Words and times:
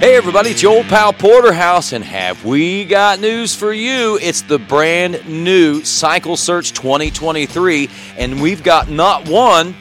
Hey 0.00 0.16
everybody, 0.16 0.48
it's 0.48 0.62
your 0.62 0.78
old 0.78 0.86
pal 0.86 1.12
Porterhouse, 1.12 1.92
and 1.92 2.02
have 2.02 2.42
we 2.42 2.86
got 2.86 3.20
news 3.20 3.54
for 3.54 3.70
you? 3.70 4.18
It's 4.22 4.40
the 4.40 4.58
brand 4.58 5.28
new 5.28 5.84
Cycle 5.84 6.38
Search 6.38 6.72
2023, 6.72 7.90
and 8.16 8.40
we've 8.40 8.62
got 8.62 8.88
not 8.88 9.28
one, 9.28 9.76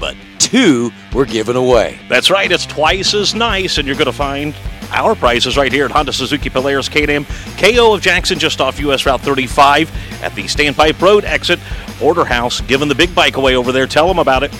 but 0.00 0.16
two 0.40 0.90
we're 1.12 1.24
giving 1.24 1.54
away. 1.54 2.00
That's 2.08 2.32
right, 2.32 2.50
it's 2.50 2.66
twice 2.66 3.14
as 3.14 3.32
nice, 3.32 3.78
and 3.78 3.86
you're 3.86 3.96
going 3.96 4.06
to 4.06 4.12
find 4.12 4.56
our 4.90 5.14
prices 5.14 5.56
right 5.56 5.70
here 5.70 5.84
at 5.84 5.92
Honda 5.92 6.12
Suzuki 6.12 6.50
Polaris 6.50 6.88
Can-Am 6.88 7.24
Kayo 7.24 7.94
of 7.94 8.00
Jackson, 8.00 8.40
just 8.40 8.60
off 8.60 8.80
US 8.80 9.06
Route 9.06 9.20
35 9.20 10.20
at 10.20 10.34
the 10.34 10.46
Standpipe 10.46 11.00
Road 11.00 11.24
exit. 11.24 11.60
Porterhouse 12.00 12.60
giving 12.62 12.88
the 12.88 12.94
big 12.96 13.14
bike 13.14 13.36
away 13.36 13.54
over 13.54 13.70
there. 13.70 13.86
Tell 13.86 14.08
them 14.08 14.18
about 14.18 14.42
it. 14.42 14.52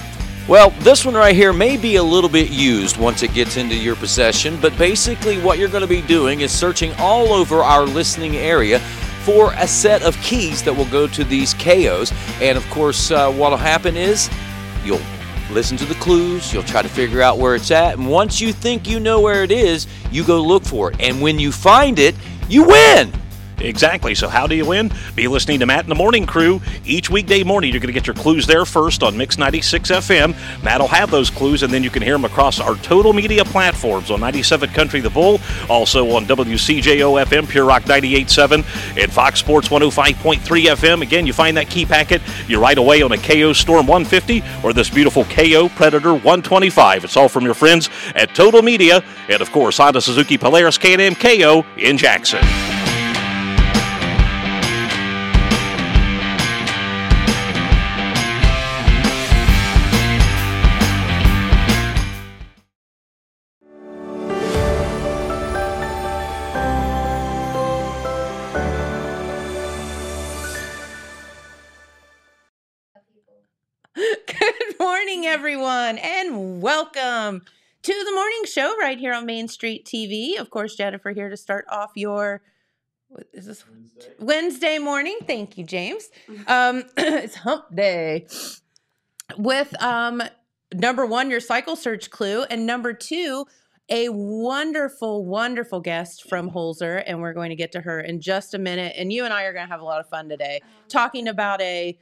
Well, 0.49 0.71
this 0.81 1.05
one 1.05 1.13
right 1.13 1.37
here 1.37 1.53
may 1.53 1.77
be 1.77 1.97
a 1.97 2.03
little 2.03 2.31
bit 2.31 2.49
used 2.49 2.97
once 2.97 3.23
it 3.23 3.35
gets 3.35 3.59
into 3.59 3.77
your 3.77 3.95
possession, 3.97 4.59
but 4.63 4.77
basically 4.79 5.39
what 5.43 5.59
you're 5.59 5.69
going 5.69 5.83
to 5.83 5.87
be 5.87 6.01
doing 6.01 6.41
is 6.41 6.51
searching 6.51 6.95
all 6.95 7.35
over 7.35 7.59
our 7.59 7.85
listening 7.85 8.35
area 8.39 8.79
for 9.25 9.53
a 9.59 9.69
set 9.69 10.03
of 10.03 10.17
keys 10.23 10.63
that 10.63 10.73
will 10.73 10.87
go 10.87 11.07
to 11.07 11.23
these 11.23 11.53
Kayos. 11.53 12.15
And 12.41 12.57
of 12.57 12.67
course, 12.71 13.11
uh, 13.11 13.31
what 13.31 13.51
will 13.51 13.59
happen 13.59 13.95
is 13.95 14.31
you'll 14.87 15.03
listen 15.51 15.77
to 15.77 15.85
the 15.85 15.97
clues, 15.97 16.51
you'll 16.51 16.63
try 16.63 16.81
to 16.81 16.89
figure 16.89 17.21
out 17.21 17.37
where 17.37 17.55
it's 17.55 17.71
at, 17.71 17.99
and 17.99 18.09
once 18.09 18.41
you 18.41 18.55
think 18.55 18.89
you 18.89 19.01
know 19.01 19.21
where 19.21 19.45
it 19.45 19.53
is, 19.53 19.87
you 20.11 20.25
go 20.25 20.41
look 20.41 20.65
for 20.65 20.93
it. 20.93 20.97
And 20.99 21.21
when 21.21 21.39
you 21.39 21.53
find 21.53 21.99
it, 21.99 22.15
you 22.49 22.65
win! 22.65 23.13
Exactly. 23.61 24.15
So, 24.15 24.29
how 24.29 24.47
do 24.47 24.55
you 24.55 24.67
win? 24.67 24.91
Be 25.15 25.29
listening 25.29 25.61
to 25.61 25.67
Matt 25.67 25.81
and 25.81 25.91
the 25.91 25.95
Morning 25.95 26.27
Crew 26.27 26.61
each 26.85 27.11
weekday 27.11 27.43
morning. 27.43 27.73
You're 27.73 27.81
going 27.81 27.93
to 27.93 27.93
get 27.93 28.07
your 28.07 28.15
clues 28.15 28.47
there 28.47 28.65
first 28.65 29.03
on 29.03 29.17
Mix 29.17 29.39
96 29.39 29.91
FM. 29.91 30.63
Matt 30.63 30.81
will 30.81 30.89
have 30.89 31.11
those 31.11 31.31
clues, 31.31 31.63
and 31.63 31.73
then 31.73 31.83
you 31.83 31.91
can 31.91 32.03
hear 32.03 32.15
them 32.15 32.25
across 32.25 32.61
our 32.61 32.77
total 32.77 33.13
media 33.13 33.45
platforms 33.45 34.11
on 34.11 34.21
97 34.21 34.71
Country 34.71 35.01
The 35.01 35.11
Bull, 35.11 35.41
also 35.69 36.11
on 36.11 36.27
WCJO 36.27 37.25
FM, 37.25 37.49
Pure 37.49 37.65
Rock 37.67 37.83
98.7, 37.85 39.03
and 39.03 39.13
Fox 39.13 39.41
Sports 39.41 39.69
105.3 39.69 40.39
FM. 40.39 41.03
Again, 41.03 41.27
you 41.27 41.33
find 41.33 41.57
that 41.57 41.69
key 41.69 41.85
packet, 41.85 42.23
you're 42.47 42.61
right 42.61 42.79
away 42.79 43.03
on 43.03 43.13
a 43.13 43.17
Kayo 43.17 43.55
Storm 43.55 43.87
150 43.87 44.43
or 44.63 44.73
this 44.73 44.91
beautiful 44.91 45.25
Kayo 45.25 45.69
Predator 45.75 46.13
125. 46.13 47.05
It's 47.05 47.17
all 47.17 47.29
from 47.29 47.45
your 47.45 47.55
friends 47.55 47.91
at 48.15 48.35
Total 48.35 48.63
Media, 48.63 49.03
and 49.29 49.41
of 49.41 49.51
course, 49.51 49.79
Honda 49.79 50.01
Suzuki 50.01 50.39
Polaris 50.39 50.79
Can-Am 50.79 51.15
Kayo 51.15 51.65
in 51.77 51.99
Jackson. 51.99 52.78
Welcome 76.99 77.43
to 77.83 77.93
the 77.93 78.13
morning 78.13 78.43
show 78.45 78.77
right 78.79 78.99
here 78.99 79.13
on 79.13 79.25
Main 79.25 79.49
Street 79.49 79.85
TV. 79.85 80.39
Of 80.39 80.51
course, 80.51 80.75
Jennifer 80.75 81.11
here 81.11 81.29
to 81.29 81.37
start 81.37 81.65
off 81.71 81.93
your. 81.95 82.43
What 83.09 83.27
is 83.33 83.47
this 83.47 83.65
Wednesday, 83.69 84.11
Wednesday 84.19 84.79
morning? 84.79 85.19
Thank 85.27 85.57
you, 85.57 85.65
James. 85.65 86.11
Um, 86.47 86.85
it's 86.97 87.37
Hump 87.37 87.75
Day 87.75 88.27
with 89.37 89.81
um 89.83 90.23
number 90.75 91.07
one 91.07 91.31
your 91.31 91.41
cycle 91.41 91.77
search 91.77 92.11
clue, 92.11 92.43
and 92.45 92.67
number 92.67 92.93
two 92.93 93.47
a 93.91 94.09
wonderful, 94.11 95.25
wonderful 95.25 95.81
guest 95.81 96.29
from 96.29 96.51
Holzer, 96.51 97.03
and 97.07 97.21
we're 97.21 97.33
going 97.33 97.51
to 97.51 97.57
get 97.57 97.73
to 97.73 97.81
her 97.81 98.01
in 98.01 98.21
just 98.21 98.53
a 98.53 98.59
minute. 98.59 98.95
And 98.99 99.13
you 99.13 99.25
and 99.25 99.33
I 99.33 99.45
are 99.45 99.53
going 99.55 99.67
to 99.67 99.73
have 99.73 99.81
a 99.81 99.85
lot 99.85 100.01
of 100.01 100.09
fun 100.09 100.29
today 100.29 100.61
talking 100.89 101.29
about 101.29 101.61
a 101.63 101.99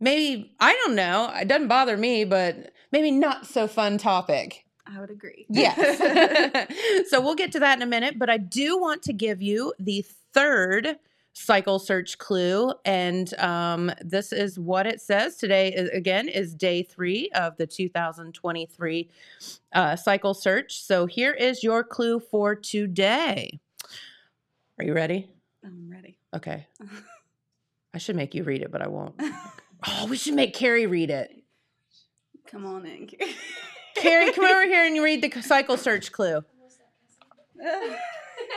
maybe 0.00 0.54
I 0.60 0.72
don't 0.72 0.94
know. 0.94 1.32
It 1.34 1.48
doesn't 1.48 1.68
bother 1.68 1.96
me, 1.96 2.24
but 2.24 2.72
maybe 2.92 3.10
not 3.10 3.46
so 3.46 3.66
fun 3.66 3.98
topic. 3.98 4.64
I 4.86 5.00
would 5.00 5.10
agree. 5.10 5.46
Yes. 5.48 6.68
so 7.10 7.20
we'll 7.20 7.34
get 7.34 7.52
to 7.52 7.60
that 7.60 7.76
in 7.76 7.82
a 7.82 7.86
minute, 7.86 8.18
but 8.18 8.30
I 8.30 8.38
do 8.38 8.78
want 8.78 9.02
to 9.04 9.12
give 9.12 9.42
you 9.42 9.72
the 9.78 10.04
third 10.32 10.98
cycle 11.32 11.78
search 11.78 12.16
clue, 12.16 12.72
and 12.86 13.38
um, 13.38 13.92
this 14.00 14.32
is 14.32 14.58
what 14.58 14.86
it 14.86 15.02
says. 15.02 15.36
Today, 15.36 15.72
is, 15.72 15.90
again, 15.90 16.28
is 16.28 16.54
day 16.54 16.82
three 16.82 17.28
of 17.34 17.56
the 17.58 17.66
2023 17.66 19.10
uh, 19.74 19.96
cycle 19.96 20.32
search. 20.32 20.82
So 20.82 21.04
here 21.04 21.32
is 21.32 21.62
your 21.62 21.84
clue 21.84 22.20
for 22.20 22.54
today. 22.54 23.60
Are 24.78 24.84
you 24.84 24.94
ready? 24.94 25.28
I'm 25.62 25.90
ready. 25.90 26.18
Okay. 26.34 26.66
I 27.94 27.98
should 27.98 28.16
make 28.16 28.34
you 28.34 28.42
read 28.42 28.62
it, 28.62 28.70
but 28.70 28.82
I 28.82 28.88
won't. 28.88 29.20
Oh, 29.86 30.06
we 30.08 30.16
should 30.16 30.34
make 30.34 30.54
Carrie 30.54 30.86
read 30.86 31.10
it. 31.10 31.30
Come 32.50 32.64
on 32.64 32.86
in. 32.86 33.08
Carrie, 33.96 34.32
come 34.32 34.44
over 34.44 34.64
here 34.64 34.84
and 34.86 35.02
read 35.02 35.22
the 35.22 35.42
cycle 35.42 35.76
search 35.76 36.12
clue. 36.12 36.42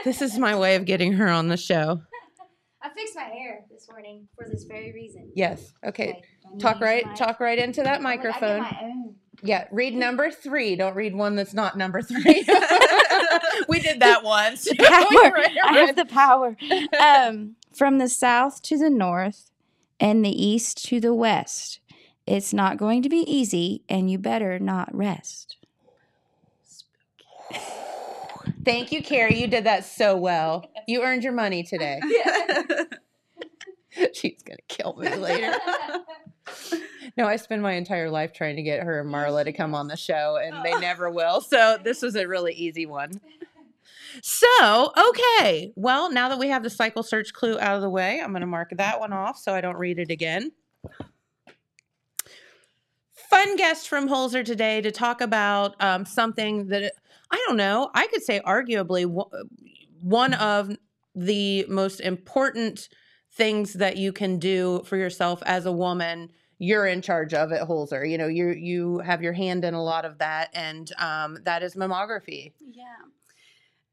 This 0.06 0.22
is 0.22 0.38
my 0.38 0.56
way 0.57 0.75
of 0.75 0.85
getting 0.85 1.13
her 1.13 1.28
on 1.30 1.47
the 1.47 1.57
show. 1.57 2.02
I 2.81 2.90
fixed 2.90 3.16
my 3.16 3.24
hair 3.24 3.66
this 3.69 3.88
morning 3.90 4.28
for 4.38 4.47
this 4.50 4.63
very 4.63 4.94
reason. 4.94 5.31
Yes. 5.35 5.74
Okay. 5.85 6.09
Okay, 6.12 6.22
do 6.44 6.47
I 6.47 6.52
need 6.53 6.59
Talk 6.62 6.80
right 6.81 7.06
my- 7.06 7.13
talk 7.16 7.40
right 7.40 7.59
into 7.59 7.81
that 7.84 7.90
I 7.90 7.96
get 7.96 8.01
microphone. 8.03 8.59
my 8.62 8.78
own. 8.84 9.16
Yeah, 9.44 9.66
read 9.72 9.96
number 9.96 10.31
3. 10.31 10.75
Don't 10.78 10.96
read 10.96 11.16
one 11.16 11.36
that's 11.36 11.53
not 11.53 11.78
number 11.78 12.01
3. 12.01 12.22
we 13.68 13.80
did 13.80 14.00
that 14.01 14.24
once. 14.24 14.68
Power. 14.78 15.38
I 15.66 15.74
have 15.86 15.96
the 15.96 16.06
power. 16.06 16.56
Um, 17.00 17.56
from 17.74 17.97
the 17.97 18.07
south 18.09 18.62
to 18.63 18.78
the 18.78 18.90
north 18.90 19.49
and 20.00 20.24
the 20.24 20.46
east 20.46 20.86
to 20.86 21.00
the 21.00 21.14
west. 21.14 21.80
It's 22.26 22.54
not 22.54 22.78
going 22.78 23.02
to 23.02 23.10
be 23.10 23.30
easy, 23.32 23.84
and 23.90 24.10
you 24.10 24.18
better 24.18 24.60
not 24.60 24.94
rest. 24.96 25.58
Thank 28.66 28.92
you, 28.92 29.02
Carrie. 29.02 29.40
You 29.40 29.48
did 29.48 29.64
that 29.64 29.86
so 29.86 30.16
well. 30.16 30.70
You 30.88 31.02
earned 31.02 31.24
your 31.24 31.34
money 31.34 31.64
today. 31.64 32.00
She's 34.14 34.44
going 34.44 34.58
to 34.58 34.76
kill 34.76 34.96
me 34.98 35.16
later. 35.16 35.54
No, 37.18 37.26
I 37.28 37.36
spend 37.36 37.62
my 37.62 37.74
entire 37.74 38.10
life 38.10 38.34
trying 38.34 38.56
to 38.56 38.62
get 38.62 38.84
her 38.84 39.02
and 39.02 39.10
Marla 39.10 39.44
to 39.44 39.52
come 39.52 39.76
on 39.76 39.88
the 39.88 39.98
show, 39.98 40.40
and 40.42 40.64
they 40.64 40.80
never 40.80 41.10
will. 41.10 41.42
So 41.42 41.78
this 41.84 42.02
was 42.02 42.16
a 42.16 42.28
really 42.28 42.54
easy 42.54 42.86
one. 42.86 43.12
So, 44.22 44.92
okay. 44.97 45.72
Well, 45.75 46.12
now 46.12 46.30
that 46.30 46.40
we 46.40 46.50
have 46.50 46.64
the 46.64 46.70
cycle 46.70 47.03
search 47.03 47.34
clue 47.34 47.59
out 47.59 47.75
of 47.75 47.81
the 47.81 47.90
way, 47.90 48.20
I'm 48.22 48.31
going 48.31 48.42
to 48.42 48.47
mark 48.47 48.72
that 48.75 49.00
one 49.00 49.14
off 49.14 49.38
so 49.38 49.53
I 49.53 49.62
don't 49.62 49.78
read 49.78 50.00
it 50.00 50.12
again. 50.12 50.52
Fun 53.14 53.56
guest 53.58 53.88
from 53.88 54.09
Holzer 54.09 54.44
today 54.44 54.81
to 54.81 54.92
talk 54.92 55.22
about 55.22 55.75
um, 55.81 56.06
something 56.06 56.68
that 56.68 56.94
I 57.31 57.44
don't 57.48 57.58
know. 57.58 57.92
I 57.94 58.07
could 58.07 58.24
say 58.24 58.39
arguably 58.39 59.06
one 60.01 60.34
of 60.34 60.75
the 61.16 61.66
most 61.69 62.00
important 62.00 62.89
things 63.34 63.74
that 63.74 63.98
you 63.98 64.12
can 64.12 64.39
do 64.39 64.81
for 64.86 64.98
yourself 64.98 65.44
as 65.45 65.66
a 65.66 65.72
woman 65.72 66.30
you're 66.60 66.86
in 66.86 67.01
charge 67.01 67.34
of 67.34 67.51
at 67.51 67.68
Holzer. 67.68 68.10
You 68.10 68.18
know, 68.18 68.28
you 68.28 68.50
you 68.50 69.00
have 69.00 69.24
your 69.24 69.34
hand 69.34 69.63
in 69.63 69.74
a 69.74 69.81
lot 69.81 70.06
of 70.06 70.18
that, 70.19 70.50
and 70.54 70.92
um, 71.00 71.38
that 71.45 71.63
is 71.63 71.75
mammography. 71.75 72.51
Yeah. 72.60 72.84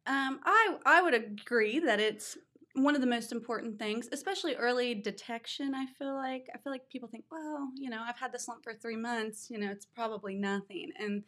Um, 0.06 0.40
I 0.44 0.76
I 0.86 1.02
would 1.02 1.14
agree 1.14 1.78
that 1.80 2.00
it's 2.00 2.36
one 2.74 2.94
of 2.94 3.00
the 3.00 3.06
most 3.06 3.32
important 3.32 3.78
things, 3.78 4.08
especially 4.12 4.54
early 4.54 4.94
detection. 4.94 5.74
I 5.74 5.86
feel 5.98 6.14
like 6.14 6.46
I 6.54 6.58
feel 6.58 6.72
like 6.72 6.88
people 6.88 7.08
think, 7.08 7.24
well, 7.30 7.70
you 7.74 7.90
know, 7.90 8.02
I've 8.06 8.18
had 8.18 8.32
this 8.32 8.46
lump 8.48 8.62
for 8.62 8.74
three 8.74 8.96
months. 8.96 9.48
You 9.50 9.58
know, 9.58 9.70
it's 9.70 9.86
probably 9.86 10.34
nothing, 10.34 10.90
and 10.98 11.24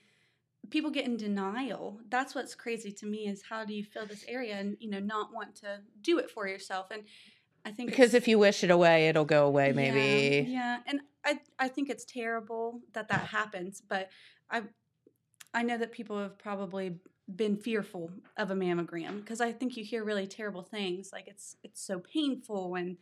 people 0.71 0.91
get 0.91 1.07
in 1.07 1.17
denial. 1.17 2.01
That's 2.09 2.35
what's 2.35 2.55
crazy 2.55 2.93
to 2.93 3.07
me 3.07 3.27
is 3.27 3.43
how 3.49 3.65
do 3.65 3.75
you 3.75 3.85
feel 3.85 4.07
this 4.07 4.25
area 4.29 4.57
and 4.57 4.77
you 4.81 4.91
know 4.91 5.01
not 5.01 5.33
want 5.33 5.57
to 5.57 5.81
do 6.03 6.19
it 6.19 6.31
for 6.31 6.47
yourself 6.47 6.89
and. 6.91 7.05
I 7.65 7.73
think 7.73 7.91
Because 7.91 8.15
if 8.15 8.29
you 8.29 8.39
wish 8.39 8.65
it 8.65 8.71
away, 8.71 9.09
it'll 9.09 9.25
go 9.27 9.45
away. 9.45 9.67
Yeah, 9.67 9.75
Maybe. 9.75 10.51
Yeah, 10.51 10.79
and 10.87 11.01
I 11.25 11.41
I 11.59 11.69
think 11.69 11.91
it's 11.91 12.05
terrible 12.05 12.81
that 12.95 13.09
that 13.09 13.27
happens, 13.27 13.83
but 13.87 14.11
I 14.49 14.63
I 15.53 15.63
know 15.65 15.77
that 15.77 15.93
people 15.93 16.19
have 16.19 16.39
probably 16.39 16.99
been 17.37 17.57
fearful 17.57 18.11
of 18.37 18.51
a 18.51 18.55
mammogram 18.55 19.19
because 19.21 19.41
I 19.41 19.53
think 19.53 19.77
you 19.77 19.85
hear 19.85 20.03
really 20.05 20.27
terrible 20.27 20.63
things 20.63 21.11
like 21.13 21.29
it's 21.29 21.57
it's 21.63 21.81
so 21.81 21.99
painful 22.01 22.75
and 22.77 22.97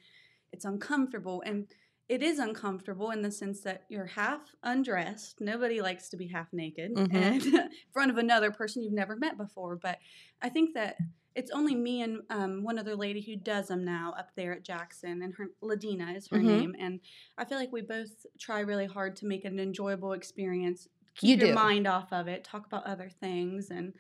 it's 0.53 0.65
uncomfortable 0.65 1.43
and 1.47 1.67
it 2.09 2.23
is 2.23 2.39
uncomfortable 2.39 3.11
in 3.11 3.21
the 3.23 3.31
sense 3.33 3.61
that 3.63 3.85
you're 3.89 4.07
half 4.07 4.55
undressed. 4.63 5.41
Nobody 5.41 5.81
likes 5.81 6.09
to 6.11 6.17
be 6.17 6.27
half 6.29 6.53
naked 6.53 6.95
Mhm. 6.95 7.15
and 7.15 7.43
in 7.47 7.71
front 7.93 8.11
of 8.11 8.19
another 8.19 8.51
person 8.53 8.83
you've 8.83 8.93
never 8.93 9.17
met 9.17 9.37
before. 9.37 9.77
But 9.77 9.99
I 10.41 10.49
think 10.49 10.75
that 10.75 10.97
it's 11.35 11.51
only 11.51 11.75
me 11.75 12.03
and 12.03 12.21
um, 12.31 12.63
one 12.63 12.79
other 12.79 12.95
lady 12.97 13.21
who 13.21 13.37
does 13.37 13.69
them 13.69 13.85
now 13.85 14.15
up 14.17 14.31
there 14.37 14.53
at 14.55 14.63
Jackson, 14.65 15.21
and 15.23 15.35
her 15.35 15.49
Ladina 15.63 16.17
is 16.17 16.29
her 16.29 16.39
Mhm. 16.39 16.45
name. 16.45 16.77
And 16.79 17.01
I 17.39 17.45
feel 17.45 17.59
like 17.59 17.73
we 17.73 17.83
both 17.83 18.25
try 18.39 18.61
really 18.61 18.87
hard 18.87 19.17
to 19.17 19.27
make 19.27 19.45
it 19.45 19.53
an 19.53 19.59
enjoyable 19.61 20.13
experience. 20.13 20.89
Keep 21.17 21.29
You 21.29 21.37
your 21.47 21.49
do. 21.49 21.55
mind 21.55 21.87
off 21.87 22.13
of 22.13 22.29
it. 22.29 22.45
Talk 22.45 22.67
about 22.67 22.85
other 22.87 23.09
things, 23.11 23.71
and 23.71 23.93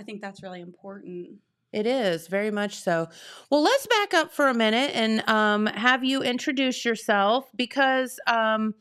I 0.00 0.02
think 0.02 0.22
that's 0.22 0.42
really 0.42 0.62
important. 0.62 1.28
It 1.72 1.86
is 1.86 2.26
very 2.26 2.50
much 2.50 2.76
so. 2.76 3.08
Well, 3.50 3.62
let's 3.62 3.86
back 3.86 4.14
up 4.14 4.32
for 4.32 4.48
a 4.48 4.54
minute 4.54 4.92
and 4.94 5.22
um, 5.28 5.66
have 5.66 6.02
you 6.02 6.22
introduce 6.22 6.84
yourself 6.84 7.48
because, 7.54 8.18
um, 8.26 8.74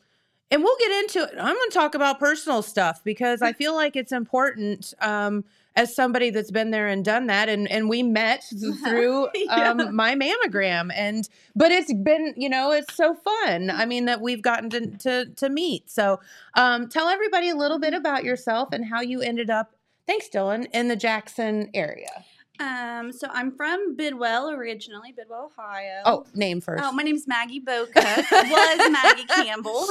and 0.49 0.63
we'll 0.63 0.77
get 0.79 0.91
into 1.03 1.19
it. 1.23 1.35
I'm 1.37 1.53
going 1.55 1.69
to 1.69 1.73
talk 1.73 1.93
about 1.93 2.19
personal 2.19 2.61
stuff 2.63 3.03
because 3.03 3.41
I 3.43 3.53
feel 3.53 3.75
like 3.75 3.95
it's 3.95 4.11
important 4.11 4.93
um, 5.01 5.43
as 5.75 5.95
somebody 5.95 6.31
that's 6.31 6.49
been 6.49 6.71
there 6.71 6.87
and 6.87 7.05
done 7.05 7.27
that. 7.27 7.49
And 7.49 7.69
and 7.69 7.87
we 7.87 8.01
met 8.01 8.43
through 8.83 9.27
Yeah. 9.35 9.69
um, 9.69 9.95
my 9.95 10.15
mammogram, 10.15 10.89
and 10.95 11.29
but 11.55 11.71
it's 11.71 11.93
been 11.93 12.33
you 12.35 12.49
know 12.49 12.71
it's 12.71 12.95
so 12.95 13.13
fun. 13.13 13.69
I 13.69 13.85
mean 13.85 14.05
that 14.05 14.21
we've 14.21 14.41
gotten 14.41 14.71
to 14.71 14.87
to, 14.87 15.25
to 15.35 15.49
meet. 15.49 15.91
So 15.91 16.19
um, 16.55 16.89
tell 16.89 17.07
everybody 17.09 17.49
a 17.49 17.55
little 17.55 17.77
bit 17.77 17.93
about 17.93 18.23
yourself 18.23 18.69
and 18.71 18.83
how 18.85 19.01
you 19.01 19.21
ended 19.21 19.51
up. 19.51 19.75
Thanks, 20.09 20.27
Dylan, 20.27 20.65
in 20.73 20.87
the 20.87 20.95
Jackson 20.95 21.69
area. 21.75 22.25
Um, 22.59 23.11
so 23.11 23.27
I'm 23.31 23.51
from 23.51 23.95
Bidwell 23.95 24.49
originally, 24.49 25.11
Bidwell, 25.11 25.51
Ohio. 25.55 26.01
Oh, 26.03 26.25
name 26.33 26.61
first. 26.61 26.83
Oh, 26.83 26.91
my 26.91 27.03
name's 27.03 27.27
Maggie 27.27 27.59
Boca. 27.59 27.91
was 28.31 28.89
Maggie 28.89 29.25
Campbell. 29.25 29.87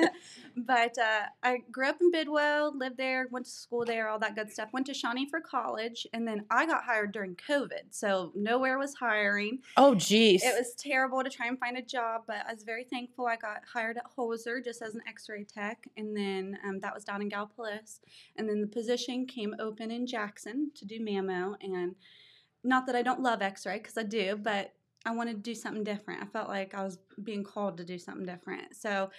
but 0.56 0.96
uh, 0.98 1.26
I 1.42 1.58
grew 1.70 1.88
up 1.88 2.00
in 2.00 2.10
Bidwell, 2.10 2.76
lived 2.76 2.96
there, 2.96 3.26
went 3.30 3.46
to 3.46 3.52
school 3.52 3.84
there, 3.84 4.08
all 4.08 4.18
that 4.18 4.34
good 4.34 4.50
stuff. 4.50 4.68
Went 4.72 4.86
to 4.86 4.94
Shawnee 4.94 5.28
for 5.28 5.40
college, 5.40 6.06
and 6.12 6.26
then 6.26 6.44
I 6.50 6.66
got 6.66 6.84
hired 6.84 7.12
during 7.12 7.36
COVID, 7.36 7.90
so 7.90 8.32
nowhere 8.34 8.78
was 8.78 8.94
hiring. 8.94 9.60
oh, 9.76 9.94
geez. 9.94 10.42
It 10.42 10.54
was 10.56 10.74
terrible 10.74 11.22
to 11.22 11.30
try 11.30 11.46
and 11.46 11.58
find 11.58 11.76
a 11.76 11.82
job, 11.82 12.22
but 12.26 12.44
I 12.46 12.52
was 12.52 12.64
very 12.64 12.84
thankful. 12.84 13.26
I 13.26 13.36
got 13.36 13.62
hired 13.72 13.96
at 13.96 14.04
Holzer 14.16 14.62
just 14.62 14.82
as 14.82 14.94
an 14.94 15.02
X-ray 15.08 15.44
tech, 15.44 15.88
and 15.96 16.16
then 16.16 16.58
um, 16.66 16.80
that 16.80 16.94
was 16.94 17.04
down 17.04 17.22
in 17.22 17.30
Gallipolis. 17.30 18.00
And 18.36 18.48
then 18.48 18.60
the 18.60 18.66
position 18.66 19.26
came 19.26 19.54
open 19.58 19.90
in 19.90 20.06
Jackson 20.06 20.70
to 20.74 20.84
do 20.84 21.00
mammo, 21.00 21.54
and 21.60 21.94
not 22.64 22.86
that 22.86 22.96
I 22.96 23.02
don't 23.02 23.20
love 23.20 23.42
X-ray 23.42 23.78
because 23.78 23.96
I 23.96 24.04
do, 24.04 24.36
but 24.36 24.74
I 25.04 25.10
wanted 25.12 25.36
to 25.36 25.42
do 25.42 25.54
something 25.54 25.82
different. 25.82 26.22
I 26.22 26.26
felt 26.26 26.48
like 26.48 26.74
I 26.74 26.84
was 26.84 26.98
being 27.24 27.42
called 27.42 27.78
to 27.78 27.84
do 27.84 27.98
something 27.98 28.26
different, 28.26 28.76
so. 28.76 29.10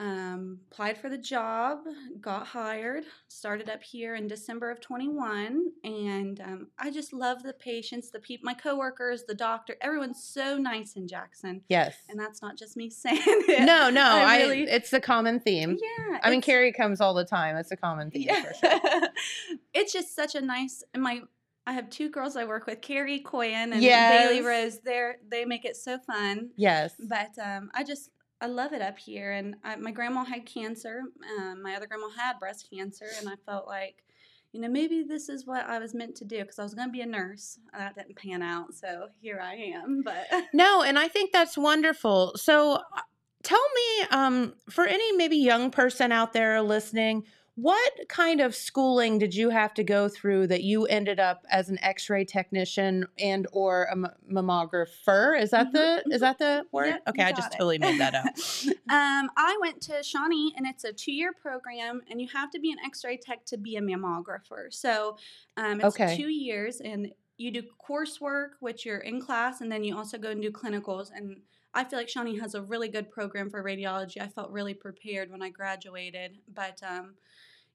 Um, 0.00 0.60
applied 0.70 0.96
for 0.96 1.08
the 1.08 1.18
job, 1.18 1.80
got 2.20 2.46
hired, 2.46 3.02
started 3.26 3.68
up 3.68 3.82
here 3.82 4.14
in 4.14 4.28
December 4.28 4.70
of 4.70 4.80
21, 4.80 5.72
and 5.82 6.40
um, 6.40 6.68
I 6.78 6.92
just 6.92 7.12
love 7.12 7.42
the 7.42 7.52
patients, 7.52 8.10
the 8.10 8.20
people, 8.20 8.44
my 8.46 8.54
coworkers, 8.54 9.24
the 9.24 9.34
doctor. 9.34 9.74
Everyone's 9.80 10.22
so 10.22 10.56
nice 10.56 10.92
in 10.94 11.08
Jackson, 11.08 11.62
yes. 11.68 11.96
and 12.08 12.18
that's 12.18 12.40
not 12.42 12.56
just 12.56 12.76
me 12.76 12.90
saying 12.90 13.18
it. 13.26 13.64
No, 13.64 13.90
no. 13.90 14.04
I, 14.04 14.36
I 14.36 14.54
it's 14.68 14.92
a 14.92 15.00
common 15.00 15.40
theme. 15.40 15.76
yeah. 15.80 16.18
I 16.22 16.30
mean, 16.30 16.42
Carrie 16.42 16.72
comes 16.72 17.00
all 17.00 17.12
the 17.12 17.24
time. 17.24 17.56
It's 17.56 17.72
a 17.72 17.76
common 17.76 18.12
theme 18.12 18.28
yeah. 18.28 18.42
for 18.44 18.54
sure. 18.54 19.08
it's 19.74 19.92
just 19.92 20.14
such 20.14 20.36
a 20.36 20.40
nice 20.40 20.84
and 20.94 21.02
my. 21.02 21.22
I 21.66 21.72
have 21.72 21.90
two 21.90 22.08
girls 22.08 22.34
I 22.34 22.44
work 22.44 22.66
with, 22.66 22.80
Carrie 22.80 23.20
Coyen 23.20 23.72
and 23.72 23.82
Yes. 23.82 24.26
Bailey 24.26 24.46
Rose. 24.46 24.78
They're 24.80 25.16
they 25.28 25.44
make 25.44 25.66
it 25.66 25.76
so 25.76 25.98
fun. 25.98 26.48
Yes. 26.56 26.94
But 26.98 27.30
um, 27.44 27.70
I 27.74 27.84
just 27.84 28.10
I 28.40 28.46
love 28.46 28.72
it 28.72 28.82
up 28.82 28.98
here. 28.98 29.32
And 29.32 29.56
I, 29.64 29.76
my 29.76 29.90
grandma 29.90 30.24
had 30.24 30.46
cancer. 30.46 31.02
Um, 31.38 31.62
my 31.62 31.74
other 31.74 31.86
grandma 31.86 32.08
had 32.16 32.38
breast 32.38 32.68
cancer, 32.72 33.06
and 33.18 33.28
I 33.28 33.34
felt 33.46 33.66
like, 33.66 34.04
you 34.52 34.60
know, 34.60 34.68
maybe 34.68 35.02
this 35.02 35.28
is 35.28 35.46
what 35.46 35.66
I 35.66 35.78
was 35.78 35.94
meant 35.94 36.16
to 36.16 36.24
do 36.24 36.38
because 36.38 36.58
I 36.58 36.62
was 36.62 36.74
going 36.74 36.88
to 36.88 36.92
be 36.92 37.02
a 37.02 37.06
nurse. 37.06 37.58
That 37.72 37.94
didn't 37.96 38.16
pan 38.16 38.42
out, 38.42 38.74
so 38.74 39.08
here 39.20 39.40
I 39.42 39.54
am. 39.54 40.02
But 40.04 40.26
No, 40.52 40.82
and 40.82 40.98
I 40.98 41.08
think 41.08 41.32
that's 41.32 41.58
wonderful. 41.58 42.32
So 42.36 42.74
uh, 42.74 43.00
tell 43.42 43.64
me, 43.74 44.06
um, 44.10 44.54
for 44.70 44.86
any 44.86 45.12
maybe 45.16 45.36
young 45.36 45.70
person 45.70 46.12
out 46.12 46.32
there 46.32 46.62
listening, 46.62 47.24
what 47.60 47.92
kind 48.08 48.40
of 48.40 48.54
schooling 48.54 49.18
did 49.18 49.34
you 49.34 49.50
have 49.50 49.74
to 49.74 49.82
go 49.82 50.08
through 50.08 50.46
that 50.46 50.62
you 50.62 50.86
ended 50.86 51.18
up 51.18 51.44
as 51.50 51.68
an 51.68 51.76
X-ray 51.82 52.24
technician 52.24 53.04
and 53.18 53.48
or 53.52 53.84
a 53.86 53.92
m- 53.92 54.06
mammographer? 54.30 55.40
Is 55.40 55.50
that 55.50 55.72
the 55.72 56.04
is 56.12 56.20
that 56.20 56.38
the 56.38 56.64
word? 56.70 56.86
Yep, 56.86 57.02
okay, 57.08 57.22
I 57.24 57.32
just 57.32 57.52
it. 57.52 57.56
totally 57.56 57.78
made 57.78 57.98
that 57.98 58.14
up. 58.14 58.26
um, 58.88 59.28
I 59.36 59.58
went 59.60 59.80
to 59.82 60.04
Shawnee, 60.04 60.54
and 60.56 60.68
it's 60.68 60.84
a 60.84 60.92
two-year 60.92 61.32
program, 61.32 62.00
and 62.08 62.20
you 62.22 62.28
have 62.32 62.52
to 62.52 62.60
be 62.60 62.70
an 62.70 62.78
X-ray 62.84 63.16
tech 63.16 63.44
to 63.46 63.56
be 63.56 63.74
a 63.74 63.80
mammographer. 63.80 64.72
So 64.72 65.16
um, 65.56 65.80
it's 65.80 65.96
Okay. 65.96 66.16
two 66.16 66.28
years, 66.28 66.80
and 66.80 67.10
you 67.38 67.50
do 67.50 67.62
coursework, 67.84 68.50
which 68.60 68.86
you're 68.86 68.98
in 68.98 69.20
class, 69.20 69.62
and 69.62 69.72
then 69.72 69.82
you 69.82 69.96
also 69.98 70.16
go 70.16 70.30
and 70.30 70.40
do 70.40 70.52
clinicals. 70.52 71.08
And 71.12 71.40
I 71.74 71.82
feel 71.82 71.98
like 71.98 72.08
Shawnee 72.08 72.38
has 72.38 72.54
a 72.54 72.62
really 72.62 72.88
good 72.88 73.10
program 73.10 73.50
for 73.50 73.64
radiology. 73.64 74.20
I 74.22 74.28
felt 74.28 74.52
really 74.52 74.74
prepared 74.74 75.28
when 75.32 75.42
I 75.42 75.50
graduated, 75.50 76.38
but 76.54 76.80
um, 76.88 77.14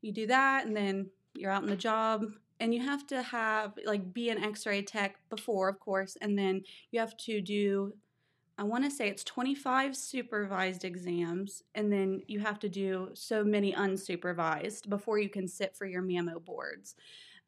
you 0.04 0.12
do 0.12 0.28
that, 0.28 0.66
and 0.66 0.76
then 0.76 1.10
you're 1.34 1.52
out 1.52 1.64
in 1.64 1.70
the 1.70 1.76
job. 1.76 2.26
And 2.60 2.74
you 2.74 2.82
have 2.82 3.06
to 3.08 3.22
have 3.22 3.74
like 3.84 4.14
be 4.14 4.30
an 4.30 4.42
X-ray 4.42 4.84
tech 4.84 5.18
before, 5.30 5.68
of 5.68 5.80
course, 5.80 6.16
and 6.22 6.38
then 6.38 6.62
you 6.92 7.00
have 7.00 7.18
to 7.18 7.42
do 7.42 7.94
I 8.58 8.64
want 8.64 8.84
to 8.84 8.92
say 8.92 9.08
it's 9.08 9.24
25 9.24 9.96
supervised 9.96 10.86
exams, 10.86 11.64
and 11.74 11.92
then 11.92 12.22
you 12.28 12.40
have 12.40 12.60
to 12.60 12.70
do 12.70 13.10
so 13.14 13.44
many 13.44 13.74
unsupervised 13.74 14.90
before 14.90 15.18
you 15.18 15.28
can 15.30 15.48
sit 15.48 15.76
for 15.76 15.86
your 15.88 16.04
mammo 16.04 16.44
boards. 16.44 16.96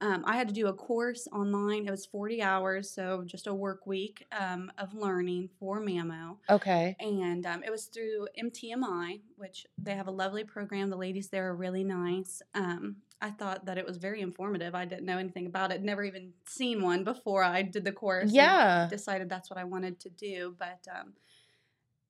Um, 0.01 0.23
I 0.27 0.35
had 0.35 0.49
to 0.49 0.53
do 0.53 0.67
a 0.67 0.73
course 0.73 1.27
online. 1.31 1.87
It 1.87 1.91
was 1.91 2.05
40 2.05 2.41
hours, 2.41 2.91
so 2.91 3.23
just 3.25 3.47
a 3.47 3.53
work 3.53 3.87
week 3.87 4.25
um, 4.37 4.71
of 4.77 4.93
learning 4.93 5.49
for 5.57 5.79
mammo. 5.79 6.37
Okay. 6.49 6.97
And 6.99 7.45
um, 7.45 7.63
it 7.63 7.71
was 7.71 7.85
through 7.85 8.27
MTMI, 8.37 9.21
which 9.37 9.65
they 9.77 9.93
have 9.93 10.07
a 10.07 10.11
lovely 10.11 10.43
program. 10.43 10.89
The 10.89 10.97
ladies 10.97 11.29
there 11.29 11.47
are 11.47 11.55
really 11.55 11.83
nice. 11.83 12.41
Um, 12.53 12.97
I 13.21 13.31
thought 13.31 13.65
that 13.65 13.77
it 13.77 13.85
was 13.85 13.95
very 13.95 14.21
informative. 14.21 14.75
I 14.75 14.83
didn't 14.83 15.05
know 15.05 15.17
anything 15.17 15.45
about 15.45 15.71
it, 15.71 15.81
never 15.81 16.03
even 16.03 16.33
seen 16.45 16.81
one 16.81 17.03
before 17.05 17.43
I 17.43 17.61
did 17.61 17.85
the 17.85 17.93
course. 17.93 18.31
Yeah. 18.31 18.87
decided 18.89 19.29
that's 19.29 19.49
what 19.49 19.57
I 19.57 19.63
wanted 19.63 19.99
to 20.01 20.09
do. 20.09 20.55
But 20.59 20.85
um, 20.93 21.13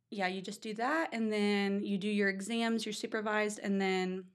yeah, 0.10 0.28
you 0.28 0.42
just 0.42 0.62
do 0.62 0.74
that, 0.76 1.10
and 1.14 1.32
then 1.32 1.84
you 1.84 1.98
do 1.98 2.08
your 2.10 2.30
exams, 2.30 2.86
you're 2.86 2.94
supervised, 2.94 3.60
and 3.62 3.80
then 3.80 4.26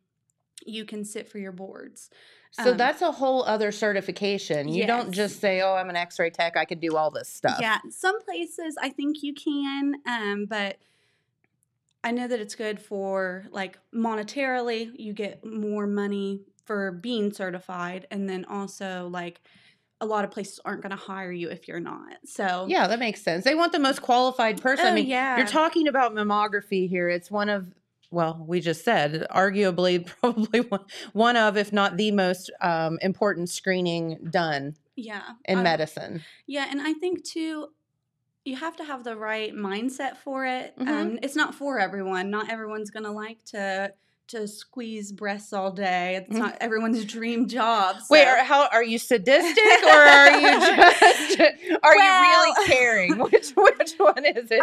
you 0.64 0.84
can 0.84 1.04
sit 1.04 1.28
for 1.28 1.38
your 1.38 1.52
boards. 1.52 2.10
So 2.52 2.72
Um, 2.72 2.76
that's 2.76 3.00
a 3.02 3.12
whole 3.12 3.44
other 3.44 3.70
certification. 3.70 4.68
You 4.68 4.86
don't 4.86 5.12
just 5.12 5.40
say, 5.40 5.60
"Oh, 5.60 5.74
I'm 5.74 5.88
an 5.88 5.96
X-ray 5.96 6.30
tech. 6.30 6.56
I 6.56 6.64
can 6.64 6.80
do 6.80 6.96
all 6.96 7.10
this 7.10 7.28
stuff." 7.28 7.58
Yeah, 7.60 7.78
some 7.90 8.20
places 8.22 8.76
I 8.80 8.88
think 8.90 9.22
you 9.22 9.34
can, 9.34 9.94
um, 10.06 10.46
but 10.46 10.78
I 12.02 12.10
know 12.12 12.26
that 12.26 12.40
it's 12.40 12.54
good 12.54 12.80
for 12.80 13.44
like 13.50 13.78
monetarily, 13.94 14.90
you 14.94 15.12
get 15.12 15.44
more 15.44 15.86
money 15.86 16.40
for 16.64 16.92
being 16.92 17.32
certified, 17.32 18.06
and 18.10 18.28
then 18.28 18.44
also 18.46 19.08
like 19.12 19.40
a 20.00 20.06
lot 20.06 20.24
of 20.24 20.30
places 20.30 20.58
aren't 20.64 20.80
going 20.80 20.90
to 20.90 20.96
hire 20.96 21.30
you 21.30 21.50
if 21.50 21.68
you're 21.68 21.78
not. 21.78 22.14
So 22.24 22.64
Yeah, 22.68 22.86
that 22.86 22.98
makes 22.98 23.20
sense. 23.20 23.44
They 23.44 23.54
want 23.54 23.72
the 23.72 23.78
most 23.78 24.00
qualified 24.00 24.60
person. 24.62 24.86
I 24.86 24.90
Oh, 24.90 24.94
mean, 24.94 25.06
yeah. 25.06 25.36
you're 25.36 25.46
talking 25.46 25.86
about 25.88 26.14
mammography 26.14 26.88
here. 26.88 27.10
It's 27.10 27.30
one 27.30 27.50
of, 27.50 27.74
well, 28.10 28.44
we 28.46 28.60
just 28.60 28.84
said, 28.84 29.26
arguably, 29.30 30.06
probably 30.20 30.60
one, 30.60 30.84
one 31.12 31.36
of, 31.36 31.56
if 31.56 31.72
not 31.72 31.96
the 31.96 32.10
most 32.10 32.50
um, 32.60 32.98
important 33.02 33.48
screening 33.48 34.18
done 34.30 34.76
yeah, 34.96 35.22
in 35.44 35.58
I- 35.58 35.62
medicine. 35.62 36.22
Yeah, 36.46 36.66
and 36.70 36.80
I 36.80 36.92
think 36.94 37.24
too, 37.24 37.68
you 38.44 38.56
have 38.56 38.76
to 38.78 38.84
have 38.84 39.04
the 39.04 39.16
right 39.16 39.54
mindset 39.54 40.16
for 40.16 40.46
it. 40.46 40.74
Mhm. 40.78 40.88
Um, 40.88 41.18
it's 41.22 41.36
not 41.36 41.54
for 41.54 41.78
everyone. 41.78 42.30
Not 42.30 42.50
everyone's 42.50 42.90
gonna 42.90 43.12
like 43.12 43.44
to 43.46 43.92
to 44.30 44.46
squeeze 44.48 45.12
breasts 45.12 45.52
all 45.52 45.70
day. 45.70 46.16
It's 46.16 46.34
Mhm. 46.34 46.38
not 46.38 46.58
everyone's 46.60 47.04
dream 47.04 47.48
job. 47.48 47.96
Wait, 48.10 48.26
are, 48.26 48.44
how 48.44 48.68
are 48.68 48.82
you 48.82 48.98
sadistic 48.98 49.82
or 49.84 49.90
are 49.90 50.38
you 50.40 50.60
just 50.60 51.40
are 51.82 51.96
you 51.96 52.20
really 52.20 52.66
caring? 52.66 53.18
Which 53.18 53.50
which 53.50 53.92
one 53.98 54.24
is 54.24 54.48
it? 54.50 54.60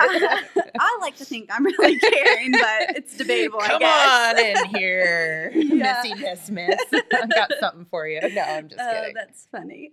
I 0.80 0.98
like 1.02 1.16
to 1.18 1.26
think 1.26 1.50
I'm 1.52 1.66
really 1.66 2.00
caring, 2.00 2.52
but 2.52 2.96
it's 2.98 3.16
debatable. 3.18 3.60
Come 3.60 3.82
I 3.84 4.34
on 4.36 4.46
in 4.46 4.66
here, 4.80 5.52
Yeah. 5.56 6.02
Missy 6.04 6.14
Miss 6.22 6.50
Miss. 6.50 6.80
I 6.94 7.26
got 7.28 7.52
something 7.60 7.86
for 7.90 8.08
you. 8.08 8.22
No, 8.22 8.42
I'm 8.42 8.68
just 8.70 8.82
Oh, 8.82 8.94
kidding. 8.94 9.14
that's 9.16 9.48
funny. 9.52 9.92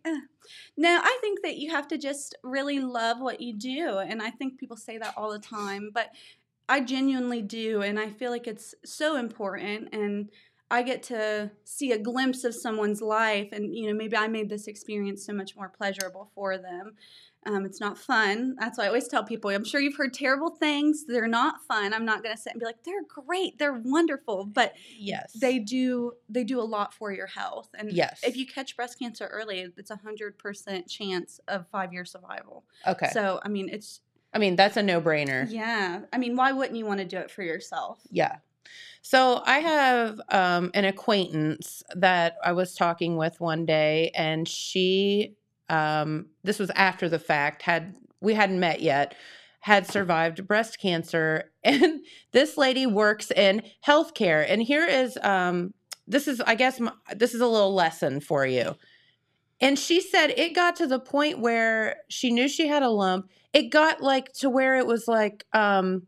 No, 0.76 1.00
I 1.02 1.19
think 1.21 1.40
that 1.43 1.57
you 1.57 1.71
have 1.71 1.88
to 1.88 1.99
just 1.99 2.37
really 2.43 2.81
love 2.81 3.21
what 3.21 3.40
you 3.40 3.54
do. 3.54 3.99
And 3.99 4.21
I 4.23 4.31
think 4.31 4.59
people 4.59 4.76
say 4.76 4.99
that 4.99 5.14
all 5.16 5.31
the 5.33 5.38
time, 5.38 5.90
but 5.93 6.09
I 6.68 6.80
genuinely 6.80 7.42
do. 7.42 7.83
And 7.83 7.99
I 7.99 8.11
feel 8.11 8.30
like 8.30 8.47
it's 8.47 8.75
so 8.85 9.16
important. 9.16 9.88
And 9.92 10.30
I 10.71 10.83
get 10.83 11.02
to 11.04 11.50
see 11.64 11.92
a 11.92 11.99
glimpse 11.99 12.42
of 12.42 12.54
someone's 12.54 13.00
life, 13.02 13.50
and 13.52 13.75
you 13.76 13.87
know, 13.87 13.94
maybe 13.94 14.16
I 14.16 14.26
made 14.28 14.49
this 14.49 14.66
experience 14.66 15.25
so 15.25 15.33
much 15.33 15.54
more 15.54 15.68
pleasurable 15.68 16.30
for 16.35 16.56
them. 16.59 16.94
Um, 17.47 17.66
it's 17.66 17.80
not 17.80 17.99
fun. 17.99 18.56
That's 18.59 18.78
why 18.78 18.85
I 18.85 18.87
always 18.88 19.06
tell 19.06 19.23
people. 19.23 19.50
I'm 19.50 19.64
sure 19.64 19.78
you've 19.78 19.97
heard 19.99 20.14
terrible 20.14 20.49
things. 20.49 21.04
They're 21.06 21.28
not 21.28 21.62
fun. 21.68 21.92
I'm 21.92 22.06
not 22.06 22.23
going 22.23 22.35
to 22.35 22.40
sit 22.40 22.54
and 22.54 22.61
be 22.61 22.64
like, 22.64 22.83
they're 22.83 23.04
great, 23.06 23.59
they're 23.59 23.75
wonderful, 23.85 24.47
but 24.47 24.73
Yes. 24.99 25.33
they 25.35 25.59
do 25.59 26.12
they 26.30 26.42
do 26.44 26.59
a 26.59 26.64
lot 26.64 26.94
for 26.94 27.12
your 27.12 27.26
health. 27.26 27.68
And 27.78 27.92
Yes. 27.92 28.21
if 28.25 28.35
you 28.37 28.47
catch 28.47 28.75
breast 28.75 28.99
cancer 28.99 29.26
early, 29.26 29.68
it's 29.76 29.90
a 29.90 29.97
hundred 29.97 30.38
percent 30.38 30.88
chance 30.88 31.38
of 31.47 31.68
five 31.68 31.92
year 31.92 32.06
survival. 32.06 32.64
Okay. 32.87 33.11
So 33.12 33.38
I 33.44 33.49
mean, 33.49 33.68
it's 33.68 34.00
I 34.35 34.38
mean, 34.38 34.57
that's 34.57 34.76
a 34.76 34.83
no-brainer. 34.83 35.47
yeah. 35.49 36.00
I 36.12 36.19
mean, 36.19 36.37
why 36.37 36.53
wouldn't 36.53 36.76
you 36.76 36.85
want 36.85 36.99
to 36.99 37.07
do 37.07 37.19
it 37.19 37.31
for 37.31 37.43
yourself? 37.43 38.00
Yeah. 38.11 38.37
So 39.00 39.43
I 39.45 39.59
have 39.59 40.21
um, 40.31 40.71
an 40.75 40.87
acquaintance 40.87 41.83
that 41.95 42.37
I 42.43 42.53
was 42.53 42.75
talking 42.75 43.17
with 43.17 43.38
one 43.38 43.67
day, 43.67 44.11
and 44.14 44.49
she, 44.49 45.35
um, 45.69 46.26
this 46.43 46.59
was 46.59 46.71
after 46.71 47.09
the 47.09 47.19
fact, 47.19 47.62
had 47.62 47.95
we 48.21 48.33
hadn't 48.33 48.59
met 48.59 48.81
yet, 48.81 49.14
had 49.61 49.87
survived 49.87 50.47
breast 50.49 50.81
cancer, 50.81 51.53
and 51.64 52.00
this 52.33 52.57
lady 52.57 52.87
works 52.87 53.31
in 53.31 53.62
healthcare. 53.87 54.45
And 54.49 54.62
here 54.62 54.87
is, 54.87 55.19
um, 55.23 55.75
this 56.09 56.26
is, 56.26 56.41
I 56.41 56.55
guess, 56.55 56.81
m 56.81 56.91
this 57.14 57.35
is 57.35 57.41
a 57.41 57.47
little 57.47 57.75
lesson 57.75 58.21
for 58.21 58.47
you. 58.47 58.75
And 59.64 59.78
she 59.78 60.02
said 60.02 60.35
it 60.37 60.54
got 60.54 60.76
to 60.76 60.87
the 60.87 61.00
point 61.00 61.38
where 61.38 61.97
she 62.11 62.30
knew 62.30 62.49
she 62.49 62.68
had 62.68 62.83
a 62.83 62.90
lump. 62.90 63.30
It 63.54 63.71
got 63.71 64.02
like 64.02 64.30
to 64.35 64.50
where 64.50 64.76
it 64.76 64.87
was 64.87 65.09
like, 65.09 65.47
um, 65.54 66.02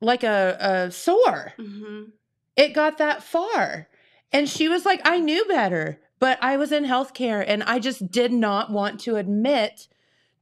like 0.00 0.22
a, 0.22 0.56
a 0.60 0.90
sore. 0.92 1.52
Mm-hmm. 1.58 2.10
It 2.54 2.72
got 2.72 2.98
that 2.98 3.24
far. 3.24 3.88
And 4.30 4.48
she 4.48 4.68
was 4.68 4.84
like, 4.84 5.00
I 5.04 5.18
knew 5.18 5.44
better, 5.46 6.00
but 6.20 6.38
I 6.40 6.56
was 6.56 6.70
in 6.70 6.84
healthcare 6.84 7.44
and 7.44 7.64
I 7.64 7.80
just 7.80 8.12
did 8.12 8.32
not 8.32 8.70
want 8.70 9.00
to 9.00 9.16
admit 9.16 9.88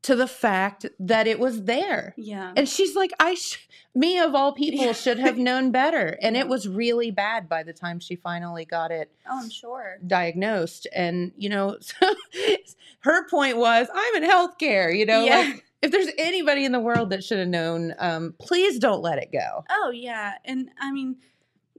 to 0.02 0.14
the 0.14 0.28
fact 0.28 0.86
that 1.00 1.26
it 1.26 1.38
was 1.38 1.64
there. 1.64 2.14
Yeah. 2.16 2.52
And 2.56 2.68
she's 2.68 2.94
like, 2.94 3.10
I, 3.18 3.34
sh- 3.34 3.68
me 3.94 4.18
of 4.18 4.34
all 4.34 4.52
people, 4.52 4.92
should 4.92 5.18
have 5.18 5.36
known 5.48 5.70
better. 5.72 6.16
And 6.22 6.36
it 6.36 6.48
was 6.48 6.68
really 6.68 7.10
bad 7.10 7.48
by 7.48 7.62
the 7.64 7.72
time 7.72 7.98
she 7.98 8.14
finally 8.14 8.64
got 8.64 8.90
it 8.90 9.10
oh, 9.28 9.40
I'm 9.42 9.50
sure. 9.50 9.98
diagnosed. 10.06 10.86
And, 10.94 11.32
you 11.36 11.48
know, 11.48 11.76
so 11.80 12.14
her 13.00 13.28
point 13.28 13.56
was, 13.56 13.88
I'm 13.92 14.22
in 14.22 14.28
healthcare, 14.30 14.96
you 14.96 15.04
know, 15.04 15.24
Yeah. 15.24 15.38
like 15.38 15.64
if 15.82 15.90
there's 15.90 16.08
anybody 16.18 16.64
in 16.64 16.72
the 16.72 16.80
world 16.80 17.10
that 17.10 17.22
should 17.24 17.38
have 17.38 17.48
known, 17.48 17.94
um, 17.98 18.34
please 18.40 18.78
don't 18.78 19.02
let 19.02 19.18
it 19.18 19.30
go. 19.32 19.64
Oh 19.70 19.90
yeah, 19.90 20.34
and 20.44 20.70
I 20.80 20.90
mean, 20.90 21.16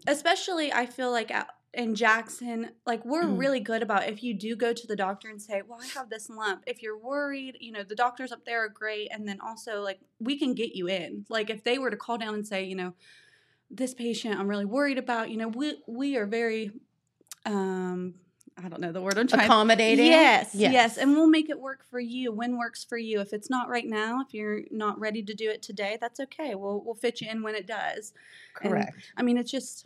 especially 0.07 0.71
I 0.71 0.85
feel 0.85 1.11
like 1.11 1.31
in 1.73 1.93
Jackson, 1.93 2.71
like 2.87 3.05
we're 3.05 3.25
Mm. 3.25 3.37
really 3.37 3.59
good 3.59 3.83
about 3.83 4.07
if 4.09 4.23
you 4.23 4.33
do 4.33 4.55
go 4.55 4.73
to 4.73 4.87
the 4.87 4.95
doctor 4.95 5.29
and 5.29 5.39
say, 5.41 5.61
"Well, 5.61 5.79
I 5.81 5.85
have 5.87 6.09
this 6.09 6.29
lump." 6.29 6.63
If 6.65 6.81
you're 6.81 6.97
worried, 6.97 7.57
you 7.59 7.71
know, 7.71 7.83
the 7.83 7.95
doctors 7.95 8.31
up 8.31 8.43
there 8.45 8.63
are 8.65 8.69
great, 8.69 9.09
and 9.11 9.27
then 9.27 9.39
also 9.39 9.81
like 9.81 9.99
we 10.19 10.37
can 10.39 10.55
get 10.55 10.75
you 10.75 10.87
in. 10.87 11.25
Like 11.29 11.49
if 11.49 11.63
they 11.63 11.77
were 11.77 11.91
to 11.91 11.97
call 11.97 12.17
down 12.17 12.33
and 12.33 12.47
say, 12.47 12.63
you 12.63 12.75
know, 12.75 12.93
this 13.69 13.93
patient 13.93 14.39
I'm 14.39 14.47
really 14.47 14.65
worried 14.65 14.97
about, 14.97 15.29
you 15.29 15.37
know, 15.37 15.47
we 15.47 15.77
we 15.87 16.17
are 16.17 16.25
very 16.25 16.71
um 17.45 18.15
I 18.61 18.67
don't 18.67 18.81
know 18.81 18.91
the 18.91 19.01
word 19.01 19.17
I'm 19.17 19.27
trying 19.27 19.45
Accommodating. 19.45 20.07
Yes, 20.07 20.53
yes, 20.53 20.97
and 20.97 21.13
we'll 21.13 21.29
make 21.29 21.49
it 21.49 21.59
work 21.59 21.85
for 21.89 21.99
you. 21.99 22.31
When 22.33 22.57
works 22.57 22.83
for 22.83 22.97
you. 22.97 23.21
If 23.21 23.31
it's 23.31 23.49
not 23.49 23.69
right 23.69 23.85
now, 23.87 24.21
if 24.21 24.33
you're 24.33 24.61
not 24.71 24.99
ready 24.99 25.23
to 25.23 25.33
do 25.33 25.49
it 25.49 25.61
today, 25.61 25.97
that's 26.01 26.19
okay. 26.19 26.55
We'll 26.55 26.81
we'll 26.83 26.95
fit 26.95 27.21
you 27.21 27.29
in 27.29 27.41
when 27.41 27.55
it 27.55 27.67
does. 27.67 28.11
And, 28.61 28.71
correct. 28.73 28.97
I 29.15 29.21
mean, 29.21 29.37
it's 29.37 29.51
just 29.51 29.85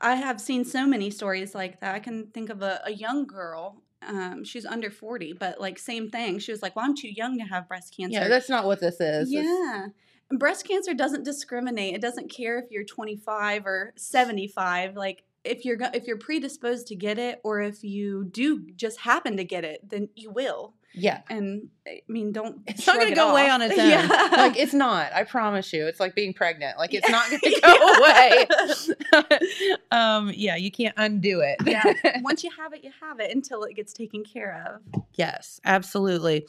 I 0.00 0.14
have 0.14 0.40
seen 0.40 0.64
so 0.64 0.86
many 0.86 1.10
stories 1.10 1.54
like 1.54 1.80
that. 1.80 1.94
I 1.94 1.98
can 1.98 2.26
think 2.28 2.50
of 2.50 2.62
a, 2.62 2.80
a 2.84 2.92
young 2.92 3.26
girl. 3.26 3.82
Um, 4.06 4.44
she's 4.44 4.64
under 4.64 4.90
forty, 4.90 5.32
but 5.32 5.60
like 5.60 5.78
same 5.78 6.08
thing. 6.08 6.38
She 6.38 6.52
was 6.52 6.62
like, 6.62 6.74
"Well, 6.74 6.86
I'm 6.86 6.96
too 6.96 7.10
young 7.10 7.36
to 7.38 7.44
have 7.44 7.68
breast 7.68 7.94
cancer." 7.94 8.18
Yeah, 8.18 8.28
that's 8.28 8.48
not 8.48 8.64
what 8.64 8.80
this 8.80 9.00
is. 9.00 9.30
Yeah. 9.30 9.88
And 10.30 10.38
breast 10.38 10.66
cancer 10.66 10.94
doesn't 10.94 11.24
discriminate. 11.24 11.94
It 11.94 12.00
doesn't 12.00 12.30
care 12.30 12.58
if 12.58 12.70
you're 12.70 12.84
25 12.84 13.66
or 13.66 13.92
75. 13.96 14.96
Like 14.96 15.24
if 15.44 15.64
you're 15.64 15.78
if 15.92 16.06
you're 16.06 16.18
predisposed 16.18 16.86
to 16.88 16.94
get 16.94 17.18
it 17.18 17.40
or 17.42 17.60
if 17.60 17.82
you 17.82 18.24
do 18.24 18.70
just 18.76 19.00
happen 19.00 19.36
to 19.36 19.44
get 19.44 19.64
it, 19.64 19.88
then 19.88 20.08
you 20.14 20.30
will. 20.30 20.74
Yeah. 20.94 21.20
And 21.28 21.68
I 21.86 22.00
mean, 22.08 22.32
don't 22.32 22.60
It's 22.66 22.86
not 22.86 22.96
going 22.96 23.08
to 23.08 23.14
go 23.14 23.30
away 23.30 23.48
on 23.48 23.62
its 23.62 23.72
own. 23.78 23.88
Yeah. 23.88 24.28
Like 24.32 24.56
it's 24.58 24.74
not. 24.74 25.12
I 25.12 25.24
promise 25.24 25.72
you. 25.72 25.86
It's 25.86 26.00
like 26.00 26.14
being 26.14 26.32
pregnant. 26.34 26.78
Like 26.78 26.94
it's 26.94 27.08
Yeah. 27.08 27.12
not 27.12 27.30
going 27.30 27.40
to 27.40 27.60
go 27.60 29.28
away. 29.28 29.78
um, 29.92 30.32
yeah, 30.34 30.56
you 30.56 30.70
can't 30.70 30.94
undo 30.96 31.40
it. 31.40 31.56
yeah. 31.66 32.20
Once 32.22 32.44
you 32.44 32.50
have 32.56 32.72
it, 32.72 32.82
you 32.84 32.90
have 33.00 33.20
it 33.20 33.34
until 33.34 33.62
it 33.64 33.74
gets 33.74 33.92
taken 33.92 34.24
care 34.24 34.64
of. 34.66 35.02
Yes, 35.14 35.60
absolutely. 35.64 36.46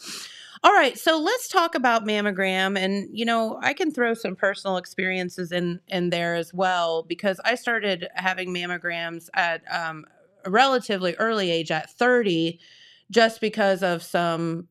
All 0.64 0.72
right, 0.74 0.96
so 0.96 1.20
let's 1.20 1.48
talk 1.48 1.74
about 1.74 2.06
mammogram 2.06 2.78
and 2.78 3.10
you 3.12 3.26
know, 3.26 3.60
I 3.64 3.74
can 3.74 3.90
throw 3.92 4.14
some 4.14 4.36
personal 4.36 4.78
experiences 4.78 5.52
in 5.52 5.80
in 5.88 6.12
there 6.12 6.36
as 6.36 6.54
well 6.54 7.02
because 7.02 7.40
I 7.44 7.56
started 7.56 8.08
having 8.14 8.54
mammograms 8.54 9.28
at 9.34 9.64
um, 9.72 10.06
a 10.46 10.52
relatively 10.52 11.16
early 11.16 11.50
age 11.50 11.72
at 11.72 11.90
30 11.90 12.60
just 13.12 13.40
because 13.42 13.84
of 13.84 14.02
some 14.02 14.68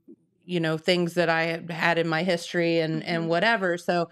you 0.46 0.58
know, 0.58 0.76
things 0.76 1.14
that 1.14 1.28
I 1.28 1.62
had 1.70 1.96
in 1.96 2.08
my 2.08 2.24
history 2.24 2.80
and 2.80 3.04
and 3.04 3.24
Mhm. 3.24 3.28
whatever. 3.28 3.78
So 3.78 4.10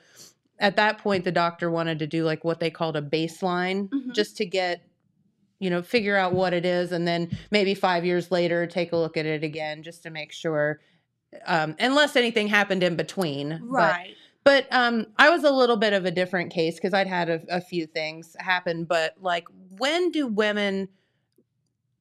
at 0.60 0.76
that 0.76 0.98
point 0.98 1.24
the 1.24 1.32
doctor 1.32 1.68
wanted 1.68 1.98
to 1.98 2.06
do 2.06 2.22
like 2.24 2.44
what 2.44 2.60
they 2.60 2.70
called 2.70 2.96
a 2.96 3.02
baseline 3.02 3.88
Mhm. 3.88 4.14
just 4.14 4.36
to 4.36 4.46
get 4.46 4.82
you 5.58 5.68
know 5.70 5.82
figure 5.82 6.16
out 6.16 6.32
what 6.34 6.52
it 6.52 6.64
is 6.64 6.92
and 6.92 7.08
then 7.08 7.28
maybe 7.50 7.74
five 7.74 8.04
years 8.04 8.30
later 8.30 8.66
take 8.68 8.92
a 8.92 8.96
look 8.96 9.16
at 9.16 9.26
it 9.26 9.42
again 9.42 9.82
just 9.82 10.04
to 10.04 10.10
make 10.10 10.30
sure 10.32 10.78
um, 11.46 11.74
unless 11.80 12.14
anything 12.14 12.46
happened 12.46 12.82
in 12.84 12.94
between 12.94 13.58
But- 13.60 13.66
Right. 13.68 14.14
but, 14.44 14.66
um, 14.72 15.06
i 15.18 15.28
was 15.30 15.42
a 15.44 15.50
little 15.50 15.76
bit 15.76 15.92
of 15.92 16.04
a 16.04 16.10
different 16.12 16.52
case 16.52 16.76
because 16.76 16.94
i'd 16.94 17.08
had 17.08 17.28
a, 17.28 17.40
a 17.48 17.60
few 17.60 17.86
things 17.86 18.36
happen 18.38 18.84
but 18.84 19.14
like 19.20 19.46
when 19.78 20.12
do 20.12 20.28
women 20.28 20.88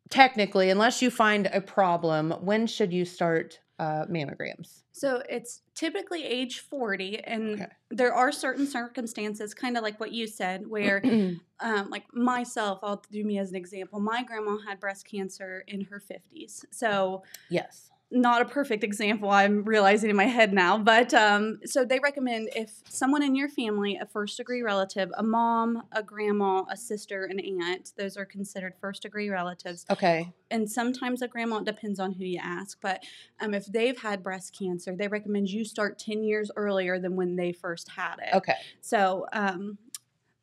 technically 0.09 0.69
unless 0.69 1.01
you 1.01 1.09
find 1.09 1.47
a 1.47 1.61
problem 1.61 2.31
when 2.41 2.67
should 2.67 2.93
you 2.93 3.05
start 3.05 3.59
uh, 3.79 4.05
mammograms 4.09 4.81
So 4.91 5.21
it's 5.29 5.61
typically 5.75 6.23
age 6.25 6.59
40, 6.61 7.19
and 7.23 7.53
Okay. 7.61 7.67
there 7.91 8.13
are 8.13 8.31
certain 8.31 8.65
circumstances, 8.65 9.53
kind 9.53 9.77
of 9.77 9.83
like 9.83 9.99
what 9.99 10.11
you 10.11 10.25
said, 10.25 10.65
where, 10.65 11.03
um, 11.59 11.89
like 11.91 12.05
myself, 12.13 12.79
I'll 12.81 13.03
do 13.11 13.23
me 13.23 13.37
as 13.37 13.51
an 13.51 13.55
example. 13.55 13.99
My 13.99 14.23
grandma 14.23 14.57
had 14.67 14.79
breast 14.79 15.05
cancer 15.05 15.63
in 15.67 15.81
her 15.81 15.99
50s. 15.99 16.65
So, 16.71 17.23
yes 17.49 17.91
not 18.09 18.41
a 18.41 18.45
perfect 18.45 18.83
example, 18.83 19.29
I'm 19.29 19.63
realizing 19.63 20.09
in 20.09 20.15
my 20.15 20.25
head 20.25 20.53
now, 20.53 20.77
but 20.77 21.13
um, 21.13 21.59
so 21.65 21.83
they 21.83 21.99
recommend 21.99 22.49
if 22.55 22.71
someone 22.87 23.21
in 23.21 23.35
your 23.35 23.49
family, 23.49 23.97
a 24.01 24.05
first 24.05 24.37
degree 24.37 24.61
relative, 24.61 25.11
a 25.17 25.23
mom, 25.23 25.83
a 25.91 26.01
grandma, 26.01 26.63
a 26.71 26.77
sister, 26.77 27.25
an 27.25 27.39
aunt, 27.39 27.91
those 27.97 28.15
are 28.15 28.25
considered 28.25 28.73
first 28.79 29.01
degree 29.01 29.29
relatives. 29.29 29.85
Okay. 29.89 30.31
And 30.49 30.69
sometimes 30.69 31.21
a 31.21 31.27
grandma 31.27 31.57
it 31.57 31.65
depends 31.65 31.99
on 31.99 32.13
who 32.13 32.23
you 32.23 32.39
ask 32.41 32.77
but 32.81 33.03
um, 33.39 33.53
if 33.53 33.65
they've 33.65 33.99
had 33.99 34.23
breast 34.23 34.57
cancer 34.57 34.95
they 34.95 35.07
recommend 35.07 35.49
you 35.49 35.65
start 35.65 35.99
10 35.99 36.23
years 36.23 36.49
earlier 36.55 36.99
than 36.99 37.15
when 37.15 37.35
they 37.35 37.51
first 37.51 37.89
had 37.89 38.15
it. 38.19 38.33
Okay. 38.33 38.55
So 38.81 39.25
um, 39.33 39.77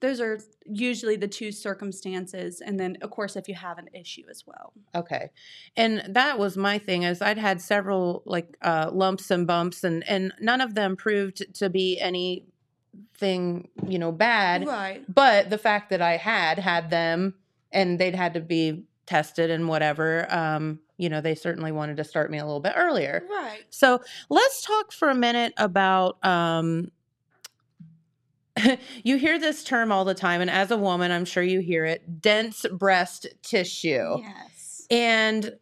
those 0.00 0.20
are 0.20 0.38
usually 0.66 1.16
the 1.16 1.28
two 1.28 1.50
circumstances 1.50 2.60
and 2.60 2.78
then 2.78 2.96
of 3.00 3.10
course 3.10 3.36
if 3.36 3.48
you 3.48 3.54
have 3.54 3.78
an 3.78 3.88
issue 3.94 4.22
as 4.30 4.44
well 4.46 4.72
Okay. 4.94 5.30
And 5.76 6.02
that 6.08 6.38
was 6.38 6.56
my 6.56 6.78
thing 6.78 7.02
is 7.04 7.20
I'd 7.22 7.38
had 7.38 7.60
several 7.60 8.22
like 8.26 8.56
uh 8.62 8.90
lumps 8.92 9.30
and 9.30 9.46
bumps 9.46 9.82
and 9.84 10.06
and 10.08 10.32
none 10.40 10.60
of 10.60 10.74
them 10.74 10.96
proved 10.96 11.54
to 11.54 11.68
be 11.70 11.98
anything, 12.00 13.68
you 13.86 13.98
know, 13.98 14.12
bad. 14.12 14.66
right 14.66 15.04
But 15.12 15.50
the 15.50 15.58
fact 15.58 15.90
that 15.90 16.02
I 16.02 16.16
had 16.16 16.58
had 16.58 16.90
them 16.90 17.34
and 17.72 17.98
they'd 17.98 18.14
had 18.14 18.34
to 18.34 18.40
be 18.40 18.84
tested 19.06 19.50
and 19.50 19.68
whatever, 19.68 20.32
um, 20.32 20.80
you 20.96 21.08
know, 21.08 21.20
they 21.20 21.34
certainly 21.34 21.72
wanted 21.72 21.96
to 21.96 22.04
start 22.04 22.30
me 22.30 22.38
a 22.38 22.44
little 22.44 22.60
bit 22.60 22.74
earlier. 22.76 23.24
right 23.28 23.62
So 23.70 24.00
let's 24.30 24.62
talk 24.64 24.92
for 24.92 25.08
a 25.10 25.14
minute 25.14 25.52
about 25.56 26.24
um 26.24 26.90
you 29.04 29.16
hear 29.16 29.38
this 29.38 29.64
term 29.64 29.90
all 29.92 30.04
the 30.04 30.14
time, 30.14 30.40
and 30.40 30.50
as 30.50 30.70
a 30.70 30.76
woman, 30.76 31.10
I'm 31.10 31.24
sure 31.24 31.42
you 31.42 31.60
hear 31.60 31.84
it 31.84 32.20
dense 32.22 32.64
breast 32.72 33.26
tissue. 33.42 34.18
yes 34.20 34.86
And 34.90 35.52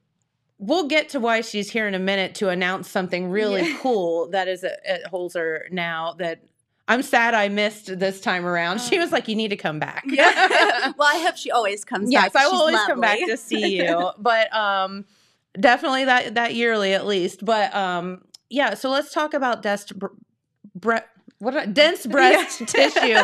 we'll 0.58 0.87
get 0.88 1.08
to 1.11 1.20
why 1.20 1.40
she's 1.40 1.70
here 1.70 1.88
in 1.88 1.94
a 1.94 1.99
minute 1.99 2.34
to 2.37 2.49
announce 2.49 2.88
something 2.88 3.30
really 3.30 3.62
Yeah. 3.62 3.78
cool 3.80 4.28
that 4.30 4.49
is 4.49 4.62
at, 4.64 5.11
Holzer 5.12 5.70
now 5.70 6.14
that 6.18 6.42
I'm 6.88 7.02
sad 7.02 7.32
I 7.34 7.49
missed 7.49 7.99
this 7.99 8.20
time 8.20 8.44
around. 8.44 8.80
she 8.80 8.99
was 8.99 9.11
like, 9.12 9.26
You 9.28 9.37
need 9.37 9.49
to 9.49 9.56
come 9.56 9.78
back. 9.78 10.04
yeah 10.06 10.92
well 10.99 11.08
i 11.08 11.18
hope 11.25 11.37
she 11.37 11.50
always 11.50 11.84
comes 11.84 12.12
back. 12.12 12.25
yes, 12.25 12.32
back 12.32 12.42
I 12.42 12.49
will 12.49 12.58
always 12.61 12.80
come 12.80 13.00
back 13.00 13.18
to 13.26 13.37
see 13.37 13.78
you. 13.78 14.11
But 14.18 14.52
um 14.54 15.04
definitely 15.58 16.04
that 16.06 16.34
that 16.34 16.54
yearly 16.54 16.92
at 16.92 17.06
least. 17.06 17.44
But 17.44 17.75
um 17.75 18.22
yeah, 18.50 18.75
so 18.75 18.90
let's 18.90 19.12
talk 19.14 19.32
about 19.32 19.62
dest 19.62 19.92
bre- 20.75 20.99
what 21.42 21.56
a 21.61 21.66
dense 21.66 22.06
breast 22.16 22.58
tissue 22.68 23.16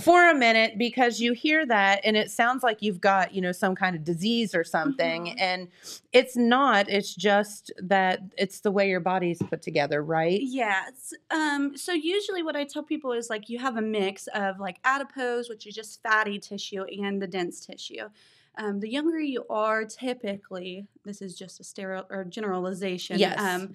for 0.00 0.30
a 0.30 0.34
minute 0.34 0.78
because 0.78 1.18
you 1.20 1.32
hear 1.32 1.66
that 1.66 2.00
and 2.04 2.16
it 2.16 2.30
sounds 2.30 2.62
like 2.62 2.80
you've 2.80 3.00
got 3.00 3.34
you 3.34 3.40
know 3.40 3.50
some 3.50 3.74
kind 3.74 3.96
of 3.96 4.04
disease 4.04 4.54
or 4.54 4.62
something 4.62 5.26
Mhm. 5.26 5.34
and 5.40 5.68
it's 6.12 6.36
not 6.36 6.88
it's 6.88 7.12
just 7.14 7.72
that 7.82 8.20
it's 8.38 8.60
the 8.60 8.70
way 8.70 8.88
your 8.88 9.00
body's 9.00 9.40
put 9.50 9.62
together 9.62 10.02
right 10.04 10.40
Yeah. 10.42 10.82
it's, 10.88 11.12
Um, 11.30 11.76
so 11.76 11.92
usually 11.92 12.42
what 12.44 12.54
I 12.54 12.64
tell 12.64 12.84
people 12.84 13.12
is 13.12 13.28
like 13.30 13.48
you 13.48 13.58
have 13.58 13.76
a 13.76 13.82
mix 13.82 14.28
of 14.28 14.60
like 14.60 14.78
adipose, 14.84 15.48
which 15.48 15.66
is 15.66 15.74
just 15.74 16.00
fatty 16.02 16.38
tissue, 16.38 16.84
and 16.84 17.20
the 17.20 17.26
dense 17.26 17.66
tissue. 17.66 18.08
Um, 18.58 18.80
the 18.80 18.88
younger 18.88 19.20
you 19.20 19.44
are, 19.50 19.84
typically, 19.84 20.86
this 21.04 21.20
is 21.20 21.34
just 21.36 21.60
a 21.60 21.64
sterile 21.64 22.06
or 22.10 22.24
generalization. 22.24 23.18
Yes. 23.18 23.38
Um, 23.38 23.74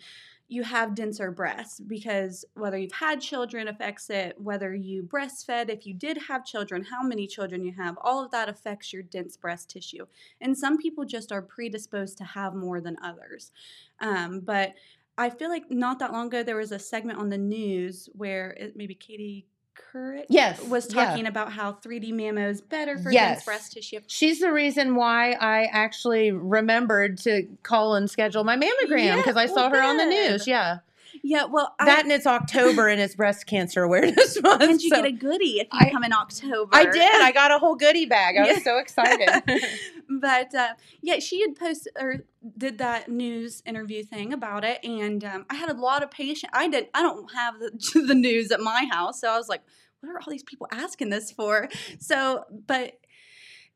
you 0.52 0.64
have 0.64 0.94
denser 0.94 1.32
breasts 1.32 1.80
because 1.80 2.44
whether 2.56 2.78
you've 2.78 2.92
had 2.92 3.22
children 3.22 3.70
affects 3.70 4.10
it, 4.10 4.36
whether 4.38 4.76
you 4.76 5.02
breastfed, 5.02 5.70
if 5.70 5.88
you 5.88 5.94
did 5.94 6.18
have 6.28 6.44
children, 6.44 6.84
how 6.84 7.02
many 7.02 7.26
children 7.26 7.64
you 7.64 7.72
have, 7.72 7.98
all 8.02 8.22
of 8.22 8.32
that 8.32 8.50
affects 8.50 8.92
your 8.92 9.02
dense 9.02 9.38
breast 9.38 9.70
tissue. 9.70 10.06
And 10.42 10.58
some 10.58 10.78
people 10.78 11.06
just 11.06 11.32
are 11.32 11.42
predisposed 11.42 12.18
to 12.18 12.26
have 12.26 12.54
more 12.54 12.82
than 12.82 12.98
others. 13.02 13.54
Um, 14.02 14.42
but 14.42 14.74
I 15.18 15.30
feel 15.30 15.48
like 15.48 15.72
not 15.72 16.00
that 16.00 16.12
long 16.12 16.28
ago 16.28 16.44
there 16.44 16.58
was 16.58 16.74
a 16.74 16.80
segment 16.80 17.18
on 17.18 17.30
the 17.30 17.38
news 17.38 18.10
where 18.12 18.52
it, 18.52 18.76
maybe 18.76 18.94
Katie 18.94 19.46
Couric 19.94 20.26
Yes, 20.30 20.62
was 20.64 20.94
yeah. 20.94 21.06
talking 21.06 21.28
about 21.28 21.52
how 21.52 21.74
3D 21.74 22.14
mammo 22.14 22.50
is 22.50 22.62
better 22.62 22.98
for 22.98 23.12
Yes. 23.12 23.36
dense 23.38 23.46
breast 23.46 23.74
tissue. 23.74 24.00
She's 24.08 24.40
the 24.40 24.52
reason 24.52 24.96
why 24.96 25.34
I 25.34 25.66
actually 25.66 26.32
remembered 26.32 27.18
to 27.20 27.48
call 27.64 27.96
and 27.96 28.10
schedule 28.10 28.44
my 28.44 28.56
mammogram 28.56 29.04
Yeah, 29.06 29.16
because 29.18 29.38
I 29.38 29.48
saw 29.48 29.70
well, 29.70 29.72
her 29.72 29.82
on 29.82 29.98
the 29.98 30.06
news. 30.06 30.48
Yeah. 30.48 30.80
Yeah, 31.24 31.46
well, 31.46 31.76
that 31.80 31.98
I, 32.00 32.02
and 32.02 32.12
it's 32.12 32.26
October 32.26 32.88
and 32.88 33.00
it's 33.00 33.16
breast 33.16 33.46
cancer 33.46 33.84
awareness 33.84 34.42
month. 34.42 34.64
and 34.64 34.82
you 34.82 34.90
so- 34.90 34.96
get 34.98 35.06
a 35.06 35.12
goodie 35.12 35.60
if 35.60 35.68
you 35.72 35.80
I- 35.80 35.90
come 35.92 36.04
in 36.04 36.14
October. 36.14 36.70
I 36.76 36.86
did. 36.86 37.22
I 37.22 37.32
got 37.32 37.52
a 37.52 37.60
whole 37.60 37.76
goodie 37.76 38.06
bag. 38.08 38.38
I 38.38 38.48
Yeah. 38.48 38.54
was 38.54 38.64
so 38.64 38.78
excited. 38.78 39.30
but 40.22 40.54
uh, 40.56 40.74
yeah, 41.02 41.20
she 41.20 41.42
had 41.42 41.56
posted 41.56 41.94
or 42.00 42.26
did 42.58 42.80
that 42.80 43.08
news 43.10 43.62
interview 43.66 44.04
thing 44.04 44.34
about 44.34 44.64
it, 44.64 44.80
and 44.84 45.24
um, 45.24 45.46
I 45.50 45.56
had 45.56 45.70
a 45.70 45.74
lot 45.74 46.02
of 46.04 46.10
patients. 46.12 46.52
I 46.54 46.68
did. 46.68 46.88
I 46.94 47.02
don't 47.04 47.32
have 47.36 47.60
the, 47.60 48.02
the 48.08 48.16
news 48.16 48.52
at 48.52 48.60
my 48.60 48.88
house, 48.92 49.22
so 49.22 49.30
I 49.30 49.38
was 49.38 49.48
like, 49.48 49.62
"What 50.00 50.10
are 50.10 50.18
all 50.20 50.32
these 50.32 50.44
people 50.44 50.68
asking 50.72 51.10
this 51.10 51.32
for?" 51.32 51.70
So, 52.00 52.46
but 52.68 52.94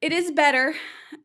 it 0.01 0.11
is 0.11 0.31
better 0.31 0.75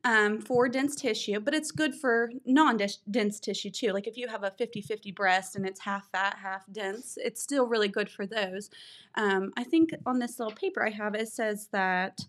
um, 0.04 0.40
for 0.40 0.68
dense 0.68 0.94
tissue, 0.94 1.40
but 1.40 1.54
it's 1.54 1.70
good 1.70 1.94
for 1.94 2.30
non-dense 2.46 3.40
tissue 3.40 3.70
too. 3.70 3.92
Like 3.92 4.06
if 4.06 4.16
you 4.16 4.28
have 4.28 4.44
a 4.44 4.52
50-50 4.52 5.14
breast 5.14 5.56
and 5.56 5.66
it's 5.66 5.80
half 5.80 6.08
fat, 6.10 6.38
half 6.40 6.64
dense, 6.72 7.18
it's 7.20 7.42
still 7.42 7.66
really 7.66 7.88
good 7.88 8.08
for 8.08 8.26
those. 8.26 8.70
Um, 9.16 9.52
I 9.56 9.64
think 9.64 9.90
on 10.06 10.18
this 10.18 10.38
little 10.38 10.54
paper 10.54 10.86
I 10.86 10.90
have, 10.90 11.14
it 11.14 11.28
says 11.28 11.68
that. 11.72 12.20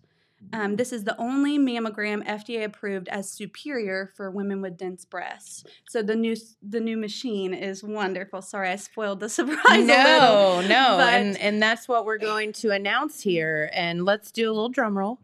Um, 0.52 0.74
this 0.74 0.92
is 0.92 1.04
the 1.04 1.16
only 1.20 1.56
mammogram 1.56 2.26
FDA 2.26 2.64
approved 2.64 3.08
as 3.10 3.30
superior 3.30 4.10
for 4.16 4.28
women 4.28 4.60
with 4.60 4.76
dense 4.76 5.04
breasts. 5.04 5.62
So 5.88 6.02
the 6.02 6.16
new 6.16 6.34
the 6.60 6.80
new 6.80 6.96
machine 6.96 7.54
is 7.54 7.84
wonderful. 7.84 8.42
Sorry, 8.42 8.70
I 8.70 8.74
spoiled 8.74 9.20
the 9.20 9.28
surprise. 9.38 9.62
a 9.70 9.78
little, 9.78 10.62
no, 10.62 10.66
no, 10.66 10.98
and 10.98 11.38
and 11.38 11.62
that's 11.62 11.86
what 11.86 12.04
we're 12.04 12.18
going 12.18 12.52
to 12.54 12.70
announce 12.70 13.20
here. 13.20 13.70
And 13.72 14.04
let's 14.04 14.32
do 14.32 14.50
a 14.50 14.52
little 14.52 14.68
drum 14.68 14.98
roll 14.98 15.20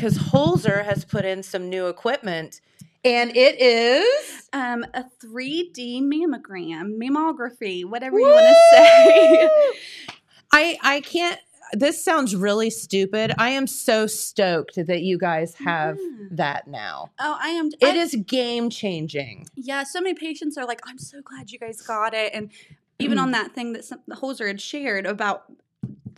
because 0.00 0.16
Holzer 0.16 0.82
has 0.82 1.04
put 1.04 1.26
in 1.26 1.42
some 1.42 1.68
new 1.68 1.86
equipment, 1.88 2.62
and 3.04 3.36
it 3.36 3.60
is 3.60 4.48
um, 4.54 4.82
a 4.94 5.04
3D 5.22 6.00
mammogram, 6.02 6.96
mammography, 6.98 7.84
whatever 7.84 8.18
you 8.18 8.26
want 8.26 8.46
to 8.46 8.76
say. 8.76 9.50
I 10.52 10.78
I 10.82 11.00
can't. 11.02 11.38
This 11.72 12.02
sounds 12.02 12.34
really 12.34 12.70
stupid. 12.70 13.32
I 13.38 13.50
am 13.50 13.66
so 13.68 14.06
stoked 14.08 14.74
that 14.74 15.02
you 15.02 15.18
guys 15.18 15.54
have 15.56 15.98
Yeah. 16.00 16.26
that 16.32 16.66
now. 16.66 17.10
Oh, 17.20 17.36
I 17.40 17.50
am. 17.50 17.66
It 17.66 17.76
I- 17.82 17.96
is 17.96 18.16
game 18.26 18.70
changing. 18.70 19.46
Yeah, 19.54 19.84
so 19.84 20.00
many 20.00 20.14
patients 20.14 20.56
are 20.56 20.66
like, 20.66 20.80
"I'm 20.86 20.98
so 20.98 21.20
glad 21.22 21.50
you 21.50 21.58
guys 21.58 21.82
got 21.82 22.14
it," 22.14 22.32
and 22.34 22.50
even 22.98 23.18
on 23.18 23.30
that 23.32 23.54
thing 23.54 23.74
that 23.74 23.84
some, 23.84 24.00
Holzer 24.10 24.46
had 24.48 24.60
shared 24.60 25.06
about 25.06 25.44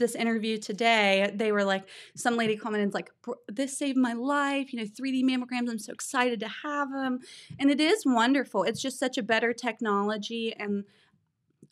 this 0.03 0.15
interview 0.15 0.59
today, 0.59 1.33
they 1.35 1.53
were 1.53 1.65
like, 1.65 1.89
some 2.15 2.37
lady 2.37 2.57
commented 2.57 2.93
like, 2.93 3.11
"This 3.49 3.79
saved 3.79 3.97
my 3.97 4.13
life." 4.13 4.73
You 4.73 4.81
know, 4.81 4.87
3D 4.87 5.25
mammograms. 5.25 5.71
I'm 5.71 5.79
so 5.79 5.93
excited 5.93 6.41
to 6.41 6.49
have 6.49 6.91
them, 6.91 7.21
and 7.59 7.71
it 7.71 7.81
is 7.81 8.05
wonderful. 8.05 8.65
It's 8.65 8.83
just 8.83 8.99
such 8.99 9.17
a 9.17 9.23
better 9.23 9.53
technology, 9.53 10.55
and 10.59 10.85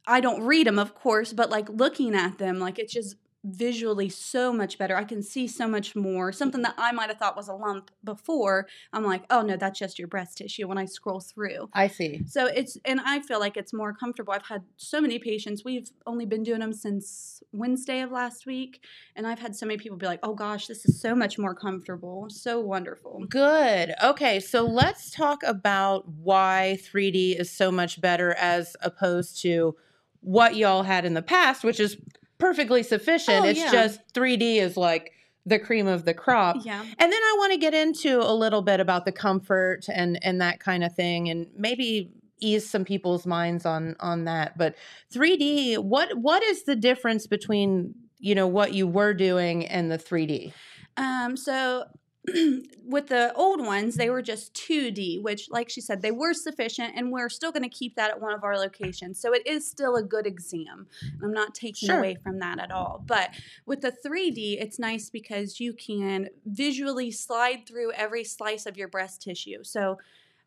I 0.06 0.20
don't 0.20 0.42
read 0.42 0.66
them, 0.66 0.78
of 0.78 0.94
course, 0.94 1.32
but 1.32 1.50
like 1.50 1.68
looking 1.68 2.14
at 2.14 2.38
them, 2.38 2.58
like 2.58 2.78
it's 2.78 2.92
just 2.92 3.16
visually 3.42 4.08
so 4.08 4.52
much 4.52 4.76
better. 4.76 4.96
I 4.96 5.04
can 5.04 5.22
see 5.22 5.48
so 5.48 5.66
much 5.66 5.96
more. 5.96 6.30
Something 6.30 6.62
that 6.62 6.74
I 6.76 6.92
might 6.92 7.08
have 7.08 7.18
thought 7.18 7.36
was 7.36 7.48
a 7.48 7.54
lump 7.54 7.90
before, 8.04 8.66
I'm 8.92 9.04
like, 9.04 9.24
oh 9.30 9.40
no, 9.42 9.56
that's 9.56 9.78
just 9.78 9.98
your 9.98 10.08
breast 10.08 10.38
tissue 10.38 10.68
when 10.68 10.76
I 10.76 10.84
scroll 10.84 11.20
through. 11.20 11.70
I 11.72 11.88
see. 11.88 12.22
So 12.26 12.46
it's, 12.46 12.76
and 12.84 13.00
I 13.00 13.20
feel 13.20 13.40
like 13.40 13.56
it's 13.56 13.72
more 13.72 13.94
comfortable. 13.94 14.32
I've 14.34 14.46
had 14.46 14.62
so 14.76 15.00
many 15.00 15.18
patients. 15.18 15.64
We've 15.64 15.88
only 16.06 16.26
been 16.26 16.42
doing 16.42 16.60
them 16.60 16.74
since 16.74 17.42
Wednesday 17.52 18.00
of 18.00 18.12
last 18.12 18.44
week. 18.44 18.84
And 19.16 19.26
I've 19.26 19.38
had 19.38 19.56
so 19.56 19.64
many 19.64 19.78
people 19.78 19.96
be 19.96 20.06
like, 20.06 20.20
oh 20.22 20.34
gosh, 20.34 20.66
this 20.66 20.84
is 20.84 21.00
so 21.00 21.14
much 21.14 21.38
more 21.38 21.54
comfortable. 21.54 22.26
So 22.28 22.60
wonderful. 22.60 23.24
Good. 23.28 23.94
Okay, 24.02 24.40
so 24.40 24.64
let's 24.64 25.10
talk 25.10 25.42
about 25.44 26.06
why 26.08 26.78
3D 26.82 27.40
is 27.40 27.50
so 27.50 27.72
much 27.72 28.00
better 28.00 28.34
as 28.34 28.76
opposed 28.82 29.40
to 29.42 29.76
what 30.20 30.56
y'all 30.56 30.82
had 30.82 31.06
in 31.06 31.14
the 31.14 31.22
past, 31.22 31.64
which 31.64 31.80
is 31.80 31.96
perfectly 32.40 32.82
sufficient. 32.82 33.44
Oh, 33.44 33.48
it's 33.48 33.60
yeah. 33.60 33.70
just 33.70 34.00
3D 34.14 34.56
is 34.56 34.76
like 34.76 35.12
the 35.46 35.58
cream 35.58 35.86
of 35.86 36.04
the 36.04 36.14
crop. 36.14 36.56
Yeah. 36.64 36.80
And 36.80 37.12
then 37.12 37.12
I 37.12 37.34
want 37.38 37.52
to 37.52 37.58
get 37.58 37.74
into 37.74 38.20
a 38.20 38.34
little 38.34 38.62
bit 38.62 38.80
about 38.80 39.04
the 39.04 39.12
comfort 39.12 39.86
and 39.92 40.18
and 40.24 40.40
that 40.40 40.60
kind 40.60 40.82
of 40.82 40.94
thing 40.94 41.28
and 41.28 41.46
maybe 41.56 42.10
ease 42.40 42.68
some 42.68 42.84
people's 42.84 43.26
minds 43.26 43.64
on 43.64 43.96
on 44.00 44.24
that. 44.24 44.58
But 44.58 44.74
3D, 45.12 45.78
what 45.78 46.16
what 46.18 46.42
is 46.42 46.64
the 46.64 46.76
difference 46.76 47.26
between, 47.26 47.94
you 48.18 48.34
know, 48.34 48.46
what 48.46 48.74
you 48.74 48.86
were 48.86 49.14
doing 49.14 49.66
and 49.66 49.90
the 49.90 49.98
3D? 49.98 50.52
Um, 50.96 51.36
so 51.36 51.84
with 52.84 53.08
the 53.08 53.32
old 53.34 53.64
ones, 53.64 53.96
they 53.96 54.10
were 54.10 54.20
just 54.22 54.52
2D, 54.54 55.22
which, 55.22 55.48
like 55.50 55.70
she 55.70 55.80
said, 55.80 56.02
they 56.02 56.10
were 56.10 56.34
sufficient, 56.34 56.92
and 56.96 57.10
we're 57.10 57.28
still 57.30 57.50
going 57.50 57.62
to 57.62 57.68
keep 57.68 57.96
that 57.96 58.10
at 58.10 58.20
one 58.20 58.34
of 58.34 58.44
our 58.44 58.58
locations. 58.58 59.18
So 59.18 59.32
it 59.32 59.46
is 59.46 59.68
still 59.68 59.96
a 59.96 60.02
good 60.02 60.26
exam. 60.26 60.86
I'm 61.22 61.32
not 61.32 61.54
taking 61.54 61.88
Sure. 61.88 61.98
away 61.98 62.16
from 62.22 62.38
that 62.40 62.58
at 62.58 62.70
all. 62.70 63.02
But 63.06 63.30
with 63.64 63.80
the 63.80 63.92
3D, 63.92 64.60
it's 64.60 64.78
nice 64.78 65.08
because 65.08 65.60
you 65.60 65.72
can 65.72 66.28
visually 66.44 67.10
slide 67.10 67.66
through 67.66 67.92
every 67.92 68.24
slice 68.24 68.66
of 68.66 68.76
your 68.76 68.88
breast 68.88 69.22
tissue. 69.22 69.64
So 69.64 69.98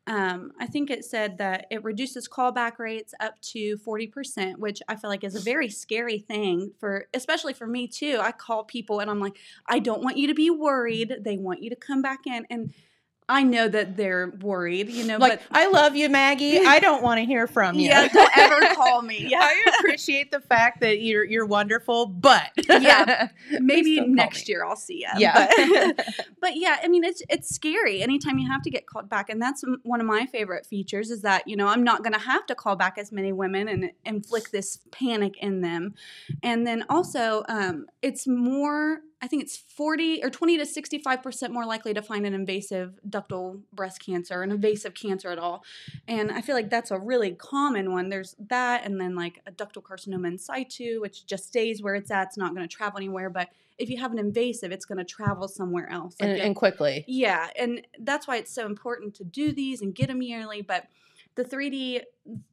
um, 0.05 0.51
I 0.59 0.67
think 0.67 0.89
it 0.89 1.05
said 1.05 1.37
that 1.37 1.67
it 1.71 1.83
reduces 1.83 2.27
callback 2.27 2.77
rates 2.77 3.13
up 3.21 3.39
to 3.41 3.77
40%, 3.77 4.57
which 4.57 4.81
I 4.89 4.97
feel 4.97 5.09
like 5.09 5.23
is 5.23 5.35
a 5.35 5.39
very 5.39 5.69
scary 5.69 6.19
thing 6.19 6.71
for, 6.77 7.07
especially 7.13 7.53
for 7.53 7.67
me 7.67 7.87
too. 7.87 8.19
I 8.21 8.33
call 8.33 8.65
people 8.65 8.99
and 8.99 9.09
I'm 9.09 9.21
like, 9.21 9.37
I 9.67 9.79
don't 9.79 10.03
want 10.03 10.17
you 10.17 10.27
to 10.27 10.33
be 10.33 10.49
worried. 10.49 11.15
They 11.21 11.37
want 11.37 11.63
you 11.63 11.69
to 11.69 11.75
come 11.77 12.01
back 12.01 12.27
in. 12.27 12.45
And 12.49 12.73
I 13.33 13.43
know 13.43 13.67
that 13.67 13.97
they're 13.97 14.31
worried, 14.41 14.89
you 14.89 15.05
know, 15.05 15.17
Like, 15.17 15.39
but 15.39 15.57
I 15.57 15.67
love 15.69 15.95
you, 15.95 16.07
Maggie. 16.09 16.59
I 16.59 16.79
don't 16.79 17.01
want 17.01 17.17
to 17.19 17.25
hear 17.25 17.47
from 17.47 17.75
you. 17.75 17.89
yeah, 17.89 18.07
don't 18.07 18.37
ever 18.37 18.75
call 18.75 19.01
me. 19.01 19.27
Yeah. 19.33 19.39
I 19.41 19.63
appreciate 19.79 20.29
the 20.31 20.39
fact 20.39 20.81
that 20.81 21.01
you're 21.01 21.23
you're 21.23 21.45
wonderful, 21.45 22.05
but 22.05 22.51
Yeah, 22.69 23.29
Maybe 23.59 23.99
next 24.01 24.47
year 24.47 24.63
I'll 24.63 24.75
see 24.75 24.99
you. 25.01 25.07
Yeah. 25.17 25.49
But, 25.57 26.07
but 26.39 26.55
yeah, 26.57 26.77
I 26.83 26.87
mean, 26.87 27.03
it's 27.03 27.23
it's 27.29 27.53
scary 27.53 28.01
anytime 28.03 28.37
you 28.37 28.49
have 28.51 28.61
to 28.63 28.69
get 28.69 28.85
called 28.85 29.09
back, 29.09 29.29
and 29.29 29.41
that's 29.41 29.63
one 29.83 29.99
of 29.99 30.05
my 30.07 30.25
favorite 30.27 30.65
features 30.65 31.09
is 31.09 31.21
that 31.23 31.47
you 31.47 31.55
know 31.55 31.67
I'm 31.67 31.83
not 31.83 32.03
going 32.03 32.13
to 32.13 32.19
have 32.19 32.45
to 32.47 32.55
call 32.55 32.75
back 32.75 32.97
as 32.97 33.11
many 33.11 33.31
women 33.31 33.67
and 33.67 33.91
inflict 34.05 34.51
this 34.51 34.79
panic 34.91 35.37
in 35.41 35.61
them, 35.61 35.95
and 36.43 36.67
then 36.67 36.83
also 36.89 37.43
um, 37.47 37.87
it's 38.01 38.27
more. 38.27 38.99
I 39.23 39.27
think 39.27 39.41
it's 39.41 39.55
40 39.55 40.21
or 40.21 40.29
20 40.29 40.57
to 40.57 40.65
65 40.65 41.23
percent 41.23 41.53
more 41.53 41.65
likely 41.65 41.93
to 41.93 42.01
find 42.01 42.25
an 42.25 42.33
invasive 42.33 42.99
ductal 43.09 43.61
breast 43.71 44.05
cancer, 44.05 44.41
an 44.43 44.51
invasive 44.51 44.93
cancer 44.93 45.29
at 45.29 45.39
all, 45.39 45.63
and 46.09 46.29
I 46.29 46.41
feel 46.41 46.55
like 46.55 46.69
that's 46.69 46.91
a 46.91 46.99
really 46.99 47.31
common 47.31 47.93
one. 47.93 48.09
There's 48.09 48.35
that, 48.49 48.85
and 48.85 48.99
then 48.99 49.15
like 49.15 49.39
a 49.47 49.51
ductal 49.53 49.81
carcinoma 49.81 50.27
in 50.27 50.37
situ, 50.37 50.99
which 50.99 51.25
just 51.25 51.47
stays 51.47 51.81
where 51.81 51.95
it's 51.95 52.11
at. 52.11 52.27
It's 52.27 52.37
not 52.37 52.53
going 52.53 52.67
to 52.67 52.75
travel 52.75 52.97
anywhere. 52.97 53.29
But 53.29 53.47
if 53.77 53.89
you 53.89 53.97
have 53.99 54.11
an 54.11 54.19
invasive, 54.19 54.73
it's 54.73 54.85
going 54.85 54.97
to 54.97 55.05
travel 55.05 55.47
somewhere 55.47 55.89
else. 55.89 56.15
Like 56.19 56.29
and, 56.29 56.37
it- 56.39 56.45
and 56.45 56.55
quickly. 56.55 57.05
yeah, 57.07 57.47
and 57.57 57.81
that's 57.99 58.27
why 58.27 58.35
it's 58.35 58.53
so 58.53 58.65
important 58.65 59.15
to 59.15 59.23
do 59.23 59.53
these 59.53 59.81
and 59.81 59.95
get 59.95 60.07
them 60.07 60.21
yearly. 60.21 60.61
But 60.61 60.87
the 61.35 61.43
3D, 61.43 62.01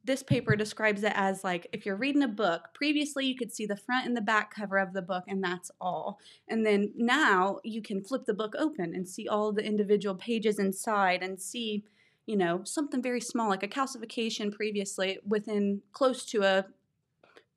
this 0.03 0.23
paper 0.23 0.55
describes 0.55 1.03
it 1.03 1.13
as 1.15 1.43
like 1.43 1.67
if 1.71 1.85
you're 1.85 1.95
reading 1.95 2.23
a 2.23 2.27
book, 2.27 2.69
previously 2.73 3.25
you 3.25 3.35
could 3.35 3.53
see 3.53 3.65
the 3.65 3.75
front 3.77 4.05
and 4.07 4.17
the 4.17 4.21
back 4.21 4.53
cover 4.53 4.77
of 4.77 4.93
the 4.93 5.01
book, 5.01 5.23
and 5.27 5.43
that's 5.43 5.71
all. 5.79 6.19
And 6.47 6.65
then 6.65 6.91
now 6.95 7.59
you 7.63 7.81
can 7.81 8.03
flip 8.03 8.25
the 8.25 8.33
book 8.33 8.53
open 8.57 8.95
and 8.95 9.07
see 9.07 9.27
all 9.27 9.51
the 9.53 9.63
individual 9.63 10.15
pages 10.15 10.59
inside 10.59 11.21
and 11.23 11.39
see, 11.39 11.83
you 12.25 12.35
know, 12.35 12.63
something 12.63 13.01
very 13.01 13.21
small 13.21 13.49
like 13.49 13.63
a 13.63 13.67
calcification 13.67 14.51
previously 14.51 15.19
within 15.27 15.81
close 15.93 16.25
to 16.27 16.43
a 16.43 16.65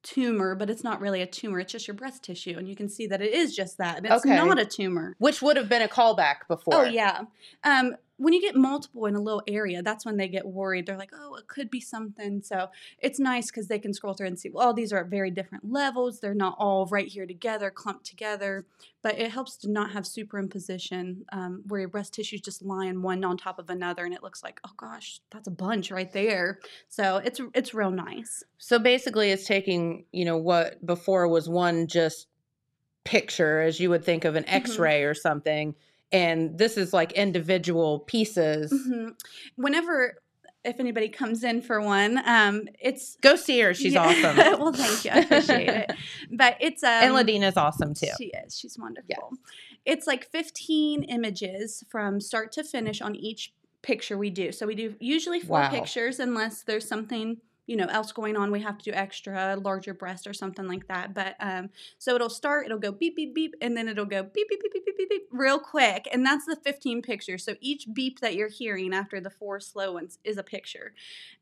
tumor, 0.02 0.54
but 0.54 0.68
it's 0.70 0.84
not 0.84 1.00
really 1.00 1.22
a 1.22 1.26
tumor. 1.26 1.58
It's 1.60 1.72
just 1.72 1.88
your 1.88 1.94
breast 1.94 2.22
tissue, 2.22 2.56
and 2.58 2.68
you 2.68 2.76
can 2.76 2.88
see 2.88 3.06
that 3.06 3.22
it 3.22 3.32
is 3.32 3.56
just 3.56 3.78
that. 3.78 4.04
It's 4.04 4.24
Okay. 4.24 4.36
not 4.36 4.60
a 4.60 4.64
tumor. 4.66 5.16
Which 5.18 5.40
would 5.42 5.56
have 5.56 5.68
been 5.68 5.82
a 5.82 5.88
callback 5.88 6.46
before. 6.46 6.74
Oh 6.74 6.82
yeah. 6.84 7.22
Um, 7.64 7.96
when 8.16 8.32
you 8.32 8.40
get 8.40 8.54
multiple 8.56 9.06
in 9.06 9.16
a 9.16 9.20
little 9.20 9.42
area, 9.48 9.82
that's 9.82 10.04
when 10.06 10.16
they 10.16 10.28
get 10.28 10.46
worried. 10.46 10.86
They're 10.86 10.96
like, 10.98 11.10
"Oh, 11.14 11.34
it 11.36 11.46
could 11.48 11.70
be 11.70 11.80
something." 11.80 12.42
So 12.42 12.68
it's 12.98 13.18
nice 13.18 13.50
because 13.50 13.68
they 13.68 13.78
can 13.78 13.92
scroll 13.92 14.14
through 14.14 14.28
and 14.28 14.38
see. 14.38 14.50
Well, 14.50 14.72
these 14.72 14.92
are 14.92 14.98
at 14.98 15.08
very 15.10 15.30
different 15.30 15.64
levels. 15.70 16.20
They're 16.20 16.34
not 16.34 16.56
all 16.58 16.86
right 16.86 17.08
here 17.08 17.26
together, 17.26 17.70
clumped 17.70 18.06
together. 18.06 18.66
But 19.02 19.18
it 19.18 19.30
helps 19.32 19.56
to 19.58 19.70
not 19.70 19.90
have 19.92 20.04
superimposition 20.04 21.24
um, 21.32 21.62
where 21.66 21.80
your 21.80 21.88
breast 21.90 22.14
tissues 22.14 22.40
is 22.40 22.44
just 22.44 22.62
lying 22.62 23.02
one 23.02 23.24
on 23.24 23.36
top 23.36 23.58
of 23.58 23.68
another, 23.70 24.04
and 24.04 24.14
it 24.14 24.22
looks 24.22 24.42
like, 24.42 24.60
"Oh 24.66 24.72
gosh, 24.76 25.20
that's 25.30 25.48
a 25.48 25.50
bunch 25.50 25.90
right 25.90 26.12
there." 26.12 26.60
So 26.88 27.18
it's 27.18 27.40
it's 27.54 27.74
real 27.74 27.90
nice. 27.90 28.42
So 28.58 28.78
basically, 28.78 29.30
it's 29.30 29.46
taking, 29.46 30.06
you 30.12 30.24
know, 30.24 30.36
what 30.36 30.84
before 30.84 31.28
was 31.28 31.48
one 31.48 31.86
just 31.86 32.26
picture, 33.04 33.60
as 33.60 33.80
you 33.80 33.90
would 33.90 34.04
think 34.04 34.24
of 34.24 34.36
an 34.36 34.44
Mhm. 34.52 34.54
x 34.54 34.78
ray 34.78 35.04
or 35.04 35.14
something. 35.14 35.74
And 36.14 36.56
this 36.58 36.76
is 36.76 36.92
like 36.92 37.12
individual 37.12 38.00
pieces. 38.00 38.70
hmm 38.72 39.08
Whenever, 39.56 40.14
if 40.64 40.78
anybody 40.80 41.08
comes 41.08 41.44
in 41.44 41.60
for 41.60 41.80
one, 41.80 42.22
um, 42.26 42.68
it's 42.80 43.16
Go 43.20 43.36
see 43.36 43.60
her. 43.60 43.74
She's 43.74 43.94
Yeah. 43.94 44.02
awesome. 44.06 44.36
well, 44.60 44.72
thank 44.72 45.04
you. 45.04 45.10
I 45.10 45.18
appreciate 45.18 45.68
it. 45.68 45.92
But 46.30 46.56
it's 46.60 46.82
um, 46.82 46.90
and 46.90 47.14
Ladina's 47.14 47.56
awesome 47.56 47.92
too. 47.94 48.06
She 48.16 48.32
is. 48.46 48.58
She's 48.58 48.78
wonderful. 48.78 49.32
It's 49.84 50.06
like 50.06 50.30
15 50.30 51.02
images 51.04 51.84
from 51.90 52.20
start 52.20 52.52
to 52.52 52.64
finish 52.64 53.02
on 53.02 53.14
each 53.14 53.52
picture 53.82 54.16
we 54.16 54.30
do. 54.30 54.50
So 54.52 54.66
we 54.66 54.74
do 54.74 54.94
usually 55.00 55.40
four 55.40 55.58
Wow. 55.60 55.70
pictures 55.70 56.18
unless 56.18 56.62
there's 56.62 56.88
something 56.88 57.36
you 57.66 57.76
know 57.76 57.86
else 57.86 58.12
going 58.12 58.36
on 58.36 58.50
we 58.50 58.60
have 58.60 58.76
to 58.78 58.84
do 58.90 58.92
extra 58.94 59.56
larger 59.56 59.94
breast 59.94 60.26
or 60.26 60.32
something 60.34 60.66
like 60.66 60.86
that 60.88 61.14
but 61.14 61.34
um 61.40 61.68
so 61.98 62.14
it'll 62.14 62.28
start 62.28 62.66
it'll 62.66 62.78
go 62.78 62.92
beep 62.92 63.16
beep 63.16 63.34
beep 63.34 63.54
and 63.60 63.76
then 63.76 63.88
it'll 63.88 64.04
go 64.04 64.22
beep 64.22 64.48
beep 64.48 64.60
beep 64.62 64.72
beep 64.72 64.84
beep 64.84 64.96
beep, 64.96 65.08
beep 65.08 65.22
real 65.30 65.58
quick 65.58 66.08
and 66.12 66.24
that's 66.24 66.44
the 66.46 66.56
15 66.56 67.02
pictures 67.02 67.44
so 67.44 67.54
each 67.60 67.86
beep 67.92 68.20
that 68.20 68.34
you're 68.34 68.48
hearing 68.48 68.92
after 68.94 69.20
the 69.20 69.30
four 69.30 69.60
slow 69.60 69.92
ones 69.92 70.18
is 70.24 70.36
a 70.36 70.42
picture 70.42 70.92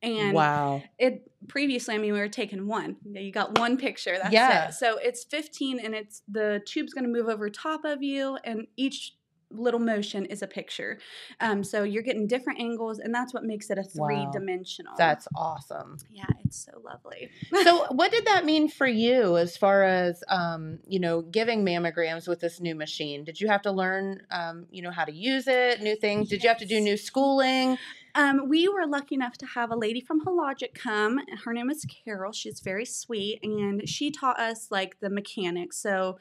and 0.02 0.34
wow. 0.34 0.82
it 0.98 1.30
previously 1.48 1.94
i 1.94 1.98
mean 1.98 2.12
we 2.12 2.18
were 2.18 2.28
taking 2.28 2.66
one 2.66 2.96
Yeah, 3.04 3.20
you 3.20 3.32
got 3.32 3.58
one 3.58 3.76
picture 3.76 4.16
that's 4.20 4.32
Yeah. 4.32 4.68
it 4.68 4.74
so 4.74 4.98
it's 4.98 5.24
15 5.24 5.80
and 5.80 5.94
it's 5.94 6.22
the 6.28 6.60
tube's 6.66 6.92
going 6.92 7.04
to 7.04 7.10
move 7.10 7.28
over 7.28 7.50
top 7.50 7.84
of 7.84 8.02
you 8.02 8.36
and 8.44 8.66
each 8.76 9.14
little 9.54 9.80
motion 9.80 10.24
is 10.26 10.42
a 10.42 10.46
picture 10.46 10.98
um, 11.40 11.62
so 11.64 11.82
you're 11.82 12.02
getting 12.02 12.26
different 12.26 12.58
angles 12.60 12.98
and 12.98 13.14
that's 13.14 13.32
what 13.34 13.44
makes 13.44 13.70
it 13.70 13.78
a 13.78 13.84
Wow. 13.94 14.06
three-dimensional 14.06 14.94
That's 14.96 15.28
awesome. 15.34 15.98
yeah 16.10 16.24
it's 16.44 16.64
so 16.64 16.80
lovely 16.84 17.30
so 17.62 17.86
what 17.90 18.10
did 18.10 18.24
that 18.26 18.44
mean 18.44 18.68
for 18.68 18.86
you 18.86 19.36
as 19.36 19.56
far 19.56 19.84
as 19.84 20.22
um, 20.28 20.78
you 20.86 20.98
know 21.00 21.22
giving 21.22 21.64
mammograms 21.64 22.26
with 22.28 22.40
this 22.40 22.60
new 22.60 22.74
machine 22.74 23.24
did 23.24 23.40
you 23.40 23.48
have 23.48 23.62
to 23.62 23.72
learn 23.72 24.22
um, 24.30 24.66
you 24.70 24.82
know 24.82 24.90
how 24.90 25.04
to 25.04 25.12
use 25.12 25.46
it 25.46 25.80
new 25.80 25.96
things 25.96 26.28
did 26.28 26.42
you 26.42 26.48
have 26.48 26.58
to 26.58 26.66
do 26.66 26.80
new 26.80 26.96
schooling 26.96 27.76
Um, 28.14 28.46
we 28.46 28.68
were 28.68 28.86
lucky 28.86 29.14
enough 29.14 29.38
to 29.38 29.46
have 29.46 29.70
a 29.70 29.74
lady 29.76 30.00
from 30.02 30.20
Hologic 30.22 30.74
come. 30.74 31.18
Her 31.44 31.52
name 31.54 31.70
is 31.70 31.86
Carol. 31.86 32.32
She's 32.32 32.60
very 32.60 32.84
sweet, 32.84 33.38
and 33.42 33.88
she 33.88 34.10
taught 34.10 34.38
us 34.38 34.68
like 34.70 35.00
the 35.00 35.08
mechanics. 35.08 35.78
So, 35.78 36.18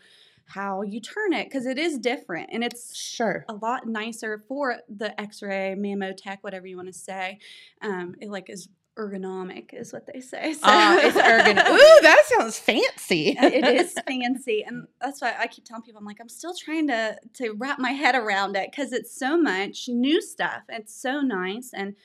how 0.54 0.82
you 0.82 1.00
turn 1.00 1.34
it 1.34 1.46
because 1.46 1.66
it 1.66 1.78
is 1.78 1.98
different, 1.98 2.50
and 2.52 2.64
it's 2.64 2.96
sure 2.98 3.46
a 3.50 3.54
lot 3.54 3.88
nicer 3.88 4.44
for 4.48 4.78
the 4.90 5.20
X-ray, 5.20 5.76
mammotech, 5.78 6.38
whatever 6.42 6.68
you 6.68 6.76
want 6.76 6.88
to 6.88 6.94
say. 6.94 7.40
Um, 7.82 8.16
it 8.20 8.30
like 8.30 8.50
is 8.50 8.68
ergonomic, 8.98 9.74
is 9.74 9.94
what 9.94 10.06
they 10.12 10.20
say. 10.20 10.54
So 10.54 10.60
Ah, 10.64 10.98
it's 11.00 11.18
ergon 11.18 11.58
ooh 11.70 12.02
that 12.02 12.24
sounds 12.26 12.60
fancy 12.60 13.38
it 13.40 13.66
is 13.66 13.96
fancy, 14.08 14.64
and 14.68 14.88
that's 15.00 15.22
why 15.22 15.34
I 15.40 15.48
keep 15.48 15.66
telling 15.66 15.84
people 15.84 16.00
I'm 16.00 16.06
like 16.06 16.20
I'm 16.20 16.30
still 16.30 16.54
trying 16.54 16.88
to 16.88 17.18
to 17.36 17.54
wrap 17.58 17.80
my 17.80 17.92
head 17.92 18.16
around 18.16 18.56
it 18.56 18.70
because 18.72 18.92
it's 18.92 19.18
so 19.18 19.38
much 19.38 19.88
new 19.88 20.22
stuff. 20.22 20.64
It's 20.70 20.94
so 20.94 21.22
nice, 21.22 21.72
and 21.74 21.96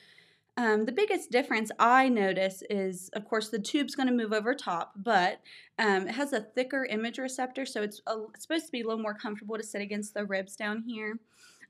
um, 0.57 0.85
the 0.85 0.91
biggest 0.91 1.31
difference 1.31 1.71
I 1.79 2.09
notice 2.09 2.63
is, 2.69 3.09
of 3.13 3.25
course, 3.25 3.49
the 3.49 3.59
tube's 3.59 3.95
going 3.95 4.07
to 4.07 4.13
move 4.13 4.33
over 4.33 4.55
top, 4.55 4.93
but 4.95 5.39
um, 5.77 6.07
it 6.07 6.15
has 6.15 6.33
a 6.33 6.41
thicker 6.41 6.85
image 6.85 7.19
receptor, 7.19 7.65
so 7.65 7.83
it's, 7.83 8.01
a, 8.07 8.15
it's 8.33 8.43
supposed 8.43 8.65
to 8.65 8.71
be 8.71 8.81
a 8.81 8.83
little 8.83 9.01
more 9.01 9.13
comfortable 9.13 9.55
to 9.55 9.63
sit 9.63 9.81
against 9.81 10.13
the 10.13 10.25
ribs 10.25 10.55
down 10.55 10.81
here. 10.81 11.19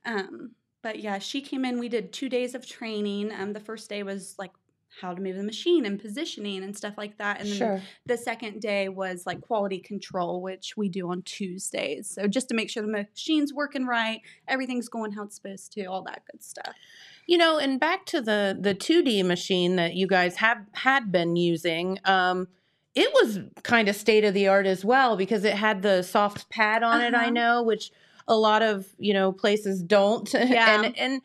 Um, 0.05 0.51
but 0.81 0.99
yeah, 0.99 1.19
she 1.19 1.41
came 1.41 1.65
in. 1.65 1.79
We 1.79 1.89
did 1.89 2.13
two 2.13 2.29
days 2.29 2.55
of 2.55 2.65
training. 2.65 3.31
Um, 3.37 3.51
the 3.51 3.59
first 3.59 3.89
day 3.89 4.03
was 4.03 4.35
like 4.39 4.51
how 5.01 5.13
to 5.13 5.21
move 5.21 5.35
the 5.35 5.43
machine 5.43 5.85
and 5.85 5.99
positioning 5.99 6.63
and 6.63 6.75
stuff 6.75 6.93
like 6.97 7.17
that, 7.17 7.41
and 7.41 7.49
then 7.49 7.57
sure 7.57 7.81
the 8.05 8.17
second 8.17 8.61
day 8.61 8.87
was 8.87 9.25
like 9.25 9.41
quality 9.41 9.79
control, 9.79 10.41
which 10.41 10.75
we 10.77 10.87
do 10.87 11.11
on 11.11 11.23
Tuesdays. 11.23 12.09
So 12.09 12.27
just 12.27 12.47
to 12.49 12.55
make 12.55 12.69
sure 12.69 12.81
the 12.81 12.89
machine's 12.89 13.53
working 13.53 13.85
right, 13.85 14.21
everything's 14.47 14.87
going 14.87 15.11
how 15.11 15.23
it's 15.23 15.35
supposed 15.35 15.73
to, 15.73 15.85
all 15.85 16.03
that 16.03 16.23
good 16.31 16.41
stuff. 16.41 16.73
You 17.27 17.37
know, 17.37 17.57
and 17.59 17.79
back 17.79 18.05
to 18.07 18.21
the 18.21 18.57
the 18.59 18.73
2D 18.73 19.23
machine 19.25 19.75
that 19.75 19.93
you 19.95 20.07
guys 20.07 20.37
have 20.37 20.59
had 20.73 21.11
been 21.11 21.35
using, 21.35 21.99
um, 22.05 22.47
it 22.95 23.11
was 23.13 23.39
kind 23.63 23.89
of 23.89 23.95
state 23.95 24.23
of 24.23 24.33
the 24.33 24.47
art 24.47 24.65
as 24.65 24.83
well 24.85 25.17
because 25.17 25.43
it 25.43 25.53
had 25.53 25.81
the 25.81 26.01
soft 26.03 26.49
pad 26.49 26.83
on 26.83 27.01
it. 27.01 27.13
I 27.13 27.25
Uh-huh. 27.25 27.29
know, 27.31 27.63
which 27.63 27.91
a 28.29 28.35
lot 28.35 28.61
of 28.63 28.87
you 28.97 29.13
know 29.13 29.31
places 29.33 29.83
don't. 29.83 30.33
Yeah. 30.33 30.83
and 30.83 30.97
and 30.97 31.21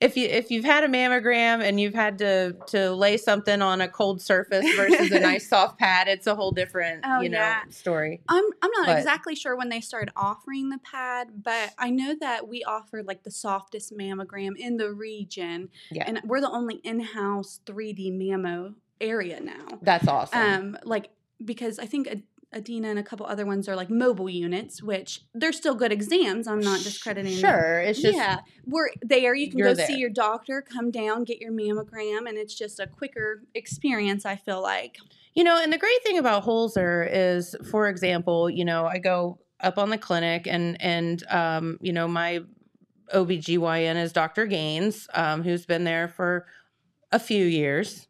if 0.00 0.16
you 0.16 0.26
if 0.28 0.50
you've 0.50 0.64
had 0.64 0.84
a 0.84 0.88
mammogram 0.88 1.62
and 1.62 1.80
you've 1.80 1.94
had 1.94 2.18
to 2.18 2.54
to 2.68 2.92
lay 2.92 3.16
something 3.16 3.62
on 3.62 3.80
a 3.80 3.88
cold 3.88 4.20
surface 4.20 4.64
versus 4.76 5.10
a 5.10 5.20
nice 5.20 5.48
soft 5.50 5.78
pad, 5.78 6.08
it's 6.08 6.26
a 6.26 6.34
whole 6.34 6.50
different 6.52 7.04
Oh, 7.04 7.20
you 7.20 7.28
know 7.28 7.38
yeah. 7.38 7.62
story. 7.70 8.20
I'm 8.28 8.44
I'm 8.62 8.70
not 8.72 8.86
But- 8.86 8.98
exactly 8.98 9.34
sure 9.34 9.56
when 9.56 9.68
they 9.68 9.80
started 9.80 10.12
offering 10.16 10.68
the 10.70 10.78
pad, 10.78 11.28
but 11.42 11.72
I 11.78 11.90
know 11.90 12.14
that 12.20 12.48
we 12.48 12.64
offer 12.64 13.02
like 13.02 13.22
the 13.24 13.30
softest 13.30 13.96
mammogram 13.96 14.56
in 14.56 14.76
the 14.76 14.92
region, 14.92 15.68
Yeah, 15.90 16.04
and 16.06 16.20
we're 16.24 16.40
the 16.40 16.50
only 16.50 16.76
in-house 16.76 17.60
3D 17.66 18.12
mammo 18.12 18.74
area 19.00 19.40
now. 19.40 19.78
that's 19.82 20.08
awesome. 20.08 20.38
Um, 20.40 20.78
like 20.84 21.10
because 21.44 21.78
I 21.78 21.86
think 21.86 22.08
Ad- 22.08 22.22
Adena 22.54 22.86
and 22.86 22.98
a 22.98 23.02
couple 23.02 23.26
other 23.26 23.44
ones 23.44 23.68
are 23.68 23.76
like 23.76 23.90
mobile 23.90 24.28
units, 24.28 24.82
which 24.82 25.20
they're 25.34 25.52
still 25.52 25.74
good 25.74 25.92
exams. 25.92 26.48
I'm 26.48 26.60
not 26.60 26.82
discrediting. 26.82 27.36
Sure, 27.36 27.80
it's 27.80 28.00
just 28.00 28.16
yeah, 28.16 28.38
we're 28.64 28.88
there. 29.02 29.34
You 29.34 29.50
can 29.50 29.60
go 29.60 29.74
there. 29.74 29.86
see 29.86 29.98
your 29.98 30.10
doctor, 30.10 30.62
come 30.62 30.90
down, 30.90 31.24
get 31.24 31.40
your 31.40 31.52
mammogram, 31.52 32.26
and 32.26 32.38
it's 32.38 32.54
just 32.54 32.80
a 32.80 32.86
quicker 32.86 33.42
experience. 33.54 34.24
I 34.24 34.36
feel 34.36 34.62
like. 34.62 34.96
You 35.34 35.44
know, 35.44 35.60
and 35.62 35.72
the 35.72 35.78
great 35.78 36.02
thing 36.02 36.18
about 36.18 36.44
Holzer 36.44 37.06
is, 37.10 37.54
for 37.70 37.88
example, 37.88 38.48
you 38.48 38.64
know, 38.64 38.86
I 38.86 38.98
go 38.98 39.38
up 39.60 39.78
on 39.78 39.90
the 39.90 39.98
clinic 39.98 40.46
and 40.46 40.80
and 40.80 41.22
um, 41.28 41.78
you 41.82 41.92
know, 41.92 42.08
my 42.08 42.40
OBGYN 43.14 43.96
is 43.96 44.12
Dr. 44.12 44.46
Gaines, 44.46 45.06
um, 45.14 45.42
who's 45.42 45.66
been 45.66 45.84
there 45.84 46.08
for 46.08 46.46
a 47.12 47.18
few 47.18 47.44
years. 47.44 48.08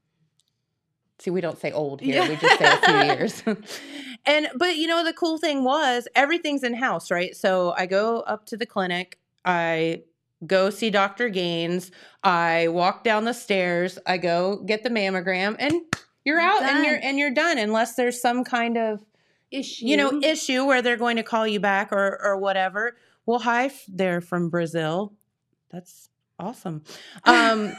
See, 1.19 1.31
we 1.31 1.41
don't 1.41 1.59
say 1.59 1.73
old 1.73 2.01
here. 2.01 2.23
We 2.29 2.37
just 2.37 2.59
say 2.59 2.73
a 2.73 2.77
few 2.77 2.95
years. 3.15 3.43
and 4.27 4.49
but 4.57 4.77
you 4.77 4.87
know, 4.87 5.05
the 5.05 5.13
cool 5.13 5.39
thing 5.39 5.65
was 5.65 6.09
everything's 6.15 6.63
in 6.63 6.75
house, 6.75 7.11
right? 7.11 7.37
So 7.37 7.75
I 7.77 7.87
go 7.87 8.21
up 8.21 8.47
to 8.47 8.57
the 8.57 8.67
clinic, 8.67 9.19
I 9.45 10.03
go 10.47 10.71
see 10.71 10.91
Dr. 10.91 11.29
Gaines, 11.29 11.91
I 12.23 12.69
walk 12.69 13.05
down 13.05 13.25
the 13.25 13.33
stairs, 13.33 13.99
I 14.07 14.19
go 14.19 14.63
get 14.65 14.83
the 14.83 14.91
mammogram, 14.91 15.57
and 15.59 15.81
you're 16.25 16.41
out 16.41 16.63
and 16.63 16.85
you're 16.85 16.99
and 17.03 17.19
you're 17.19 17.31
done 17.31 17.59
unless 17.59 17.95
there's 17.95 18.21
some 18.21 18.45
kind 18.45 18.77
of 18.77 19.05
Issue. 19.51 19.87
you 19.87 19.97
know 19.97 20.21
issue 20.23 20.67
where 20.67 20.83
they're 20.83 20.99
going 20.99 21.17
to 21.17 21.23
call 21.23 21.47
you 21.47 21.59
back 21.59 21.91
or 21.91 22.21
or 22.23 22.37
whatever. 22.37 22.97
Well, 23.25 23.39
hi 23.39 23.71
there 23.89 24.21
from 24.21 24.51
Brazil. 24.51 25.15
That's 25.71 26.11
awesome. 26.39 26.83
Um 27.25 27.73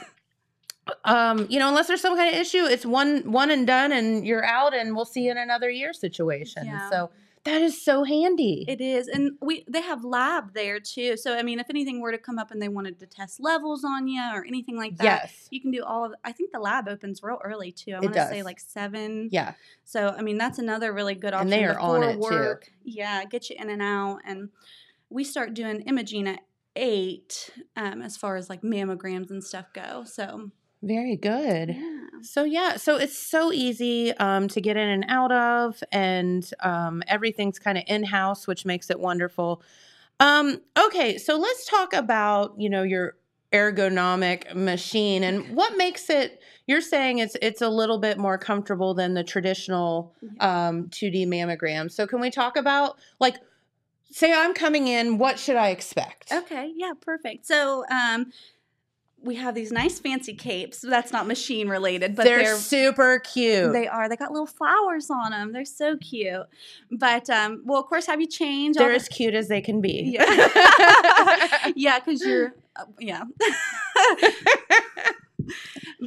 um 1.06 1.46
you 1.50 1.60
know 1.60 1.68
unless 1.70 1.88
there's 1.88 2.02
some 2.02 2.16
kind 2.16 2.34
of 2.34 2.40
issue 2.40 2.64
it's 2.66 2.86
one 2.86 3.32
one 3.32 3.52
and 3.52 3.66
done 3.68 3.92
and 3.92 4.26
you're 4.26 4.46
out 4.46 4.74
and 4.74 4.96
we'll 4.96 5.06
see 5.06 5.22
you 5.26 5.32
in 5.32 5.38
another 5.38 5.70
year 5.70 5.94
situation 5.94 6.66
Yeah. 6.66 6.90
so 6.90 7.10
that 7.46 7.62
is 7.62 7.82
so 7.82 8.04
handy 8.04 8.66
It 8.68 8.82
is, 8.82 9.08
and 9.08 9.38
we 9.42 9.64
they 9.66 9.80
have 9.82 10.04
lab 10.04 10.54
there 10.54 10.78
too. 10.82 11.16
So 11.16 11.38
I 11.38 11.42
mean, 11.42 11.58
if 11.62 11.68
anything 11.70 12.02
were 12.02 12.12
to 12.12 12.18
come 12.18 12.38
up 12.38 12.52
and 12.52 12.62
they 12.62 12.68
wanted 12.68 13.00
to 13.00 13.06
test 13.08 13.40
levels 13.40 13.86
on 13.86 14.10
you 14.10 14.22
or 14.34 14.44
anything 14.46 14.76
like 14.76 14.98
that, 14.98 15.04
yes 15.06 15.48
you 15.50 15.62
can 15.62 15.72
do 15.72 15.82
all 15.86 16.04
of. 16.04 16.14
I 16.26 16.34
think 16.34 16.52
the 16.52 16.60
lab 16.60 16.90
opens 16.90 17.24
real 17.24 17.40
early 17.42 17.72
too. 17.72 17.94
I 17.94 18.02
want 18.02 18.14
to 18.14 18.28
say 18.28 18.44
like 18.44 18.60
seven. 18.60 19.30
yeah 19.32 19.54
So 19.86 20.14
I 20.18 20.22
mean, 20.22 20.38
that's 20.38 20.60
another 20.60 20.92
really 20.92 21.16
good 21.16 21.34
option. 21.34 21.54
And 21.54 21.62
they 21.62 21.64
are 21.64 21.80
on 21.80 22.04
it, 22.04 22.22
too. 22.22 22.56
Yeah, 22.84 23.24
get 23.24 23.50
you 23.50 23.56
in 23.58 23.70
and 23.70 23.82
out, 23.82 24.20
and 24.26 24.50
we 25.10 25.24
start 25.24 25.54
doing 25.54 25.80
imaging 25.84 26.28
at 26.28 26.42
eight, 26.76 27.52
um, 27.78 28.02
as 28.02 28.18
far 28.18 28.36
as 28.36 28.50
like 28.50 28.64
mammograms 28.64 29.32
and 29.32 29.42
stuff 29.42 29.68
go. 29.74 30.04
So 30.04 30.52
very 30.82 31.16
good 31.16 31.70
yeah. 31.70 32.00
So 32.22 32.44
yeah, 32.44 32.78
so 32.78 32.98
it's 32.98 33.18
so 33.18 33.52
easy 33.52 34.12
um, 34.18 34.48
to 34.50 34.62
get 34.62 34.78
in 34.78 34.90
and 34.90 35.06
out 35.08 35.32
of, 35.32 35.82
and 35.92 36.50
um, 36.60 37.04
everything's 37.08 37.60
kind 37.60 37.78
of 37.78 37.84
in 37.88 38.04
house, 38.04 38.48
which 38.48 38.66
makes 38.66 38.90
it 38.90 39.00
wonderful. 39.00 39.62
Um, 40.20 40.62
okay, 40.78 41.18
so 41.18 41.38
let's 41.38 41.66
talk 41.66 41.94
about 41.94 42.56
you 42.58 42.70
know 42.70 42.84
your 42.84 43.16
ergonomic 43.52 44.54
machine. 44.54 45.24
And 45.24 45.56
what 45.56 45.78
makes 45.78 46.10
it? 46.10 46.42
You're 46.68 46.82
saying 46.82 47.20
it's 47.20 47.36
it's 47.42 47.62
a 47.62 47.70
little 47.70 47.98
bit 47.98 48.18
more 48.18 48.38
comfortable 48.38 48.94
than 48.94 49.14
the 49.14 49.24
traditional 49.24 50.14
um, 50.40 50.86
2D 50.90 51.28
mammogram. 51.28 51.92
So 51.92 52.06
can 52.06 52.20
we 52.20 52.30
talk 52.30 52.58
about 52.58 53.00
like, 53.20 53.38
say 54.12 54.34
I'm 54.34 54.54
coming 54.54 54.88
in, 54.88 55.18
what 55.18 55.40
should 55.40 55.56
I 55.56 55.70
expect? 55.70 56.32
Okay, 56.32 56.72
yeah, 56.76 56.92
perfect. 57.00 57.48
So, 57.48 57.86
um, 57.90 58.32
we 59.22 59.36
have 59.36 59.54
these 59.56 59.72
nice 59.72 60.00
fancy 60.00 60.34
capes. 60.34 60.80
That's 60.80 61.12
not 61.12 61.28
machine 61.28 61.68
related, 61.68 62.16
but 62.16 62.24
they're, 62.24 62.44
they're, 62.44 62.56
super 62.56 63.20
cute. 63.20 63.74
they 63.74 63.88
are. 63.88 64.08
They 64.08 64.16
got 64.16 64.32
little 64.32 64.48
flowers 64.48 65.10
on 65.10 65.32
them. 65.32 65.52
They're 65.52 65.66
so 65.66 65.98
cute. 65.98 66.46
But 66.92 67.30
um, 67.30 67.62
we'll 67.66 67.80
of 67.80 67.86
course 67.88 68.06
have 68.08 68.22
you 68.22 68.28
change. 68.28 68.78
all 68.78 68.84
They're 68.84 68.94
the- 68.94 68.98
as 68.98 69.08
cute 69.08 69.34
as 69.34 69.48
they 69.48 69.62
can 69.62 69.82
be. 69.82 70.16
Yeah. 70.18 71.72
yeah, 71.76 72.00
because 72.00 72.22
you're, 72.22 72.54
uh, 72.76 72.86
yeah. 73.00 73.24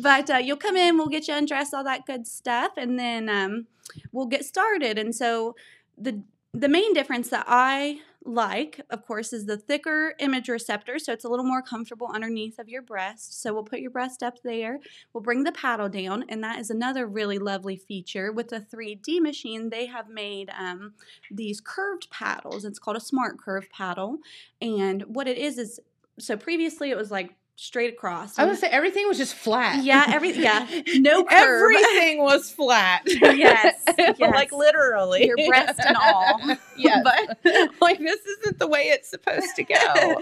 but 0.03 0.31
uh, 0.31 0.39
you'll 0.39 0.57
come 0.57 0.77
in, 0.77 0.97
we'll 0.97 1.09
get 1.09 1.29
you 1.29 1.35
undressed, 1.35 1.75
all 1.75 1.85
that 1.85 2.07
good 2.07 2.27
stuff, 2.27 2.73
and 2.77 2.99
then 2.99 3.29
um, 3.29 3.67
we'll 4.13 4.27
get 4.27 4.45
started. 4.45 4.99
And 4.99 5.15
so 5.15 5.55
the 5.99 6.23
the 6.55 6.69
main 6.69 6.93
difference 6.93 7.29
that 7.31 7.45
I 7.49 8.01
like, 8.25 8.81
of 8.91 9.05
course, 9.07 9.33
is 9.33 9.47
the 9.47 9.57
thicker 9.57 10.15
image 10.19 10.49
receptor, 10.49 10.99
so 10.99 11.13
it's 11.13 11.25
a 11.25 11.29
little 11.29 11.45
more 11.45 11.63
comfortable 11.63 12.11
underneath 12.13 12.59
of 12.59 12.69
your 12.69 12.83
breast. 12.83 13.41
So 13.43 13.53
we'll 13.53 13.65
put 13.65 13.81
your 13.81 13.91
breast 13.91 14.23
up 14.23 14.43
there. 14.43 14.79
We'll 15.13 15.23
bring 15.23 15.45
the 15.45 15.53
paddle 15.53 15.89
down, 15.89 16.25
and 16.29 16.43
that 16.45 16.59
is 16.59 16.71
another 16.71 17.07
really 17.07 17.39
lovely 17.39 17.77
feature 17.77 18.33
with 18.33 18.49
the 18.49 18.61
3D 18.61 19.21
machine. 19.21 19.71
They 19.71 19.87
have 19.87 20.09
made 20.09 20.51
um, 20.59 20.95
these 21.31 21.61
curved 21.61 22.11
paddles. 22.11 22.65
It's 22.65 22.79
called 22.79 22.97
a 22.97 23.01
smart 23.01 23.39
curve 23.41 23.69
paddle, 23.71 24.19
and 24.61 25.03
what 25.03 25.27
it 25.27 25.39
is 25.39 25.59
is 25.59 25.81
so 26.19 26.37
previously 26.37 26.91
it 26.91 26.97
was 26.97 27.11
like 27.11 27.35
straight 27.57 27.93
across. 27.93 28.39
I 28.39 28.45
would 28.45 28.59
say 28.59 28.69
everything 28.69 29.07
was 29.07 29.19
just 29.19 29.35
flat. 29.35 29.85
Yeah, 29.85 30.05
every- 30.09 30.33
yeah, 30.33 30.67
no 30.97 31.23
curve. 31.25 31.73
Everything 31.75 32.23
was 32.23 32.51
flat. 32.51 33.03
Yes, 33.43 33.83
like 34.19 34.53
literally. 34.53 35.27
your 35.27 35.37
breast 35.49 35.81
and 35.87 35.97
all. 35.97 36.41
Yeah, 36.77 37.03
But 37.05 37.39
like 37.81 37.99
this 37.99 38.19
isn't 38.41 38.59
the 38.59 38.67
way 38.67 38.85
it's 38.85 39.09
supposed 39.11 39.55
to 39.57 39.63
go. 39.63 40.21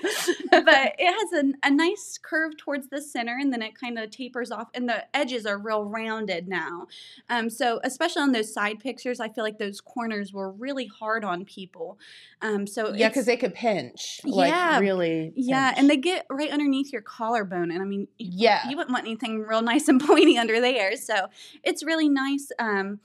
but 0.50 0.94
it 0.98 1.32
has 1.32 1.44
a, 1.44 1.52
a 1.66 1.70
nice 1.70 2.18
curve 2.20 2.56
towards 2.56 2.88
the 2.88 3.00
center 3.00 3.36
and 3.40 3.52
then 3.52 3.62
it 3.62 3.74
kind 3.78 3.98
of 3.98 4.10
tapers 4.10 4.50
off 4.50 4.68
and 4.74 4.88
the 4.88 5.04
edges 5.16 5.46
are 5.46 5.58
real 5.58 5.84
rounded 5.84 6.48
now 6.48 6.86
um, 7.30 7.48
so 7.48 7.80
especially 7.84 8.22
on 8.22 8.32
those 8.32 8.52
side 8.52 8.80
pictures 8.80 9.20
i 9.20 9.28
feel 9.28 9.44
like 9.44 9.58
those 9.58 9.80
corners 9.80 10.32
were 10.32 10.50
really 10.50 10.86
hard 10.86 11.24
on 11.24 11.44
people 11.44 11.98
um, 12.42 12.66
so 12.66 12.94
yeah, 12.94 13.08
because 13.08 13.26
they 13.26 13.36
could 13.36 13.52
pinch. 13.54 14.20
Like 14.24 14.50
Yeah. 14.50 14.78
really. 14.80 15.32
yeah 15.36 15.74
and 15.76 15.88
they 15.88 15.98
get 15.98 16.26
right 16.30 16.50
underneath 16.50 16.92
your 16.92 17.02
collarbone 17.20 17.70
and 17.70 17.82
i 17.82 17.84
mean 17.84 18.08
you, 18.18 18.30
Yeah. 18.46 18.68
you 18.68 18.76
wouldn't 18.76 18.92
want 18.96 19.06
anything 19.06 19.40
real 19.50 19.62
nice 19.62 19.86
and 19.88 20.00
pointy 20.10 20.36
under 20.38 20.60
there 20.60 20.96
so 20.96 21.16
it's 21.62 21.82
really 21.90 22.08
nice 22.08 22.46
um, 22.58 23.00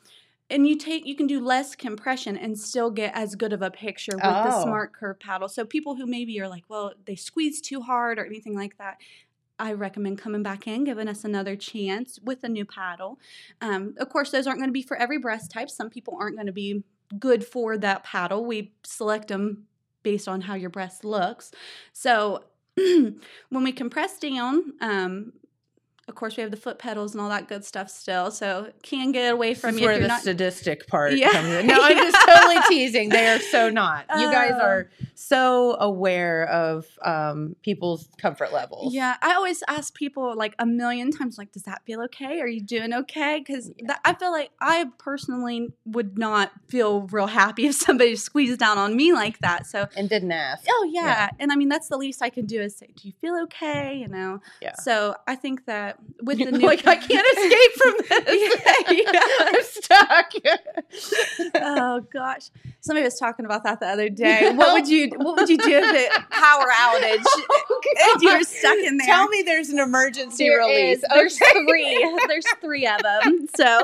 and 0.49 0.67
you 0.67 0.77
take 0.77 1.05
you 1.05 1.15
can 1.15 1.27
do 1.27 1.39
less 1.43 1.75
compression 1.75 2.37
and 2.37 2.57
still 2.57 2.89
get 3.01 3.11
as 3.15 3.35
good 3.35 3.51
of 3.53 3.61
a 3.61 3.71
picture 3.71 4.15
with 4.15 4.21
the 4.47 4.55
Oh. 4.55 4.63
smart 4.63 4.93
curve 4.93 5.19
paddle 5.19 5.49
so 5.49 5.65
people 5.65 5.95
who 5.95 6.05
maybe 6.05 6.39
are 6.41 6.47
like 6.47 6.63
well 6.69 6.93
they 7.07 7.15
squeeze 7.15 7.57
too 7.69 7.81
hard 7.81 8.17
or 8.19 8.25
anything 8.25 8.55
like 8.55 8.77
that 8.77 8.95
I 9.57 9.71
recommend 9.71 10.17
coming 10.17 10.43
back 10.43 10.67
in, 10.67 10.83
giving 10.83 11.07
us 11.07 11.23
another 11.23 11.55
chance 11.55 12.19
with 12.21 12.43
a 12.43 12.49
new 12.49 12.65
paddle. 12.65 13.17
Um, 13.61 13.93
of 14.03 14.09
course, 14.09 14.29
those 14.31 14.47
aren't 14.47 14.59
going 14.59 14.67
to 14.67 14.73
be 14.73 14.81
for 14.81 14.97
every 14.97 15.17
breast 15.17 15.49
type. 15.49 15.69
Some 15.69 15.89
people 15.89 16.17
aren't 16.19 16.35
going 16.35 16.47
to 16.47 16.51
be 16.65 16.83
good 17.19 17.41
for 17.45 17.77
that 17.77 18.03
paddle. 18.03 18.43
We 18.43 18.73
select 18.83 19.29
them 19.29 19.63
based 20.03 20.27
on 20.27 20.41
how 20.41 20.55
your 20.55 20.69
breast 20.69 21.05
looks. 21.05 21.51
So 21.93 22.43
when 23.49 23.63
we 23.63 23.71
compress 23.71 24.19
down, 24.19 24.73
um, 24.81 25.33
of 26.07 26.13
course, 26.15 26.37
we 26.37 26.41
have 26.41 26.51
the 26.51 26.57
foot 26.57 26.77
pedals 26.77 27.13
and 27.13 27.21
all 27.21 27.29
that 27.29 27.47
good 27.47 27.65
stuff 27.65 27.89
still. 27.89 28.29
So 28.29 28.71
can 28.83 29.11
get 29.11 29.33
away 29.33 29.53
from 29.55 29.71
is 29.75 29.79
you 29.81 29.87
where 29.87 29.93
you're 29.95 30.03
the 30.03 30.07
not. 30.09 30.21
sadistic 30.21 30.85
part 30.87 31.13
Yeah. 31.13 31.31
comes 31.31 31.47
in. 31.49 31.65
No, 31.67 31.75
I'm 31.81 31.97
just 31.97 32.17
totally 32.27 32.57
teasing. 32.69 33.09
They 33.09 33.27
are 33.27 33.39
so 33.39 33.69
not. 33.69 34.05
You 34.17 34.29
guys 34.31 34.51
Oh. 34.55 34.61
are 34.65 34.89
so 35.15 35.75
aware 35.79 36.47
of 36.47 36.85
um, 37.03 37.55
people's 37.63 38.07
comfort 38.19 38.53
levels. 38.53 38.93
Yeah, 38.93 39.15
I 39.21 39.33
always 39.33 39.63
ask 39.67 39.95
people 39.95 40.35
like 40.35 40.53
a 40.59 40.65
million 40.65 41.09
times, 41.11 41.37
like, 41.37 41.51
does 41.51 41.63
that 41.63 41.81
feel 41.85 42.01
okay? 42.03 42.39
Are 42.39 42.47
you 42.47 42.61
doing 42.61 42.93
okay? 42.93 43.39
Because 43.45 43.71
I 44.03 44.13
feel 44.13 44.31
like 44.31 44.51
I 44.61 44.85
personally 44.99 45.69
would 45.85 46.17
not 46.19 46.51
feel 46.67 47.01
real 47.07 47.27
happy 47.27 47.65
if 47.67 47.75
somebody 47.75 48.15
squeezed 48.15 48.59
down 48.59 48.77
on 48.77 48.95
me 48.95 49.11
like 49.13 49.39
that. 49.39 49.65
So, 49.65 49.87
And 49.97 50.07
didn't 50.07 50.31
ask. 50.31 50.65
oh 50.69 50.89
yeah, 50.93 51.05
Yeah. 51.05 51.29
and 51.39 51.51
I 51.51 51.55
mean 51.55 51.69
that's 51.69 51.87
the 51.87 51.97
least 51.97 52.21
I 52.21 52.29
can 52.29 52.45
do 52.45 52.61
is 52.61 52.77
say, 52.77 52.87
do 52.95 53.07
you 53.07 53.13
feel 53.21 53.35
okay? 53.45 53.95
You 53.97 54.07
know. 54.07 54.39
Yeah. 54.61 54.75
So 54.75 55.15
I 55.27 55.35
think 55.35 55.65
that 55.65 55.94
with 56.21 56.37
the 56.37 56.45
new, 56.51 56.65
like 56.65 56.85
I 56.87 56.95
can't 56.95 57.27
escape 57.37 57.73
from 57.77 57.93
this. 58.25 59.05
I'm 59.39 59.63
stuck. 59.63 60.31
oh 61.55 62.05
gosh, 62.13 62.49
somebody 62.81 63.03
was 63.03 63.17
talking 63.19 63.45
about 63.45 63.63
that 63.63 63.79
the 63.79 63.87
other 63.87 64.09
day. 64.09 64.51
What 64.53 64.73
would 64.73 64.87
you 64.87 65.09
What 65.17 65.35
would 65.37 65.49
you 65.49 65.57
do 65.57 65.69
if 65.69 65.93
it 65.95 66.11
power 66.31 66.65
oh, 66.67 66.99
outage 66.99 68.13
and 68.13 68.21
you're 68.21 68.43
stuck 68.43 68.77
in 68.77 68.97
there? 68.97 69.07
Tell 69.07 69.27
me 69.27 69.43
there's 69.45 69.69
an 69.69 69.79
emergency 69.79 70.47
There 70.47 70.59
release. 70.59 70.97
is. 70.99 71.05
There's 71.13 71.39
Okay. 71.41 71.65
three. 71.67 72.17
There's 72.27 72.45
three 72.61 72.87
of 72.87 73.01
them. 73.01 73.47
So, 73.55 73.81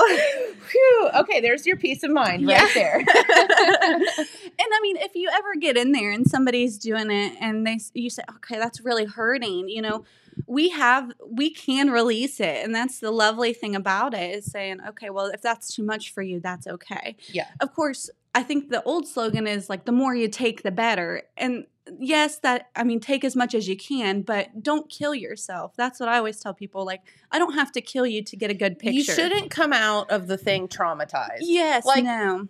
Phew. 0.70 1.10
Okay, 1.16 1.42
there's 1.42 1.66
your 1.66 1.78
peace 1.78 2.04
of 2.04 2.12
mind 2.12 2.44
Yeah. 2.44 2.64
right 2.64 2.74
there. 2.74 2.98
and 2.98 3.06
I 3.08 4.80
mean, 4.82 4.98
if 4.98 5.16
you 5.16 5.30
ever 5.34 5.56
get 5.60 5.78
in 5.78 5.92
there 5.92 6.12
and 6.12 6.26
somebody's 6.28 6.78
doing 6.78 7.12
it, 7.12 7.34
and 7.40 7.66
they 7.66 7.80
you 7.94 8.10
say, 8.10 8.24
"Okay, 8.38 8.58
that's 8.58 8.82
really 8.82 9.06
hurting," 9.06 9.68
you 9.70 9.82
know, 9.82 10.04
we 10.48 10.70
have 10.70 11.12
we 11.28 11.50
can 11.50 11.90
release 11.90 12.40
it, 12.40 12.64
and 12.64 12.74
that's 12.74 13.00
the 13.00 13.12
lovely 13.12 13.54
thing 13.54 13.76
about 13.76 14.14
it 14.14 14.36
is 14.36 14.46
saying, 14.46 14.80
"Okay, 14.90 15.10
well, 15.10 15.28
if 15.28 15.42
that's 15.42 15.74
too 15.76 15.84
much 15.84 16.14
for 16.14 16.22
you, 16.22 16.40
that's 16.40 16.68
okay." 16.68 17.16
Yeah. 17.32 17.48
Of 17.60 17.74
course, 17.74 18.10
I 18.34 18.44
think 18.44 18.70
the 18.70 18.82
old 18.84 19.08
slogan 19.08 19.48
is 19.48 19.70
like, 19.70 19.86
"The 19.86 19.92
more 19.92 20.16
you 20.16 20.28
take, 20.28 20.64
the 20.64 20.72
better," 20.72 21.24
and 21.38 21.66
yes 22.00 22.38
that 22.40 22.70
i 22.76 22.84
mean 22.84 23.00
take 23.00 23.26
as 23.26 23.36
much 23.36 23.56
as 23.56 23.68
you 23.68 23.76
can 23.76 24.22
but 24.22 24.62
don't 24.62 24.88
kill 24.88 25.16
yourself 25.16 25.74
that's 25.76 26.00
what 26.00 26.08
i 26.08 26.16
always 26.16 26.40
tell 26.40 26.54
people 26.54 26.86
like 26.86 27.02
i 27.32 27.40
don't 27.40 27.56
have 27.56 27.72
to 27.72 27.82
kill 27.82 28.06
you 28.06 28.24
to 28.24 28.38
get 28.38 28.52
a 28.52 28.54
good 28.54 28.78
picture 28.78 28.96
You 28.98 29.04
shouldn't 29.04 29.50
come 29.50 29.74
out 29.74 30.10
of 30.12 30.28
the 30.28 30.38
thing 30.38 30.68
traumatized. 30.68 31.40
yes 31.42 31.84
Like, 31.84 32.04
no 32.04 32.48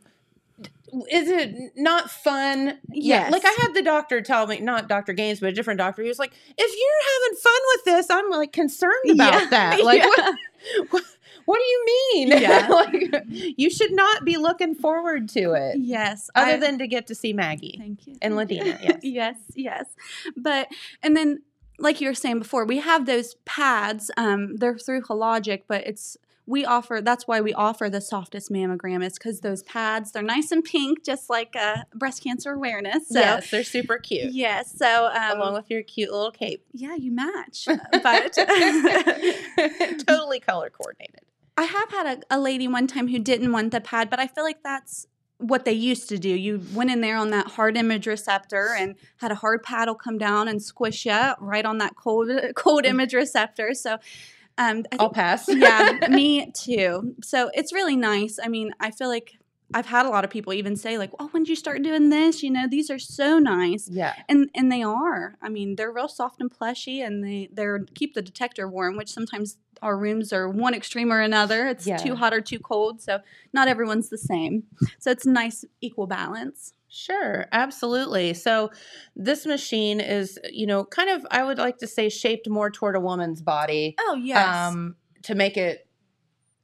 Is 1.10 1.30
it 1.30 1.72
not 1.76 2.10
fun? 2.12 2.78
Yes. 2.92 3.32
Like 3.32 3.44
I 3.46 3.56
had 3.62 3.74
the 3.74 3.82
doctor 3.82 4.22
tell 4.22 4.48
me, 4.48 4.60
not 4.60 4.90
Dr. 4.90 5.14
Gaines, 5.14 5.40
but 5.40 5.50
a 5.50 5.52
different 5.54 5.78
doctor. 5.78 6.02
He 6.02 6.08
was 6.08 6.20
like, 6.20 6.34
if 6.58 6.58
you're 6.58 7.14
having 7.14 7.38
fun 7.38 7.62
with 7.76 7.86
this, 7.86 8.10
I'm 8.10 8.30
like 8.30 8.52
concerned 8.52 9.10
about 9.12 9.34
Yeah. 9.42 9.48
that. 9.50 9.84
Like, 9.84 10.02
Yeah. 10.04 10.10
what, 10.16 10.92
what, 10.92 11.04
what 11.46 11.58
do 11.60 11.64
you 11.64 11.86
mean? 12.14 12.28
Yeah. 12.42 12.68
like, 12.70 13.24
you 13.30 13.70
should 13.70 13.92
not 13.94 14.26
be 14.26 14.38
looking 14.38 14.76
forward 14.76 15.30
to 15.30 15.54
it 15.54 15.78
yes 15.80 16.30
other 16.36 16.54
I- 16.54 16.58
than 16.58 16.78
to 16.80 16.88
get 16.88 17.08
to 17.08 17.16
see 17.16 17.34
Maggie. 17.34 17.76
Thank 17.80 18.08
you. 18.08 18.18
And. 18.22 18.34
Ladina, 18.34 18.78
yes. 18.84 19.00
yes, 19.04 19.36
yes. 19.56 19.86
But 20.36 20.68
and 21.02 21.16
then 21.16 21.42
like 21.80 22.00
you 22.02 22.08
were 22.10 22.14
saying 22.14 22.40
before, 22.40 22.66
we 22.66 22.78
have 22.80 23.06
those 23.06 23.36
pads. 23.46 24.12
Um, 24.18 24.58
they're 24.58 24.78
through 24.78 25.02
Hologic, 25.04 25.64
but 25.68 25.86
it's 25.88 26.16
we 26.52 26.66
offer. 26.66 27.02
That's 27.02 27.28
why 27.28 27.40
we 27.42 27.54
offer 27.54 27.90
the 27.90 28.02
softest 28.02 28.52
mammogram. 28.52 29.04
Is 29.04 29.14
because 29.14 29.40
those 29.40 29.64
pads 29.64 30.12
they're 30.12 30.22
nice 30.22 30.52
and 30.52 30.64
pink, 30.64 31.04
just 31.04 31.30
like 31.30 31.56
uh, 31.56 31.78
breast 31.96 32.22
cancer 32.24 32.52
awareness. 32.52 33.08
So, 33.08 33.20
yes, 33.20 33.50
they're 33.50 33.64
super 33.64 33.98
cute. 33.98 34.34
Yes. 34.34 34.78
So 34.78 35.06
um, 35.08 35.38
Along 35.40 35.54
with 35.54 35.70
your 35.70 35.82
cute 35.82 36.12
little 36.12 36.32
cape. 36.32 36.66
yeah, 36.74 36.96
you 36.96 37.12
match. 37.12 37.68
But 38.04 38.34
totally 40.08 40.40
color 40.40 40.70
coordinated. 40.70 41.22
I 41.58 41.64
have 41.64 41.92
had 41.92 42.24
a, 42.30 42.36
a 42.36 42.40
lady 42.40 42.68
one 42.68 42.88
time 42.88 43.08
who 43.08 43.20
didn't 43.20 43.52
want 43.52 43.72
the 43.72 43.82
pad, 43.82 44.10
but 44.10 44.20
I 44.20 44.28
feel 44.28 44.44
like 44.44 44.64
that's 44.64 45.06
what 45.38 45.66
they 45.66 45.74
used 45.74 46.10
to 46.10 46.18
do. 46.18 46.30
You 46.30 46.62
went 46.74 46.92
in 46.92 47.02
there 47.02 47.18
on 47.18 47.30
that 47.32 47.48
hard 47.48 47.78
image 47.78 48.08
receptor 48.08 48.76
and 48.78 48.96
had 49.18 49.32
a 49.32 49.36
hard 49.36 49.64
paddle 49.64 49.96
come 49.96 50.18
down 50.18 50.48
and 50.48 50.62
squish 50.62 51.06
you 51.06 51.34
right 51.40 51.66
on 51.66 51.78
that 51.80 51.96
cold 51.96 52.30
cold 52.56 52.86
image 52.86 53.14
receptor. 53.14 53.74
So 53.74 53.98
um, 54.62 54.84
I 54.92 54.98
I'll 55.00 55.10
pass. 55.10 55.48
yeah, 55.50 55.98
me 56.10 56.52
too. 56.52 57.16
So 57.24 57.50
it's 57.54 57.74
really 57.74 57.96
nice. 57.96 58.38
I 58.44 58.48
mean, 58.48 58.72
I 58.80 58.92
feel 58.92 59.08
like 59.08 59.34
I've 59.74 59.86
had 59.86 60.06
a 60.06 60.10
lot 60.10 60.24
of 60.26 60.30
people 60.30 60.54
even 60.54 60.76
say 60.76 60.98
like, 60.98 61.12
"Oh, 61.20 61.28
when 61.32 61.44
did 61.44 61.50
you 61.50 61.56
start 61.56 61.82
doing 61.82 62.10
this? 62.10 62.44
You 62.44 62.52
know, 62.52 62.68
these 62.70 62.90
are 62.90 63.00
so 63.00 63.40
nice." 63.40 63.88
Yeah. 63.90 64.14
And 64.30 64.50
and 64.54 64.72
they 64.72 64.84
are. 64.84 65.36
I 65.42 65.50
mean, 65.50 65.76
they're 65.78 65.92
real 65.92 66.08
soft 66.10 66.42
and 66.42 66.52
plushy, 66.52 67.02
and 67.02 67.24
they 67.24 67.50
they're 67.52 67.80
keep 67.96 68.14
the 68.14 68.22
detector 68.22 68.68
warm, 68.68 68.98
which 68.98 69.10
sometimes 69.10 69.58
our 69.82 69.98
rooms 69.98 70.32
are 70.32 70.48
one 70.48 70.74
extreme 70.76 71.12
or 71.12 71.22
another. 71.22 71.68
It's 71.68 71.88
Yeah. 71.88 71.98
too 71.98 72.16
hot 72.16 72.34
or 72.34 72.42
too 72.42 72.60
cold, 72.60 73.02
so 73.02 73.20
not 73.54 73.68
everyone's 73.68 74.10
the 74.10 74.18
same. 74.18 74.64
So 75.00 75.10
it's 75.10 75.26
nice 75.26 75.66
equal 75.82 76.06
balance. 76.06 76.74
Sure, 76.94 77.48
absolutely. 77.54 78.34
So 78.34 78.70
this 79.16 79.46
machine 79.46 80.02
is, 80.02 80.38
you 80.52 80.68
know, 80.68 80.84
kind 80.84 81.10
of 81.10 81.26
I 81.32 81.42
would 81.42 81.58
like 81.58 81.78
to 81.78 81.88
say 81.88 82.10
shaped 82.10 82.50
more 82.50 82.70
toward 82.70 82.98
a 82.98 83.00
woman's 83.00 83.42
body 83.42 83.96
Oh 83.98 84.16
yes, 84.16 84.46
um 84.46 84.96
to 85.24 85.34
make 85.34 85.56
it 85.56 85.88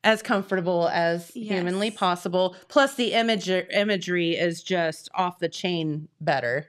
as 0.04 0.22
comfortable 0.22 0.90
as 0.90 1.30
humanly 1.30 1.92
possible. 1.92 2.58
Plus 2.68 2.96
the 2.96 3.13
image 3.13 3.50
imagery 3.50 4.36
is 4.36 4.62
just 4.62 5.08
off 5.16 5.40
the 5.40 5.48
chain 5.48 6.10
better. 6.20 6.68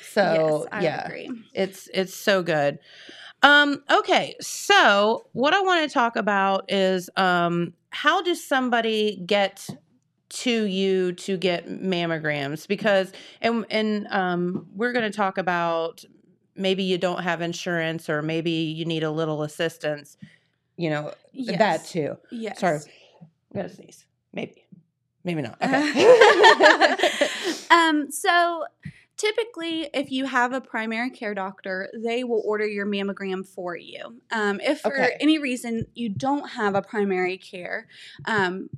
So 0.00 0.22
yes, 0.22 0.66
I 0.72 0.82
yeah, 0.82 1.06
agree. 1.06 1.30
it's 1.52 1.90
it's 1.92 2.14
so 2.14 2.42
good. 2.42 2.78
Um, 3.42 3.82
okay, 3.90 4.36
so 4.40 5.26
what 5.32 5.52
I 5.52 5.60
want 5.60 5.86
to 5.86 5.92
talk 5.92 6.16
about 6.16 6.64
is 6.72 7.10
um, 7.16 7.74
how 7.90 8.22
does 8.22 8.42
somebody 8.42 9.22
get 9.26 9.68
to 10.28 10.64
you 10.64 11.12
to 11.12 11.36
get 11.36 11.68
mammograms? 11.68 12.66
Because 12.66 13.12
and 13.40 13.64
and 13.70 14.06
um, 14.10 14.66
we're 14.74 14.92
going 14.92 15.10
to 15.10 15.16
talk 15.16 15.38
about 15.38 16.04
maybe 16.54 16.82
you 16.82 16.98
don't 16.98 17.22
have 17.22 17.42
insurance 17.42 18.08
or 18.08 18.22
maybe 18.22 18.50
you 18.50 18.84
need 18.84 19.02
a 19.02 19.10
little 19.10 19.42
assistance. 19.42 20.16
You 20.76 20.90
know 20.90 21.12
that 21.58 21.84
too. 21.86 22.16
Yes. 22.30 22.60
Sorry, 22.60 22.80
I'm 22.80 23.28
gonna 23.54 23.68
sneeze. 23.70 24.04
Maybe, 24.32 24.66
maybe 25.24 25.40
not. 25.42 25.56
Okay. 25.62 27.28
um, 27.70 28.10
so 28.10 28.64
typically, 29.16 29.88
if 29.94 30.10
you 30.10 30.26
have 30.26 30.52
a 30.52 30.60
primary 30.60 31.08
care 31.10 31.34
doctor, 31.34 31.88
they 31.94 32.24
will 32.24 32.42
order 32.44 32.66
your 32.66 32.84
mammogram 32.84 33.46
for 33.46 33.74
you. 33.76 34.20
Um, 34.30 34.60
if 34.60 34.80
for 34.80 34.92
Okay. 34.92 35.16
any 35.20 35.38
reason 35.38 35.86
you 35.94 36.10
don't 36.10 36.50
have 36.50 36.74
a 36.74 36.82
primary 36.82 37.38
care, 37.38 37.88
um, 38.26 38.68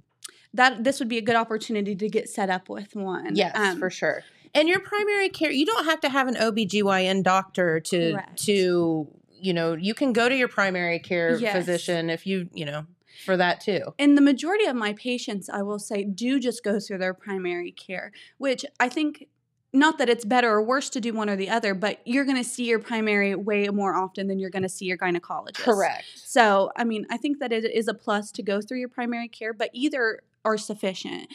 that 0.55 0.85
this 0.85 0.99
would 0.99 1.09
be 1.09 1.19
a 1.19 1.23
good 1.23 1.37
opportunity 1.37 1.95
to 1.95 2.09
get 2.09 2.29
set 2.29 2.51
up 2.51 2.69
with 2.69 2.95
one. 2.95 3.35
Yes, 3.37 3.53
Um, 3.57 3.79
for 3.79 3.91
sure. 3.91 4.23
And 4.55 4.69
your 4.69 4.81
primary 4.81 5.29
care, 5.29 5.51
you 5.51 5.67
don't 5.67 5.85
have 5.85 6.01
to 6.01 6.09
have 6.09 6.27
an 6.27 6.35
OBGYN 6.35 7.23
doctor 7.23 7.81
to 7.81 8.13
Correct. 8.13 8.45
to, 8.47 9.09
you 9.31 9.53
know, 9.53 9.75
you 9.75 9.95
can 9.95 10.13
go 10.13 10.29
to 10.29 10.35
your 10.35 10.49
primary 10.49 10.99
care 10.99 11.39
Yes. 11.39 11.55
physician 11.55 12.09
if 12.11 12.27
you, 12.27 12.49
you 12.55 12.65
know, 12.65 12.87
for 13.25 13.37
that 13.37 13.61
too. 13.61 13.95
And 13.99 14.17
the 14.17 14.23
majority 14.23 14.65
of 14.65 14.75
my 14.75 14.95
patients, 14.95 15.51
I 15.51 15.63
will 15.63 15.79
say, 15.79 16.03
do 16.05 16.41
just 16.41 16.65
go 16.65 16.81
through 16.81 16.99
their 16.99 17.15
primary 17.15 17.73
care, 17.73 18.13
which 18.39 18.65
I 18.81 18.89
think 18.89 19.27
not 19.73 19.99
that 19.99 20.09
it's 20.09 20.25
better 20.25 20.51
or 20.51 20.63
worse 20.63 20.89
to 20.89 21.01
do 21.01 21.13
one 21.13 21.29
or 21.29 21.37
the 21.37 21.51
other, 21.51 21.75
but 21.75 22.01
you're 22.07 22.25
going 22.25 22.39
to 22.39 22.49
see 22.49 22.65
your 22.65 22.79
primary 22.79 23.35
way 23.35 23.69
more 23.69 23.95
often 23.95 24.27
than 24.27 24.39
you're 24.39 24.49
going 24.49 24.63
to 24.63 24.69
see 24.69 24.87
your 24.87 24.97
gynecologist. 24.97 25.57
Correct. 25.57 26.05
So, 26.17 26.71
I 26.75 26.85
mean, 26.85 27.07
I 27.11 27.19
think 27.19 27.39
that 27.41 27.53
it 27.53 27.71
is 27.71 27.87
a 27.87 27.93
plus 27.93 28.33
to 28.33 28.43
go 28.43 28.63
through 28.63 28.79
your 28.79 28.89
primary 28.89 29.29
care, 29.29 29.53
but 29.53 29.69
either 29.75 30.23
are 30.49 30.59
sufficient. 30.59 31.29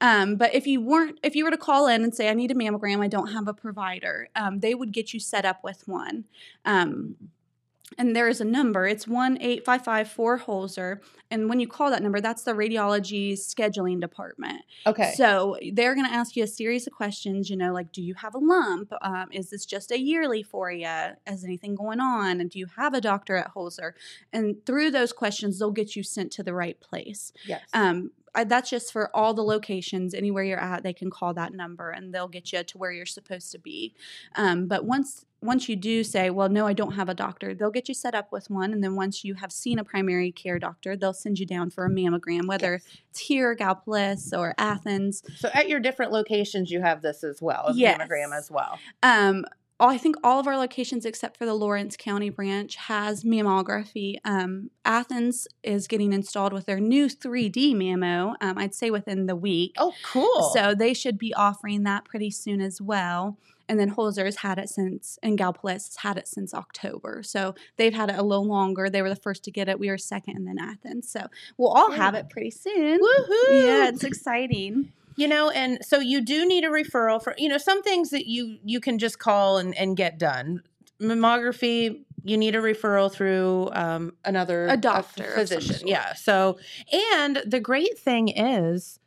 Um, 0.00 0.36
but 0.36 0.54
if 0.54 0.66
you 0.66 0.80
weren't, 0.80 1.18
if 1.22 1.34
you 1.34 1.44
were 1.44 1.50
to 1.50 1.56
call 1.56 1.86
in 1.86 2.04
and 2.04 2.14
say, 2.14 2.28
I 2.28 2.34
need 2.34 2.50
a 2.50 2.54
mammogram, 2.54 3.00
I 3.00 3.08
don't 3.08 3.32
have 3.32 3.48
a 3.48 3.54
provider, 3.54 4.28
um, 4.36 4.60
they 4.60 4.74
would 4.74 4.92
get 4.92 5.14
you 5.14 5.20
set 5.20 5.44
up 5.44 5.64
with 5.64 5.88
one. 5.88 6.24
Um, 6.64 7.16
and 7.98 8.16
there 8.16 8.28
is 8.28 8.40
a 8.40 8.44
number. 8.44 8.86
It's 8.86 9.06
one 9.06 9.38
eight 9.40 9.64
five 9.64 9.84
five 9.84 10.08
four 10.08 10.40
Holzer, 10.40 10.98
and 11.30 11.48
when 11.48 11.60
you 11.60 11.68
call 11.68 11.90
that 11.90 12.02
number, 12.02 12.20
that's 12.20 12.42
the 12.42 12.52
radiology 12.52 13.32
scheduling 13.34 14.00
department. 14.00 14.62
Okay. 14.86 15.12
So 15.16 15.56
they're 15.72 15.94
going 15.94 16.06
to 16.06 16.12
ask 16.12 16.36
you 16.36 16.44
a 16.44 16.48
series 16.48 16.86
of 16.86 16.92
questions, 16.92 17.48
you 17.48 17.56
know, 17.56 17.72
like, 17.72 17.92
do 17.92 18.02
you 18.02 18.14
have 18.14 18.34
a 18.34 18.38
lump? 18.38 18.92
Um, 19.02 19.28
is 19.32 19.50
this 19.50 19.64
just 19.64 19.92
a 19.92 19.98
yearly 19.98 20.42
for 20.42 20.70
you? 20.70 20.90
Is 21.26 21.44
anything 21.44 21.76
going 21.76 22.00
on? 22.00 22.40
And 22.40 22.50
do 22.50 22.58
you 22.58 22.66
have 22.76 22.92
a 22.92 23.00
doctor 23.00 23.36
at 23.36 23.54
Holzer? 23.54 23.92
And 24.32 24.64
through 24.66 24.90
those 24.90 25.12
questions, 25.12 25.58
they'll 25.58 25.70
get 25.70 25.94
you 25.94 26.02
sent 26.02 26.32
to 26.32 26.42
the 26.42 26.54
right 26.54 26.78
place. 26.80 27.32
yes. 27.46 27.62
Um, 27.72 28.10
I, 28.36 28.44
that's 28.44 28.70
just 28.70 28.92
for 28.92 29.10
all 29.16 29.34
the 29.34 29.42
locations. 29.42 30.14
Anywhere 30.14 30.44
you're 30.44 30.60
at, 30.60 30.82
they 30.82 30.92
can 30.92 31.10
call 31.10 31.34
that 31.34 31.54
number 31.54 31.90
and 31.90 32.14
they'll 32.14 32.28
get 32.28 32.52
you 32.52 32.62
to 32.62 32.78
where 32.78 32.92
you're 32.92 33.06
supposed 33.06 33.50
to 33.52 33.58
be. 33.58 33.94
Um, 34.36 34.66
but 34.66 34.84
once 34.84 35.24
once 35.42 35.68
you 35.68 35.76
do 35.76 36.02
say, 36.02 36.30
well, 36.30 36.48
no, 36.48 36.66
I 36.66 36.72
don't 36.72 36.92
have 36.92 37.08
a 37.08 37.14
doctor, 37.14 37.54
they'll 37.54 37.70
get 37.70 37.88
you 37.88 37.94
set 37.94 38.14
up 38.14 38.32
with 38.32 38.48
one. 38.50 38.72
And 38.72 38.82
then 38.82 38.96
once 38.96 39.22
you 39.22 39.34
have 39.34 39.52
seen 39.52 39.78
a 39.78 39.84
primary 39.84 40.32
care 40.32 40.58
doctor, 40.58 40.96
they'll 40.96 41.12
send 41.12 41.38
you 41.38 41.46
down 41.46 41.70
for 41.70 41.84
a 41.84 41.90
mammogram, 41.90 42.46
whether 42.48 42.80
it's 43.10 43.20
here, 43.20 43.54
Gallipolis, 43.54 44.36
or 44.36 44.54
Athens. 44.58 45.22
so 45.36 45.50
at 45.54 45.68
your 45.68 45.78
different 45.78 46.10
locations, 46.10 46.70
you 46.70 46.80
have 46.80 47.02
this 47.02 47.22
as 47.22 47.40
well, 47.42 47.66
a 47.68 47.74
Yes. 47.74 47.98
mammogram 47.98 48.36
as 48.36 48.50
well. 48.50 48.78
Um, 49.02 49.44
I 49.78 49.98
think 49.98 50.16
all 50.24 50.40
of 50.40 50.46
our 50.46 50.56
locations 50.56 51.04
except 51.04 51.36
for 51.36 51.44
the 51.44 51.54
Lawrence 51.54 51.96
County 51.98 52.30
branch 52.30 52.76
has 52.76 53.24
mammography. 53.24 54.16
Um, 54.24 54.70
Athens 54.84 55.46
is 55.62 55.86
getting 55.86 56.12
installed 56.12 56.54
with 56.54 56.64
their 56.64 56.80
new 56.80 57.08
3D 57.08 57.74
mammo. 57.74 58.34
Um, 58.40 58.56
I'd 58.56 58.74
say 58.74 58.90
within 58.90 59.26
the 59.26 59.36
week. 59.36 59.74
Oh, 59.76 59.92
cool. 60.02 60.50
So 60.54 60.74
they 60.74 60.94
should 60.94 61.18
be 61.18 61.34
offering 61.34 61.82
that 61.82 62.06
pretty 62.06 62.30
soon 62.30 62.62
as 62.62 62.80
well. 62.80 63.36
And 63.68 63.78
then 63.80 63.94
Holzer's 63.94 64.36
had 64.36 64.58
it 64.58 64.68
since, 64.68 65.18
and 65.22 65.36
Gallipolis 65.36 65.88
has 65.88 65.96
had 65.96 66.16
it 66.16 66.28
since 66.28 66.54
October. 66.54 67.22
So 67.24 67.54
they've 67.76 67.92
had 67.92 68.10
it 68.10 68.16
a 68.16 68.22
little 68.22 68.46
longer. 68.46 68.88
They 68.88 69.02
were 69.02 69.08
the 69.08 69.16
first 69.16 69.42
to 69.44 69.50
get 69.50 69.68
it. 69.68 69.78
We 69.80 69.88
were 69.88 69.98
second, 69.98 70.36
and 70.36 70.46
then 70.46 70.58
Athens. 70.58 71.10
So 71.10 71.26
we'll 71.58 71.72
all 71.72 71.90
have 71.90 72.14
it 72.14 72.30
pretty 72.30 72.52
soon. 72.52 73.00
Woohoo! 73.00 73.66
Yeah, 73.66 73.88
it's 73.88 74.04
exciting. 74.04 74.92
You 75.16 75.26
know 75.26 75.50
and 75.50 75.78
so 75.82 75.98
you 75.98 76.20
do 76.20 76.46
need 76.46 76.64
a 76.64 76.68
referral 76.68 77.22
for 77.22 77.34
you 77.38 77.48
know 77.48 77.58
some 77.58 77.82
things 77.82 78.10
that 78.10 78.26
you 78.26 78.58
you 78.64 78.80
can 78.80 78.98
just 78.98 79.18
call 79.18 79.58
and, 79.58 79.74
and 79.76 79.96
get 79.96 80.18
done. 80.18 80.62
Mammography 81.00 82.02
you 82.24 82.36
need 82.36 82.54
a 82.56 82.60
referral 82.60 83.12
through 83.12 83.70
um, 83.72 84.12
another 84.24 84.66
A 84.68 84.76
doctor 84.76 85.24
of 85.34 85.48
some 85.48 85.60
physician. 85.60 85.88
yeah 85.88 86.14
so 86.14 86.58
and 87.14 87.42
the 87.46 87.60
great 87.60 87.98
thing 87.98 88.28
is 88.28 88.98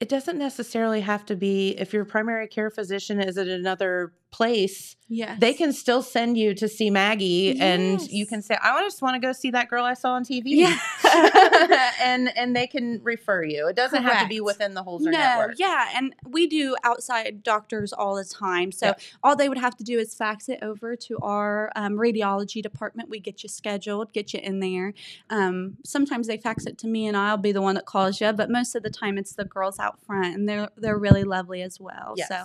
it 0.00 0.08
doesn't 0.08 0.38
necessarily 0.38 1.00
have 1.00 1.26
to 1.26 1.36
be 1.36 1.70
if 1.70 1.92
your 1.92 2.04
primary 2.04 2.46
care 2.46 2.70
physician 2.70 3.20
is 3.20 3.36
at 3.36 3.48
another 3.48 4.12
place 4.30 4.94
Yes. 5.10 5.38
they 5.40 5.54
can 5.54 5.72
still 5.72 6.02
send 6.02 6.36
you 6.36 6.54
to 6.54 6.68
see 6.68 6.90
maggie 6.90 7.58
and 7.58 7.98
you 8.10 8.26
can 8.26 8.42
say 8.42 8.58
i 8.62 8.78
just 8.82 9.00
want 9.00 9.14
to 9.14 9.26
go 9.26 9.32
see 9.32 9.50
that 9.52 9.70
girl 9.70 9.82
i 9.82 9.94
saw 9.94 10.12
on 10.12 10.22
tv 10.22 10.42
Yeah. 10.48 10.78
and 12.02 12.36
and 12.36 12.54
they 12.54 12.66
can 12.66 13.00
refer 13.02 13.42
you 13.42 13.68
it 13.68 13.76
doesn't 13.76 14.02
have 14.02 14.20
to 14.22 14.28
be 14.28 14.40
within 14.40 14.74
the 14.74 14.84
holzer 14.84 15.04
no, 15.04 15.10
network 15.12 15.54
yeah, 15.58 15.88
and 15.94 16.14
we 16.26 16.46
do 16.46 16.76
outside 16.84 17.42
doctors 17.42 17.92
all 17.92 18.14
the 18.14 18.24
time. 18.24 18.70
So 18.72 18.88
Yeah. 18.88 18.94
all 19.22 19.34
they 19.36 19.48
would 19.48 19.58
have 19.58 19.76
to 19.78 19.84
do 19.84 19.98
is 19.98 20.14
fax 20.14 20.48
it 20.48 20.58
over 20.62 20.94
to 20.96 21.18
our 21.20 21.70
um, 21.74 21.94
radiology 21.94 22.62
department. 22.62 23.08
We 23.08 23.18
get 23.20 23.42
you 23.42 23.48
scheduled, 23.48 24.12
get 24.12 24.32
you 24.34 24.40
in 24.40 24.60
there. 24.60 24.94
Um, 25.30 25.78
sometimes 25.84 26.26
they 26.26 26.36
fax 26.36 26.66
it 26.66 26.78
to 26.78 26.86
me, 26.86 27.06
and 27.06 27.16
I'll 27.16 27.36
be 27.36 27.52
the 27.52 27.62
one 27.62 27.74
that 27.76 27.86
calls 27.86 28.20
you. 28.20 28.32
But 28.32 28.50
most 28.50 28.74
of 28.74 28.82
the 28.82 28.90
time, 28.90 29.18
it's 29.18 29.34
the 29.34 29.44
girls 29.44 29.78
out 29.78 30.00
front, 30.04 30.34
and 30.34 30.48
they're 30.48 30.68
they're 30.76 30.98
really 30.98 31.24
lovely 31.24 31.62
as 31.62 31.80
well. 31.80 32.14
yes. 32.16 32.28
So, 32.28 32.44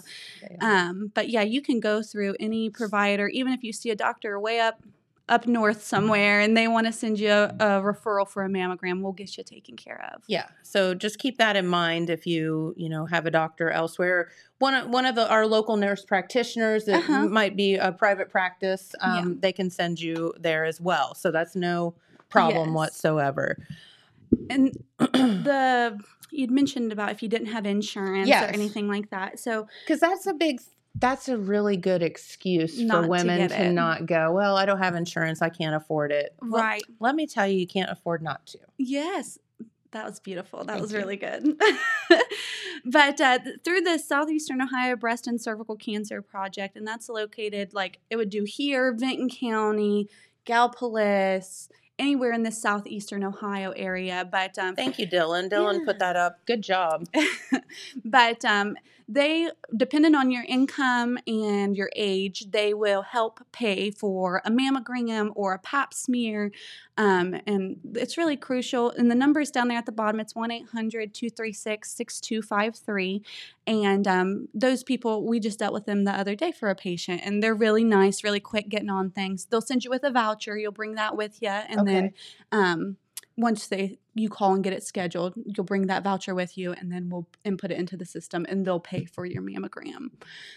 um, 0.61 1.11
but 1.13 1.29
yeah, 1.29 1.41
you 1.41 1.61
can 1.61 1.72
go 1.79 2.01
through 2.01 2.35
any 2.39 2.69
provider, 2.69 3.27
even 3.27 3.53
if 3.53 3.63
you 3.63 3.73
see 3.73 3.89
a 3.89 3.95
doctor 3.95 4.39
way 4.39 4.59
up 4.59 4.81
up 5.29 5.47
north 5.47 5.81
somewhere, 5.81 6.41
and 6.41 6.55
they 6.57 6.67
want 6.67 6.85
to 6.85 6.91
send 6.91 7.17
you 7.17 7.31
a, 7.31 7.45
a 7.57 7.65
referral 7.81 8.27
for 8.27 8.43
a 8.43 8.49
mammogram. 8.49 9.01
We'll 9.01 9.13
get 9.13 9.37
you 9.37 9.43
taken 9.45 9.77
care 9.77 10.11
of. 10.13 10.21
Yeah. 10.27 10.47
So 10.63 10.93
just 10.93 11.17
keep 11.17 11.37
that 11.37 11.55
in 11.55 11.65
mind 11.65 12.09
if 12.09 12.27
you, 12.27 12.73
you 12.75 12.89
know, 12.89 13.05
have 13.05 13.25
a 13.25 13.31
doctor 13.31 13.69
elsewhere. 13.71 14.31
One 14.59 14.73
of 14.73 14.89
one 14.89 15.05
of 15.05 15.15
the, 15.15 15.29
our 15.29 15.47
local 15.47 15.77
nurse 15.77 16.03
practitioners 16.03 16.83
that 16.85 16.95
Uh-huh. 17.03 17.27
might 17.29 17.55
be 17.55 17.75
a 17.75 17.93
private 17.93 18.29
practice, 18.29 18.93
Yeah. 19.01 19.19
um, 19.19 19.39
they 19.39 19.53
can 19.53 19.69
send 19.69 20.01
you 20.01 20.33
there 20.41 20.65
as 20.65 20.81
well. 20.81 21.15
So 21.15 21.31
that's 21.31 21.55
no 21.55 21.95
problem 22.29 22.69
Yes. 22.69 22.75
whatsoever. 22.75 23.57
And 24.49 24.75
the 24.99 25.99
you'd 26.31 26.51
mentioned 26.51 26.91
about 26.91 27.11
if 27.11 27.23
you 27.23 27.29
didn't 27.29 27.47
have 27.47 27.65
insurance 27.65 28.27
Yes. 28.27 28.43
or 28.43 28.53
anything 28.53 28.87
like 28.89 29.09
that. 29.11 29.39
So 29.39 29.67
Because 29.85 29.99
that's 30.01 30.25
a 30.27 30.33
big, 30.33 30.59
that's 30.95 31.27
a 31.27 31.37
really 31.37 31.77
good 31.77 32.03
excuse 32.03 32.79
Not 32.79 33.03
for 33.03 33.09
women 33.09 33.47
get 33.47 33.57
to, 33.57 33.71
not 33.71 34.05
go. 34.05 34.31
Well, 34.31 34.57
I 34.57 34.65
don't 34.65 34.79
have 34.79 34.95
insurance. 34.95 35.41
I 35.41 35.49
can't 35.49 35.75
afford 35.75 36.11
it. 36.11 36.35
Well, 36.41 36.61
right, 36.61 36.83
let 36.99 37.15
me 37.15 37.27
tell 37.27 37.47
you, 37.47 37.57
you 37.57 37.67
can't 37.67 37.89
afford 37.89 38.21
not 38.21 38.45
to. 38.47 38.59
yes, 38.77 39.39
that 39.93 40.05
was 40.05 40.19
beautiful. 40.19 40.59
That 40.59 40.73
Thank 40.73 40.81
was 40.81 40.91
you. 40.91 40.97
really 40.97 41.17
good. 41.17 41.55
but 42.85 43.21
uh, 43.21 43.39
through 43.63 43.81
the 43.81 43.99
Southeastern 43.99 44.61
Ohio 44.61 44.95
Breast 44.95 45.27
and 45.27 45.39
Cervical 45.39 45.75
Cancer 45.75 46.21
Project, 46.21 46.75
and 46.75 46.85
that's 46.85 47.09
located 47.09 47.73
like 47.73 47.99
it 48.09 48.15
would 48.15 48.31
do 48.31 48.43
here, 48.43 48.91
Vinton 48.91 49.29
County, 49.29 50.09
Gallipolis, 50.47 51.69
anywhere 51.99 52.33
in 52.33 52.43
the 52.43 52.51
southeastern 52.51 53.23
Ohio 53.23 53.71
area. 53.71 54.27
But 54.29 54.57
um, 54.57 54.75
Thank 54.75 54.97
you, 54.97 55.07
Dylan. 55.07 55.49
Dylan 55.49 55.85
put 55.85 55.99
that 55.99 56.15
up. 56.15 56.45
Good 56.45 56.63
job. 56.63 57.07
but 58.05 58.43
um, 58.45 58.75
they, 59.13 59.49
depending 59.77 60.15
on 60.15 60.31
your 60.31 60.43
income 60.47 61.19
and 61.27 61.77
your 61.77 61.91
age, 61.95 62.47
they 62.49 62.73
will 62.73 63.03
help 63.03 63.41
pay 63.51 63.91
for 63.91 64.41
a 64.43 64.49
mammogram 64.49 65.31
or 65.35 65.53
a 65.53 65.59
pap 65.59 65.93
smear. 65.93 66.51
Um, 66.97 67.39
and 67.45 67.77
it's 67.93 68.17
really 68.17 68.37
crucial. 68.37 68.89
And 68.89 69.11
the 69.11 69.15
number 69.15 69.39
is 69.39 69.51
down 69.51 69.67
there 69.67 69.77
at 69.77 69.85
the 69.85 69.91
bottom. 69.91 70.19
It's 70.19 70.33
1 70.35 70.49
800 70.49 71.13
236 71.13 71.91
6253. 71.91 73.21
And 73.67 74.07
um, 74.07 74.47
those 74.53 74.83
people, 74.83 75.23
we 75.23 75.39
just 75.39 75.59
dealt 75.59 75.73
with 75.73 75.85
them 75.85 76.05
the 76.05 76.11
other 76.11 76.35
day 76.35 76.51
for 76.51 76.69
a 76.69 76.75
patient, 76.75 77.21
and 77.23 77.41
they're 77.41 77.53
really 77.53 77.83
nice, 77.83 78.23
really 78.23 78.39
quick 78.39 78.67
getting 78.67 78.89
on 78.89 79.11
things. 79.11 79.45
They'll 79.45 79.61
send 79.61 79.83
you 79.83 79.89
with 79.89 80.03
a 80.03 80.11
voucher. 80.11 80.57
You'll 80.57 80.71
bring 80.71 80.95
that 80.95 81.15
with 81.15 81.41
you. 81.41 81.49
And 81.49 81.87
then 81.87 82.13
um, 82.51 82.97
once 83.35 83.67
they 83.67 83.97
you 84.15 84.29
call 84.29 84.53
and 84.53 84.63
get 84.63 84.73
it 84.73 84.83
scheduled, 84.83 85.33
you'll 85.43 85.63
bring 85.65 85.87
that 85.87 86.03
voucher 86.03 86.35
with 86.35 86.55
you, 86.57 86.71
and 86.73 86.91
then 86.91 87.09
we'll 87.09 87.27
input 87.43 87.71
it 87.71 87.77
into 87.79 87.97
the 87.97 88.05
system, 88.05 88.45
and 88.47 88.65
they'll 88.65 88.79
pay 88.79 89.05
for 89.05 89.25
your 89.25 89.41
mammogram. 89.41 90.09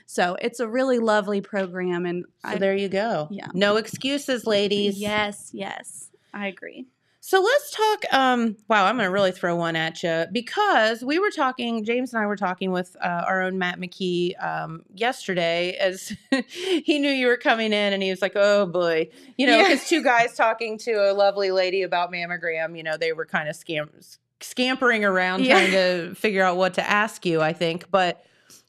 So 0.05 0.37
it's 0.43 0.61
a 0.61 0.68
really 0.68 0.99
lovely 0.99 1.41
program, 1.41 2.05
and 2.05 2.24
So 2.45 2.51
I, 2.51 2.57
there 2.59 2.77
you 2.77 2.89
go. 2.89 3.29
yeah. 3.31 3.47
No 3.55 3.77
excuses, 3.77 4.45
ladies. 4.47 4.99
yes, 4.99 5.51
yes, 5.55 6.11
I 6.35 6.49
agree. 6.49 6.87
So 7.29 7.41
let's 7.41 7.72
talk. 7.72 8.05
Um, 8.14 8.57
wow, 8.68 8.85
I'm 8.87 8.95
going 8.95 9.09
to 9.09 9.11
really 9.11 9.33
throw 9.33 9.57
one 9.57 9.74
at 9.74 10.01
you 10.05 10.27
because 10.31 11.03
we 11.03 11.18
were 11.18 11.33
talking. 11.33 11.85
James 11.85 12.14
and 12.14 12.22
I 12.22 12.27
were 12.27 12.37
talking 12.37 12.70
with 12.70 12.97
uh, 13.03 13.24
our 13.27 13.43
own 13.43 13.59
Matt 13.59 13.81
McKee 13.81 14.41
um, 14.41 14.85
yesterday, 14.95 15.72
as 15.72 16.16
he 16.49 17.01
knew 17.01 17.11
you 17.11 17.27
were 17.27 17.37
coming 17.37 17.72
in, 17.72 17.93
and 17.93 18.01
he 18.01 18.11
was 18.11 18.22
like, 18.22 18.35
"Oh 18.37 18.66
boy," 18.66 19.09
you 19.37 19.49
know, 19.49 19.59
Yeah. 19.59 19.64
because 19.70 19.89
two 19.89 20.05
guys 20.05 20.37
talking 20.37 20.79
to 20.79 20.93
a 20.93 21.14
lovely 21.14 21.51
lady 21.51 21.83
about 21.83 22.12
mammogram. 22.12 22.77
You 22.77 22.85
know, 22.85 22.97
they 22.97 23.12
were 23.12 23.27
kind 23.27 23.49
of 23.49 23.57
scam- 23.57 24.18
scampering 24.41 25.05
around 25.05 25.45
Yeah. 25.45 25.55
trying 25.55 25.72
to 25.72 26.14
figure 26.14 26.45
out 26.45 26.57
what 26.57 26.74
to 26.74 26.89
ask 26.89 27.27
you. 27.27 27.41
I 27.41 27.53
think, 27.55 27.91
but 27.91 28.24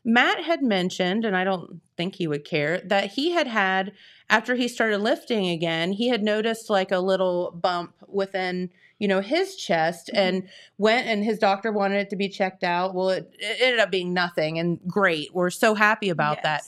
Matt 0.07 0.41
had 0.45 0.63
mentioned, 0.63 1.25
and 1.25 1.35
I 1.35 1.43
don't 1.43 1.81
think 1.97 2.15
he 2.15 2.27
would 2.27 2.45
care, 2.45 2.79
that 2.85 3.11
he 3.11 3.31
had 3.31 3.45
had 3.47 3.91
after 4.29 4.55
he 4.55 4.67
started 4.69 4.99
lifting 4.99 5.47
again, 5.49 5.91
he 5.91 6.07
had 6.07 6.23
noticed 6.23 6.69
like 6.69 6.91
a 6.91 6.99
little 6.99 7.51
bump 7.51 7.93
within, 8.07 8.69
you 8.99 9.07
know, 9.07 9.19
his 9.19 9.55
chest 9.57 10.07
Mm-hmm. 10.13 10.17
and 10.17 10.49
went 10.77 11.07
and 11.07 11.23
his 11.25 11.37
doctor 11.39 11.71
wanted 11.73 11.97
it 11.99 12.09
to 12.11 12.15
be 12.15 12.29
checked 12.29 12.63
out. 12.63 12.95
Well, 12.95 13.09
it, 13.09 13.29
it 13.37 13.57
ended 13.61 13.79
up 13.79 13.91
being 13.91 14.13
nothing 14.13 14.57
and 14.59 14.79
great. 14.87 15.33
We're 15.33 15.49
so 15.49 15.75
happy 15.75 16.09
about 16.09 16.41
that. 16.43 16.63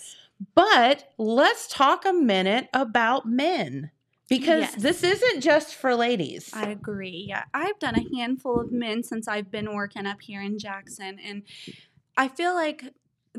But 0.54 1.12
let's 1.18 1.68
talk 1.68 2.06
a 2.06 2.14
minute 2.14 2.68
about 2.74 3.26
men 3.26 3.92
because 4.30 4.62
Yes. 4.62 4.76
this 4.76 5.04
isn't 5.04 5.42
just 5.42 5.76
for 5.76 5.96
ladies. 5.96 6.50
I 6.54 6.70
agree. 6.70 7.26
Yeah. 7.30 7.44
I've 7.54 7.80
done 7.80 7.96
a 7.96 8.18
handful 8.18 8.60
of 8.60 8.72
men 8.72 9.02
since 9.04 9.28
I've 9.30 9.50
been 9.50 9.74
working 9.74 10.06
up 10.06 10.22
here 10.22 10.42
in 10.42 10.60
Jackson 10.60 11.20
and 11.20 11.44
I 12.18 12.28
feel 12.28 12.54
like 12.54 12.84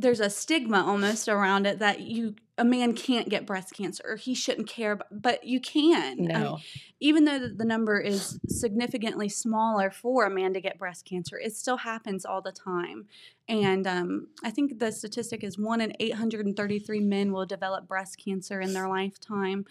there's 0.00 0.20
a 0.20 0.30
stigma 0.30 0.84
almost 0.84 1.28
around 1.28 1.66
it 1.66 1.78
that 1.78 2.00
you 2.00 2.34
a 2.58 2.64
man 2.64 2.92
can't 2.92 3.28
get 3.30 3.46
breast 3.46 3.72
cancer 3.74 4.02
or 4.06 4.16
he 4.16 4.34
shouldn't 4.34 4.68
care 4.68 4.96
but, 4.96 5.06
but 5.10 5.44
you 5.44 5.60
can. 5.60 6.12
I 6.12 6.14
mean, 6.14 6.28
no. 6.28 6.58
even 7.00 7.24
though 7.24 7.38
the- 7.38 7.48
the 7.48 7.64
number 7.64 7.98
is 7.98 8.38
significantly 8.48 9.28
smaller 9.30 9.90
for 9.90 10.26
a 10.26 10.30
man 10.30 10.52
to 10.52 10.60
get 10.60 10.78
breast 10.78 11.06
cancer, 11.06 11.38
it 11.38 11.54
still 11.54 11.78
happens 11.78 12.26
all 12.26 12.42
the 12.42 12.52
time. 12.52 13.06
And 13.48 13.86
um, 13.86 14.28
I 14.44 14.50
think 14.50 14.78
the 14.78 14.92
statistic 14.92 15.42
is 15.42 15.58
one 15.58 15.80
in 15.80 15.94
833 16.00 17.00
men 17.00 17.32
will 17.32 17.46
develop 17.46 17.88
breast 17.88 18.20
cancer 18.22 18.60
in 18.60 18.74
their 18.74 18.88
lifetime. 18.88 19.64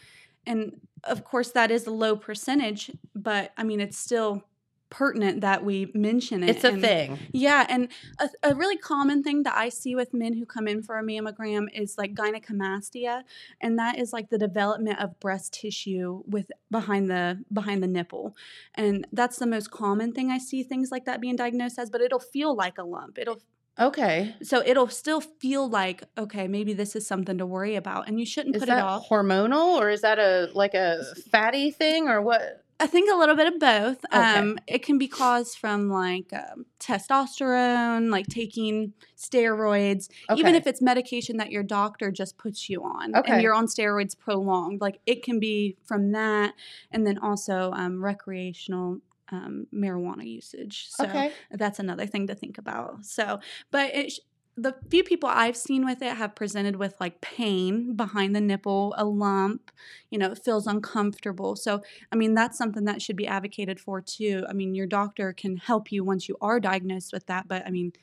And 0.47 0.81
of 1.03 1.23
course, 1.23 1.51
that 1.51 1.69
is 1.69 1.85
a 1.85 1.91
low 1.91 2.15
percentage, 2.15 2.91
but 3.13 3.53
I 3.55 3.63
mean, 3.63 3.79
it's 3.79 3.99
still 3.99 4.43
pertinent 4.89 5.41
that 5.41 5.63
we 5.63 5.91
mention 5.93 6.41
it. 6.43 6.49
It's 6.49 6.63
a 6.63 6.69
and- 6.69 6.81
thing. 6.81 7.19
yeah, 7.31 7.65
and 7.69 7.89
a, 8.19 8.29
a 8.43 8.55
really 8.55 8.77
common 8.77 9.21
thing 9.23 9.43
that 9.43 9.55
I 9.55 9.69
see 9.69 9.93
with 9.95 10.13
men 10.13 10.33
who 10.33 10.45
come 10.45 10.67
in 10.67 10.81
for 10.81 10.97
a 10.97 11.03
mammogram 11.03 11.67
is 11.73 11.97
like 11.97 12.13
gynecomastia, 12.15 13.23
and 13.61 13.77
that 13.79 13.97
is 13.99 14.13
like 14.13 14.29
the 14.29 14.37
development 14.37 14.99
of 14.99 15.19
breast 15.19 15.53
tissue 15.53 16.23
with 16.25 16.51
behind 16.71 17.09
the 17.09 17.43
behind 17.53 17.83
the 17.83 17.87
nipple, 17.87 18.35
and 18.75 19.05
that's 19.13 19.37
the 19.37 19.47
most 19.47 19.71
common 19.71 20.11
thing 20.13 20.31
I 20.31 20.37
see 20.39 20.63
things 20.63 20.91
like 20.91 21.05
that 21.05 21.21
being 21.21 21.35
diagnosed 21.35 21.77
as. 21.79 21.89
But 21.89 22.01
it'll 22.01 22.19
feel 22.19 22.55
like 22.55 22.77
a 22.77 22.83
lump. 22.83 23.17
It'll 23.19 23.39
Okay. 23.79 24.35
so 24.43 24.61
it'll 24.65 24.89
still 24.89 25.21
feel 25.21 25.69
like 25.69 26.03
okay, 26.17 26.47
maybe 26.47 26.73
this 26.73 26.95
is 26.95 27.07
something 27.07 27.37
to 27.37 27.45
worry 27.45 27.75
about, 27.75 28.07
and 28.07 28.19
you 28.19 28.25
shouldn't 28.25 28.55
Is 28.55 28.61
put 28.61 28.69
it 28.69 28.75
off. 28.77 29.07
hormonal 29.07 29.79
or 29.79 29.89
is 29.89 30.01
that 30.01 30.19
a 30.19 30.49
like 30.53 30.73
a 30.73 31.03
fatty 31.31 31.71
thing 31.71 32.07
or 32.07 32.21
what? 32.21 32.65
I 32.79 32.87
think 32.87 33.11
a 33.11 33.15
little 33.15 33.35
bit 33.35 33.47
of 33.47 33.59
both. 33.59 34.05
Okay. 34.05 34.17
Um, 34.17 34.57
it 34.65 34.83
can 34.83 34.97
be 34.97 35.07
caused 35.07 35.57
from 35.57 35.89
like 35.89 36.31
um, 36.31 36.65
testosterone, 36.79 38.09
like 38.09 38.27
taking 38.27 38.93
steroids, 39.17 40.09
even 40.35 40.55
if 40.55 40.65
it's 40.65 40.81
medication 40.81 41.37
that 41.37 41.51
your 41.51 41.63
doctor 41.63 42.09
just 42.09 42.37
puts 42.37 42.69
you 42.69 42.83
on 42.83 43.15
Okay. 43.15 43.33
and 43.33 43.41
you're 43.41 43.53
on 43.53 43.65
steroids 43.67 44.17
prolonged. 44.17 44.79
Like 44.79 44.99
it 45.05 45.23
can 45.23 45.39
be 45.39 45.75
from 45.83 46.13
that, 46.13 46.53
and 46.91 47.05
then 47.05 47.17
also 47.17 47.71
um, 47.73 48.03
recreational 48.03 48.99
um, 49.31 49.67
marijuana 49.73 50.25
usage. 50.25 50.87
So 50.89 51.03
okay. 51.03 51.33
that's 51.51 51.79
another 51.79 52.05
thing 52.05 52.27
to 52.27 52.35
think 52.35 52.57
about. 52.57 53.05
So, 53.05 53.39
but 53.71 53.93
it. 53.93 54.13
The 54.61 54.75
few 54.89 55.03
people 55.03 55.29
I've 55.29 55.55
seen 55.55 55.85
with 55.85 56.01
it 56.01 56.17
have 56.17 56.35
presented 56.35 56.75
with 56.75 56.95
like 56.99 57.21
pain 57.21 57.95
behind 57.95 58.35
the 58.35 58.41
nipple, 58.41 58.93
a 58.97 59.05
lump, 59.05 59.71
you 60.09 60.17
know, 60.17 60.31
it 60.31 60.43
feels 60.43 60.67
uncomfortable. 60.67 61.55
So, 61.55 61.81
I 62.11 62.15
mean, 62.15 62.33
that's 62.33 62.57
something 62.57 62.85
that 62.85 63.01
should 63.01 63.15
be 63.15 63.27
advocated 63.27 63.79
for 63.79 64.01
too. 64.01 64.45
I 64.49 64.53
mean, 64.53 64.75
your 64.75 64.87
doctor 64.87 65.33
can 65.33 65.57
help 65.57 65.91
you 65.91 66.03
once 66.03 66.27
you 66.27 66.35
are 66.41 66.59
diagnosed 66.59 67.13
with 67.13 67.25
that, 67.27 67.47
but 67.47 67.65
I 67.65 67.69
mean, 67.69 67.93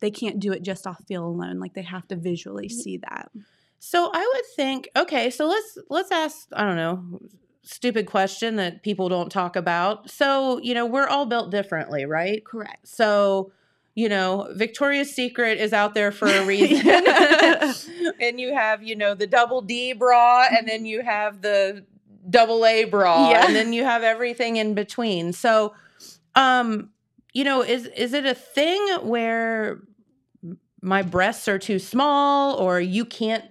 they 0.00 0.10
can't 0.10 0.40
do 0.40 0.52
it 0.52 0.62
just 0.62 0.86
off 0.86 1.02
feel 1.06 1.24
alone. 1.24 1.58
Like 1.58 1.74
they 1.74 1.82
have 1.82 2.06
to 2.08 2.16
visually 2.16 2.68
see 2.68 2.98
that. 2.98 3.30
So 3.78 4.10
I 4.12 4.32
would 4.34 4.44
think, 4.56 4.88
okay, 4.96 5.30
so 5.30 5.46
let's 5.46 5.78
let's 5.90 6.10
ask, 6.10 6.48
I 6.52 6.64
don't 6.64 6.76
know, 6.76 7.20
stupid 7.62 8.06
question 8.06 8.56
that 8.56 8.82
people 8.82 9.08
don't 9.08 9.30
talk 9.30 9.56
about. 9.56 10.10
So, 10.10 10.58
you 10.58 10.72
know, 10.72 10.86
we're 10.86 11.06
all 11.06 11.26
built 11.26 11.50
differently, 11.50 12.04
right? 12.06 12.44
Correct. 12.44 12.86
So, 12.88 13.52
you 13.96 14.08
know, 14.08 14.46
Victoria's 14.54 15.12
Secret 15.12 15.58
is 15.58 15.72
out 15.72 15.94
there 15.94 16.12
for 16.12 16.28
a 16.28 16.44
reason. 16.54 16.86
And 18.20 18.38
you 18.40 18.54
have, 18.54 18.82
you 18.82 18.94
know, 18.96 19.14
the 19.14 19.26
double 19.26 19.60
D 19.62 19.92
bra 19.92 20.46
and 20.56 20.66
then 20.68 20.86
you 20.86 21.02
have 21.02 21.42
the 21.42 21.84
double 22.30 22.64
A 22.64 22.84
bra 22.84 23.30
Yeah. 23.30 23.46
and 23.46 23.54
then 23.56 23.72
you 23.72 23.84
have 23.84 24.02
everything 24.04 24.56
in 24.56 24.74
between. 24.74 25.32
So, 25.32 25.74
um, 26.34 26.90
you 27.34 27.44
know, 27.44 27.62
is 27.62 27.86
is 27.86 28.12
it 28.14 28.24
a 28.24 28.34
thing 28.34 28.80
where 29.02 29.80
my 30.80 31.02
breasts 31.02 31.48
are 31.48 31.58
too 31.58 31.78
small 31.78 32.54
or 32.56 32.80
you 32.80 33.04
can't 33.04 33.44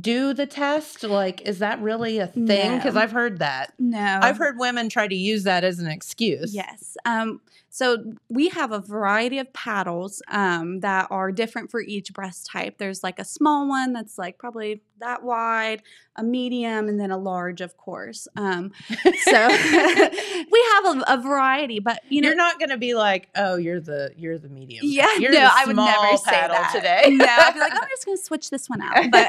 do 0.00 0.34
the 0.34 0.46
test? 0.46 1.02
Like, 1.04 1.40
is 1.42 1.58
that 1.60 1.80
really 1.80 2.18
a 2.18 2.26
thing? 2.26 2.76
Because 2.76 2.94
No. 2.94 3.00
I've 3.00 3.12
heard 3.12 3.38
that. 3.38 3.72
No. 3.78 4.18
I've 4.22 4.36
heard 4.38 4.58
women 4.58 4.88
try 4.88 5.06
to 5.08 5.14
use 5.16 5.44
that 5.44 5.64
as 5.64 5.78
an 5.78 5.86
excuse. 5.86 6.54
Yes. 6.54 6.96
Um, 7.04 7.40
so 7.72 8.14
we 8.28 8.48
have 8.48 8.72
a 8.72 8.80
variety 8.80 9.38
of 9.38 9.52
paddles 9.52 10.20
um, 10.28 10.80
that 10.80 11.06
are 11.10 11.30
different 11.30 11.70
for 11.70 11.80
each 11.80 12.12
breast 12.12 12.46
type. 12.46 12.78
There's 12.78 13.04
like 13.04 13.20
a 13.20 13.24
small 13.24 13.68
one 13.68 13.92
that's 13.92 14.18
like 14.18 14.38
probably 14.38 14.82
that 14.98 15.22
wide, 15.22 15.82
a 16.16 16.22
medium, 16.22 16.88
and 16.88 17.00
then 17.00 17.12
a 17.12 17.16
large, 17.16 17.60
of 17.60 17.76
course. 17.76 18.26
Um, 18.36 18.72
so 18.88 19.48
we 20.50 20.68
have 20.72 20.84
a, 20.84 21.04
a 21.08 21.16
variety, 21.22 21.78
but 21.78 22.00
you 22.08 22.20
know, 22.20 22.28
you're 22.28 22.36
not 22.36 22.58
going 22.58 22.70
to 22.70 22.76
be 22.76 22.94
like, 22.94 23.28
oh, 23.36 23.56
you're 23.56 23.80
the 23.80 24.10
you're 24.16 24.36
the 24.36 24.48
medium. 24.48 24.84
yeah, 24.84 25.14
you're 25.18 25.30
no, 25.30 25.38
the 25.38 25.50
I 25.52 25.64
would 25.64 25.76
never 25.76 26.16
say 26.16 26.32
that 26.32 26.72
today. 26.74 27.14
No, 27.14 27.24
I'd 27.24 27.54
be 27.54 27.60
like, 27.60 27.72
I'm 27.72 27.88
just 27.88 28.04
going 28.04 28.16
to 28.18 28.22
switch 28.22 28.50
this 28.50 28.68
one 28.68 28.82
out. 28.82 29.10
But 29.12 29.28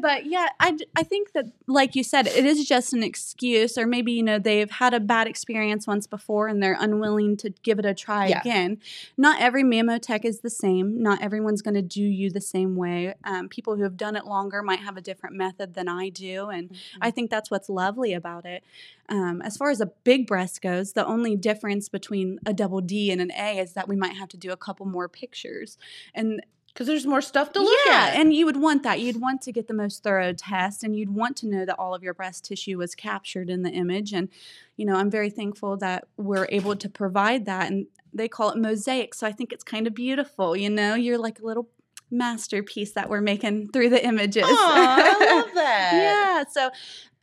but 0.00 0.26
yeah, 0.26 0.48
I 0.60 1.02
think 1.02 1.32
that, 1.32 1.46
like 1.66 1.96
you 1.96 2.04
said, 2.04 2.28
it 2.28 2.46
is 2.46 2.64
just 2.66 2.92
an 2.92 3.02
excuse, 3.02 3.76
or 3.76 3.86
maybe, 3.86 4.12
you 4.12 4.22
know, 4.22 4.38
they've 4.38 4.70
had 4.70 4.94
a 4.94 5.00
bad 5.00 5.26
experience 5.26 5.86
once 5.86 6.06
before 6.06 6.46
and 6.46 6.62
they're 6.62 6.76
unwilling 6.78 6.99
to 7.00 7.50
give 7.62 7.78
it 7.78 7.84
a 7.84 7.94
try 7.94 8.26
Yeah. 8.28 8.40
again. 8.40 8.78
Not 9.16 9.40
every 9.40 9.62
mammotech 9.62 10.24
is 10.24 10.40
the 10.40 10.50
same. 10.50 11.02
Not 11.02 11.22
everyone's 11.22 11.62
going 11.62 11.74
to 11.74 11.82
do 11.82 12.02
you 12.02 12.30
the 12.30 12.40
same 12.40 12.76
way. 12.76 13.14
Um, 13.24 13.48
people 13.48 13.76
who 13.76 13.82
have 13.82 13.96
done 13.96 14.16
it 14.16 14.26
longer 14.26 14.62
might 14.62 14.80
have 14.80 14.96
a 14.96 15.00
different 15.00 15.36
method 15.36 15.74
than 15.74 15.88
I 15.88 16.08
do. 16.08 16.48
And 16.48 16.70
I 17.00 17.10
think 17.10 17.30
that's 17.30 17.50
what's 17.50 17.68
lovely 17.68 18.12
about 18.12 18.44
it. 18.44 18.62
Um, 19.08 19.42
as 19.42 19.56
far 19.56 19.70
as 19.70 19.80
a 19.80 19.86
big 20.04 20.26
breast 20.26 20.62
goes, 20.62 20.92
the 20.92 21.04
only 21.04 21.34
difference 21.36 21.88
between 21.88 22.38
a 22.46 22.52
double 22.52 22.80
D 22.80 23.10
and 23.10 23.20
an 23.20 23.32
A 23.32 23.58
is 23.58 23.72
that 23.72 23.88
we 23.88 23.96
might 23.96 24.14
have 24.16 24.28
to 24.28 24.36
do 24.36 24.52
a 24.52 24.56
couple 24.56 24.86
more 24.86 25.08
pictures. 25.08 25.78
And 26.14 26.42
because 26.72 26.86
there's 26.86 27.06
more 27.06 27.20
stuff 27.20 27.52
to 27.52 27.60
look 27.60 27.78
yeah, 27.86 28.08
at. 28.08 28.14
and 28.16 28.32
you 28.32 28.46
would 28.46 28.56
want 28.56 28.82
that. 28.84 29.00
You'd 29.00 29.20
want 29.20 29.42
to 29.42 29.52
get 29.52 29.68
the 29.68 29.74
most 29.74 30.02
thorough 30.02 30.32
test, 30.32 30.84
and 30.84 30.96
you'd 30.96 31.14
want 31.14 31.36
to 31.38 31.48
know 31.48 31.64
that 31.64 31.78
all 31.78 31.94
of 31.94 32.02
your 32.02 32.14
breast 32.14 32.44
tissue 32.44 32.78
was 32.78 32.94
captured 32.94 33.50
in 33.50 33.62
the 33.62 33.70
image. 33.70 34.12
And 34.12 34.28
you 34.76 34.86
know, 34.86 34.94
I'm 34.94 35.10
very 35.10 35.30
thankful 35.30 35.76
that 35.78 36.06
we're 36.16 36.46
able 36.50 36.76
to 36.76 36.88
provide 36.88 37.46
that. 37.46 37.70
And 37.70 37.86
they 38.12 38.28
call 38.28 38.50
it 38.50 38.56
mosaic, 38.56 39.14
so 39.14 39.26
I 39.26 39.32
think 39.32 39.52
it's 39.52 39.64
kind 39.64 39.86
of 39.86 39.94
beautiful. 39.94 40.56
You 40.56 40.70
know, 40.70 40.94
you're 40.94 41.18
like 41.18 41.40
a 41.40 41.44
little 41.46 41.68
masterpiece 42.10 42.92
that 42.92 43.08
we're 43.08 43.20
making 43.20 43.68
through 43.68 43.90
the 43.90 44.04
images. 44.04 44.44
Aw, 44.44 44.96
I 44.98 45.34
love 45.34 45.50
that. 45.54 45.90
yeah, 45.92 46.44
so 46.50 46.70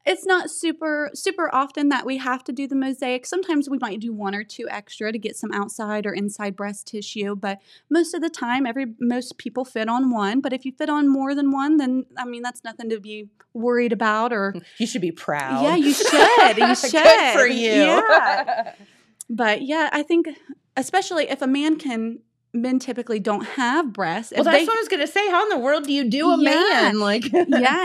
it's 0.07 0.25
not 0.25 0.49
super 0.49 1.11
super 1.13 1.53
often 1.53 1.89
that 1.89 2.05
we 2.05 2.17
have 2.17 2.43
to 2.45 2.53
do 2.53 2.67
the 2.67 2.75
mosaic. 2.75 3.25
Sometimes 3.25 3.69
we 3.69 3.77
might 3.79 3.99
do 3.99 4.13
one 4.13 4.33
or 4.33 4.43
two 4.43 4.67
extra 4.69 5.11
to 5.11 5.19
get 5.19 5.35
some 5.35 5.51
outside 5.51 6.05
or 6.05 6.13
inside 6.13 6.55
breast 6.55 6.87
tissue, 6.87 7.35
but 7.35 7.59
most 7.89 8.13
of 8.13 8.21
the 8.21 8.29
time 8.29 8.65
every 8.65 8.85
most 8.99 9.37
people 9.37 9.65
fit 9.65 9.89
on 9.89 10.09
one, 10.09 10.39
but 10.39 10.53
if 10.53 10.65
you 10.65 10.71
fit 10.71 10.89
on 10.89 11.09
more 11.09 11.35
than 11.35 11.51
one, 11.51 11.77
then 11.77 12.05
I 12.17 12.25
mean 12.25 12.41
that's 12.41 12.63
nothing 12.63 12.89
to 12.89 12.99
be 12.99 13.29
worried 13.53 13.91
about 13.91 14.31
or 14.31 14.55
You 14.77 14.87
should 14.87 15.01
be 15.01 15.11
proud. 15.11 15.63
Yeah, 15.63 15.75
you 15.75 15.91
should. 15.93 16.57
You 16.57 16.75
should. 16.75 16.91
Good 17.03 17.33
for 17.33 17.47
you. 17.47 17.71
Yeah. 17.71 18.73
but 19.29 19.61
yeah, 19.61 19.89
I 19.91 20.03
think 20.03 20.29
especially 20.77 21.29
if 21.29 21.41
a 21.41 21.47
man 21.47 21.77
can 21.77 22.19
men 22.53 22.79
typically 22.79 23.19
don't 23.19 23.43
have 23.45 23.93
breasts. 23.93 24.31
well, 24.31 24.41
if 24.41 24.45
that's 24.45 24.57
they- 24.59 24.65
what 24.65 24.77
I 24.77 24.79
was 24.81 24.87
going 24.87 25.05
to 25.05 25.11
say. 25.11 25.29
How 25.29 25.43
in 25.43 25.49
the 25.49 25.59
world 25.59 25.83
do 25.85 25.93
you 25.93 26.09
do 26.09 26.29
a 26.31 26.37
Yeah. 26.41 26.53
man? 26.55 26.99
Like, 26.99 27.31
yeah, 27.31 27.43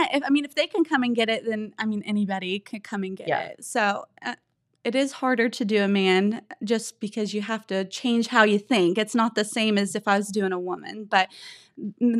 if 0.13 0.23
I 0.25 0.29
mean 0.29 0.45
if 0.45 0.55
they 0.55 0.67
can 0.67 0.83
come 0.83 1.03
and 1.03 1.15
get 1.15 1.29
it, 1.29 1.45
then 1.45 1.73
I 1.77 1.85
mean 1.85 2.01
anybody 2.05 2.59
could 2.59 2.83
come 2.83 3.03
and 3.03 3.15
get 3.17 3.27
Yeah. 3.27 3.39
it. 3.41 3.63
So 3.63 4.05
uh, 4.25 4.35
it 4.83 4.95
is 4.95 5.13
harder 5.13 5.47
to 5.49 5.65
do 5.65 5.81
a 5.83 5.87
man 5.87 6.41
just 6.63 6.99
because 6.99 7.33
you 7.33 7.41
have 7.41 7.65
to 7.67 7.85
change 7.85 8.27
how 8.27 8.43
you 8.43 8.59
think. 8.59 8.97
It's 8.97 9.15
not 9.15 9.35
the 9.35 9.45
same 9.45 9.77
as 9.77 9.95
if 9.95 10.07
I 10.07 10.17
was 10.17 10.27
doing 10.27 10.51
a 10.51 10.59
woman, 10.59 11.05
but 11.05 11.29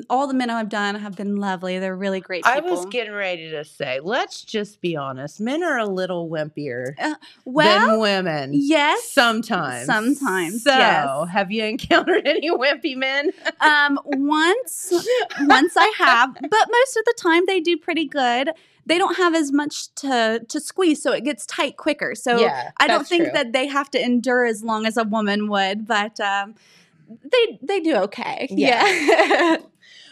all 0.09 0.27
the 0.27 0.33
men 0.33 0.49
I've 0.49 0.69
done 0.69 0.95
have 0.95 1.15
been 1.15 1.35
lovely. 1.35 1.77
They're 1.77 1.95
really 1.95 2.19
great 2.19 2.43
I 2.45 2.59
was 2.61 2.85
getting 2.87 3.13
ready 3.13 3.51
to 3.51 3.63
say, 3.63 3.99
let's 4.01 4.41
just 4.43 4.81
be 4.81 4.95
honest. 4.95 5.39
Men 5.39 5.61
are 5.63 5.77
a 5.77 5.85
little 5.85 6.27
wimpier 6.29 6.93
well, 7.45 7.89
than 7.91 7.99
women. 7.99 8.51
yes. 8.53 9.09
Sometimes. 9.11 9.85
Sometimes, 9.85 10.63
So, 10.63 10.71
yes. 10.71 11.29
have 11.31 11.51
you 11.51 11.65
encountered 11.65 12.25
any 12.27 12.49
wimpy 12.49 12.95
men? 12.95 13.31
um 13.61 13.99
once 14.05 14.91
once 15.41 15.73
I 15.77 15.93
have, 15.97 16.33
but 16.33 16.67
most 16.71 16.97
of 16.97 17.05
the 17.05 17.15
time 17.19 17.43
they 17.45 17.59
do 17.59 17.77
pretty 17.77 18.05
good. 18.05 18.49
They 18.85 18.97
don't 18.97 19.15
have 19.17 19.33
as 19.35 19.51
much 19.51 19.93
to 19.95 20.41
to 20.47 20.59
squeeze, 20.59 21.01
so 21.01 21.11
it 21.13 21.23
gets 21.23 21.45
tight 21.45 21.77
quicker. 21.77 22.15
So 22.15 22.39
yeah, 22.39 22.71
I 22.79 22.87
don't 22.87 23.07
think 23.07 23.23
true. 23.23 23.31
that 23.33 23.53
they 23.53 23.67
have 23.67 23.89
to 23.91 24.03
endure 24.03 24.45
as 24.45 24.63
long 24.63 24.85
as 24.85 24.97
a 24.97 25.03
woman 25.03 25.47
would, 25.49 25.87
but 25.87 26.19
um, 26.19 26.55
they 27.07 27.59
they 27.61 27.79
do 27.79 27.95
okay. 27.97 28.47
Yeah. 28.49 28.85
Yeah. 28.85 29.57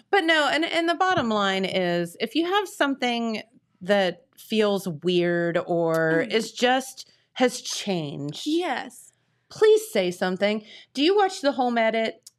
But 0.09 0.25
no, 0.25 0.49
and 0.51 0.65
and 0.65 0.89
the 0.89 0.95
bottom 0.95 1.29
line 1.29 1.63
is 1.63 2.17
if 2.19 2.35
you 2.35 2.45
have 2.45 2.67
something 2.67 3.43
that 3.81 4.25
feels 4.37 4.85
weird 4.85 5.57
or 5.65 6.25
Mhm. 6.27 6.33
is 6.33 6.51
just 6.51 7.09
has 7.33 7.61
changed, 7.61 8.43
yes. 8.45 9.13
please 9.47 9.89
say 9.89 10.11
something. 10.11 10.65
Do 10.93 11.01
you 11.01 11.15
watch 11.15 11.39
the 11.39 11.53
home 11.53 11.77
edit 11.77 12.29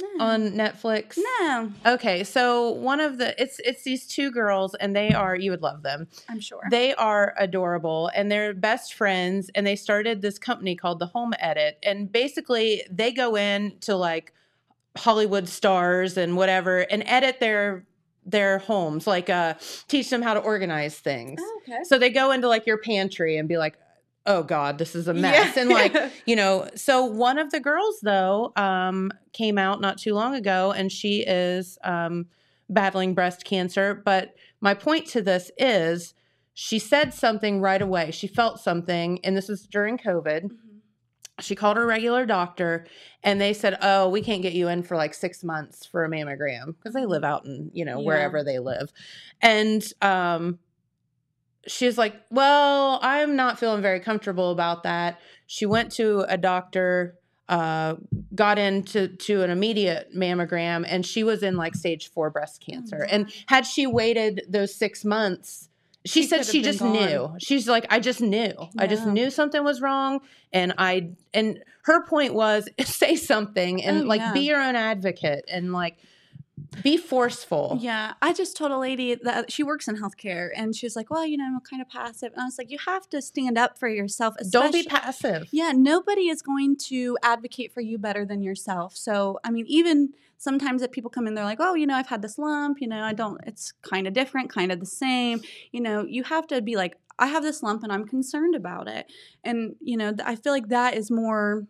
No. 0.00 0.24
on 0.24 0.50
Netflix? 0.52 1.18
no, 1.40 1.72
Okay, 1.86 2.24
so 2.24 2.70
one 2.70 2.98
of 2.98 3.18
the 3.18 3.40
it's 3.40 3.60
it's 3.60 3.84
these 3.84 4.06
two 4.06 4.30
girls 4.30 4.74
and 4.74 4.96
they 4.96 5.12
are 5.12 5.36
you 5.36 5.50
would 5.52 5.62
love 5.62 5.82
them. 5.82 6.08
I'm 6.28 6.40
sure. 6.40 6.62
They 6.70 6.94
are 6.94 7.34
adorable 7.38 8.10
and 8.14 8.30
they're 8.30 8.52
best 8.54 8.94
friends 8.94 9.50
and 9.54 9.66
they 9.66 9.76
started 9.76 10.20
this 10.22 10.38
company 10.38 10.74
called 10.74 10.98
the 10.98 11.06
Home 11.06 11.34
Edit 11.38 11.78
and 11.82 12.10
basically 12.10 12.82
they 12.90 13.12
go 13.12 13.36
in 13.36 13.78
to 13.82 13.94
like 13.94 14.32
Hollywood 14.96 15.48
stars 15.48 16.16
and 16.16 16.36
whatever 16.36 16.80
and 16.80 17.02
edit 17.06 17.38
their 17.40 17.84
their 18.24 18.58
homes 18.58 19.06
like 19.06 19.28
uh 19.28 19.54
teach 19.88 20.08
them 20.10 20.22
how 20.22 20.32
to 20.34 20.40
organize 20.40 20.96
things. 20.98 21.40
okay. 21.58 21.78
So 21.84 21.98
they 21.98 22.10
go 22.10 22.30
into 22.32 22.48
like 22.48 22.66
your 22.66 22.78
pantry 22.78 23.36
and 23.36 23.48
be 23.48 23.56
like 23.58 23.76
oh 24.26 24.42
god 24.42 24.78
this 24.78 24.94
is 24.94 25.08
a 25.08 25.14
Yeah. 25.14 25.20
mess 25.20 25.56
and 25.56 25.70
like 25.70 25.94
you 26.26 26.36
know 26.36 26.68
so 26.74 27.04
one 27.04 27.38
of 27.38 27.50
the 27.50 27.60
girls 27.60 28.00
though 28.02 28.52
um 28.56 29.10
came 29.32 29.58
out 29.58 29.80
not 29.80 29.98
too 29.98 30.14
long 30.14 30.34
ago 30.34 30.72
and 30.72 30.90
she 30.92 31.20
is 31.26 31.78
um 31.84 32.26
battling 32.68 33.14
breast 33.14 33.44
cancer 33.44 33.94
but 34.04 34.34
my 34.60 34.74
point 34.74 35.06
to 35.08 35.20
this 35.22 35.50
is 35.58 36.14
she 36.54 36.78
said 36.78 37.12
something 37.12 37.60
right 37.60 37.82
away 37.82 38.10
she 38.10 38.26
felt 38.26 38.60
something 38.60 39.18
and 39.24 39.36
this 39.36 39.48
was 39.48 39.66
during 39.66 39.98
covid 39.98 40.44
Mhm. 40.44 40.50
she 41.40 41.54
called 41.54 41.76
her 41.76 41.86
regular 41.86 42.24
doctor 42.24 42.86
and 43.24 43.40
they 43.40 43.52
said 43.52 43.76
oh 43.82 44.08
we 44.08 44.20
can't 44.22 44.42
get 44.42 44.52
you 44.52 44.68
in 44.68 44.82
for 44.82 44.96
like 44.96 45.14
six 45.14 45.42
months 45.42 45.84
for 45.84 46.04
a 46.04 46.08
mammogram 46.08 46.76
because 46.76 46.94
they 46.94 47.06
live 47.06 47.24
out 47.24 47.44
in 47.44 47.70
you 47.74 47.84
know 47.84 47.98
Yeah. 47.98 48.06
wherever 48.06 48.44
they 48.44 48.58
live 48.58 48.92
and 49.40 49.82
um 50.00 50.58
she's 51.66 51.96
like 51.98 52.14
well 52.30 52.98
i'm 53.02 53.36
not 53.36 53.58
feeling 53.58 53.82
very 53.82 54.00
comfortable 54.00 54.50
about 54.50 54.82
that. 54.82 55.20
She 55.46 55.66
went 55.66 55.92
to 55.92 56.20
a 56.28 56.36
doctor 56.38 57.16
uh 57.48 57.94
got 58.34 58.58
into 58.58 59.08
to 59.08 59.42
an 59.42 59.50
immediate 59.50 60.08
mammogram 60.16 60.84
and 60.88 61.04
she 61.04 61.22
was 61.24 61.42
in 61.42 61.56
like 61.56 61.74
stage 61.74 62.08
four 62.10 62.30
breast 62.30 62.62
cancer. 62.64 63.06
And 63.10 63.30
had 63.46 63.66
she 63.66 63.86
waited 63.86 64.42
those 64.48 64.74
six 64.74 65.04
months 65.04 65.68
she, 66.04 66.22
She 66.22 66.28
said 66.28 66.44
she 66.46 66.62
just 66.62 66.80
gone. 66.80 66.92
knew. 66.94 67.36
She's 67.38 67.68
like 67.68 67.86
i 67.90 68.00
just 68.00 68.20
knew. 68.20 68.52
I 68.78 68.86
just 68.88 69.06
knew 69.06 69.30
something 69.30 69.62
was 69.62 69.80
wrong 69.80 70.20
and 70.52 70.72
i 70.78 71.10
and 71.34 71.62
her 71.84 72.04
point 72.06 72.34
was 72.34 72.68
say 72.84 73.14
something 73.16 73.84
and 73.84 74.02
Oh, 74.04 74.06
like 74.06 74.20
yeah. 74.20 74.32
be 74.32 74.40
your 74.40 74.60
own 74.60 74.74
advocate 74.74 75.44
and 75.48 75.72
like 75.72 75.96
be 76.82 76.96
forceful 76.96 77.78
Yeah, 77.80 78.14
I 78.20 78.32
just 78.32 78.56
told 78.56 78.70
a 78.70 78.78
lady 78.78 79.14
that 79.14 79.50
she 79.52 79.62
works 79.62 79.88
in 79.88 79.96
healthcare, 79.96 80.50
and 80.56 80.74
she 80.74 80.86
was 80.86 80.96
like, 80.96 81.10
"Well, 81.10 81.26
you 81.26 81.36
know, 81.36 81.44
I'm 81.44 81.60
kind 81.60 81.82
of 81.82 81.88
passive," 81.88 82.32
and 82.32 82.42
I 82.42 82.44
was 82.44 82.58
like, 82.58 82.70
"You 82.70 82.78
have 82.86 83.08
to 83.10 83.22
stand 83.22 83.58
up 83.58 83.78
for 83.78 83.88
yourself. 83.88 84.34
don't 84.50 84.72
be 84.72 84.82
passive 84.82 85.48
Yeah, 85.50 85.72
nobody 85.74 86.28
is 86.28 86.42
going 86.42 86.76
to 86.88 87.18
advocate 87.22 87.72
for 87.72 87.80
you 87.80 87.98
better 87.98 88.24
than 88.24 88.42
yourself. 88.42 88.96
So, 88.96 89.38
I 89.44 89.50
mean, 89.50 89.66
even 89.68 90.10
sometimes 90.38 90.82
if 90.82 90.90
people 90.90 91.10
come 91.10 91.26
in, 91.26 91.34
they're 91.34 91.44
like, 91.44 91.60
oh, 91.60 91.74
you 91.74 91.86
know, 91.86 91.94
I've 91.94 92.08
had 92.08 92.20
this 92.20 92.38
lump, 92.38 92.80
you 92.80 92.88
know, 92.88 93.02
I 93.02 93.12
don't, 93.12 93.40
it's 93.46 93.72
kind 93.82 94.08
of 94.08 94.12
different, 94.12 94.50
kind 94.50 94.72
of 94.72 94.80
the 94.80 94.86
same. 94.86 95.40
You 95.70 95.80
know, 95.80 96.04
you 96.04 96.24
have 96.24 96.48
to 96.48 96.60
be 96.60 96.74
like, 96.74 96.96
I 97.18 97.26
have 97.28 97.44
this 97.44 97.62
lump 97.62 97.84
and 97.84 97.92
I'm 97.92 98.06
concerned 98.06 98.56
about 98.56 98.88
it. 98.88 99.06
And, 99.44 99.76
you 99.80 99.96
know, 99.96 100.12
I 100.24 100.34
feel 100.34 100.52
like 100.52 100.68
that 100.68 100.94
is 100.94 101.10
more 101.10 101.66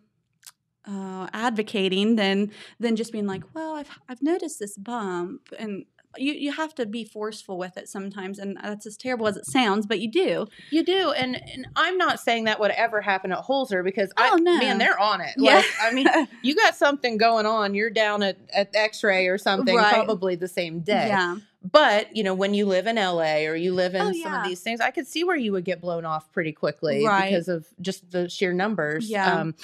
uh, 0.87 1.27
advocating 1.33 2.15
than 2.15 2.51
than 2.79 2.95
just 2.95 3.11
being 3.11 3.27
like, 3.27 3.43
well, 3.53 3.75
I've 3.75 3.89
I've 4.09 4.21
noticed 4.21 4.59
this 4.59 4.77
bump, 4.77 5.49
and 5.57 5.85
you 6.17 6.33
you 6.33 6.51
have 6.51 6.75
to 6.75 6.85
be 6.85 7.03
forceful 7.03 7.57
with 7.57 7.75
it 7.77 7.89
sometimes, 7.89 8.37
and 8.37 8.57
that's 8.61 8.85
as 8.85 8.97
terrible 8.97 9.27
as 9.27 9.35
it 9.37 9.45
sounds, 9.47 9.85
but 9.87 9.99
you 9.99 10.11
do. 10.11 10.45
You 10.69 10.83
do, 10.83 11.11
and, 11.11 11.35
and 11.35 11.65
I'm 11.75 11.97
not 11.97 12.19
saying 12.19 12.43
that 12.43 12.59
would 12.59 12.69
ever 12.71 13.01
happen 13.01 13.31
at 13.31 13.39
Holzer 13.45 13.83
because 13.83 14.11
Oh, 14.17 14.33
I, 14.33 14.39
no. 14.39 14.57
man, 14.59 14.77
they're 14.77 14.99
on 14.99 15.21
it. 15.21 15.33
Yeah. 15.37 15.55
Like, 15.55 15.65
I 15.81 15.91
mean, 15.91 16.07
you 16.43 16.53
got 16.55 16.75
something 16.75 17.17
going 17.17 17.47
on. 17.47 17.73
You're 17.73 17.89
down 17.89 18.21
at, 18.21 18.37
at 18.53 18.75
X-ray 18.75 19.25
or 19.27 19.39
something, 19.39 19.75
Right. 19.75 19.91
probably 19.91 20.35
the 20.35 20.47
same 20.47 20.81
day. 20.81 21.07
yeah, 21.07 21.37
But 21.71 22.15
you 22.15 22.23
know, 22.23 22.35
when 22.35 22.53
you 22.53 22.67
live 22.67 22.85
in 22.85 22.97
LA 22.97 23.45
or 23.47 23.55
you 23.55 23.73
live 23.73 23.95
in 23.95 24.01
Oh, 24.01 24.11
some 24.11 24.33
yeah. 24.33 24.41
of 24.43 24.47
these 24.47 24.59
things, 24.61 24.81
I 24.81 24.91
could 24.91 25.07
see 25.07 25.23
where 25.23 25.35
you 25.37 25.51
would 25.53 25.65
get 25.65 25.81
blown 25.81 26.05
off 26.05 26.31
pretty 26.31 26.51
quickly 26.51 27.03
Right. 27.07 27.31
because 27.31 27.47
of 27.47 27.65
just 27.81 28.11
the 28.11 28.29
sheer 28.29 28.53
numbers. 28.53 29.09
Yeah. 29.09 29.33
Um, 29.39 29.55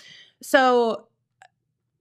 so, 0.42 1.06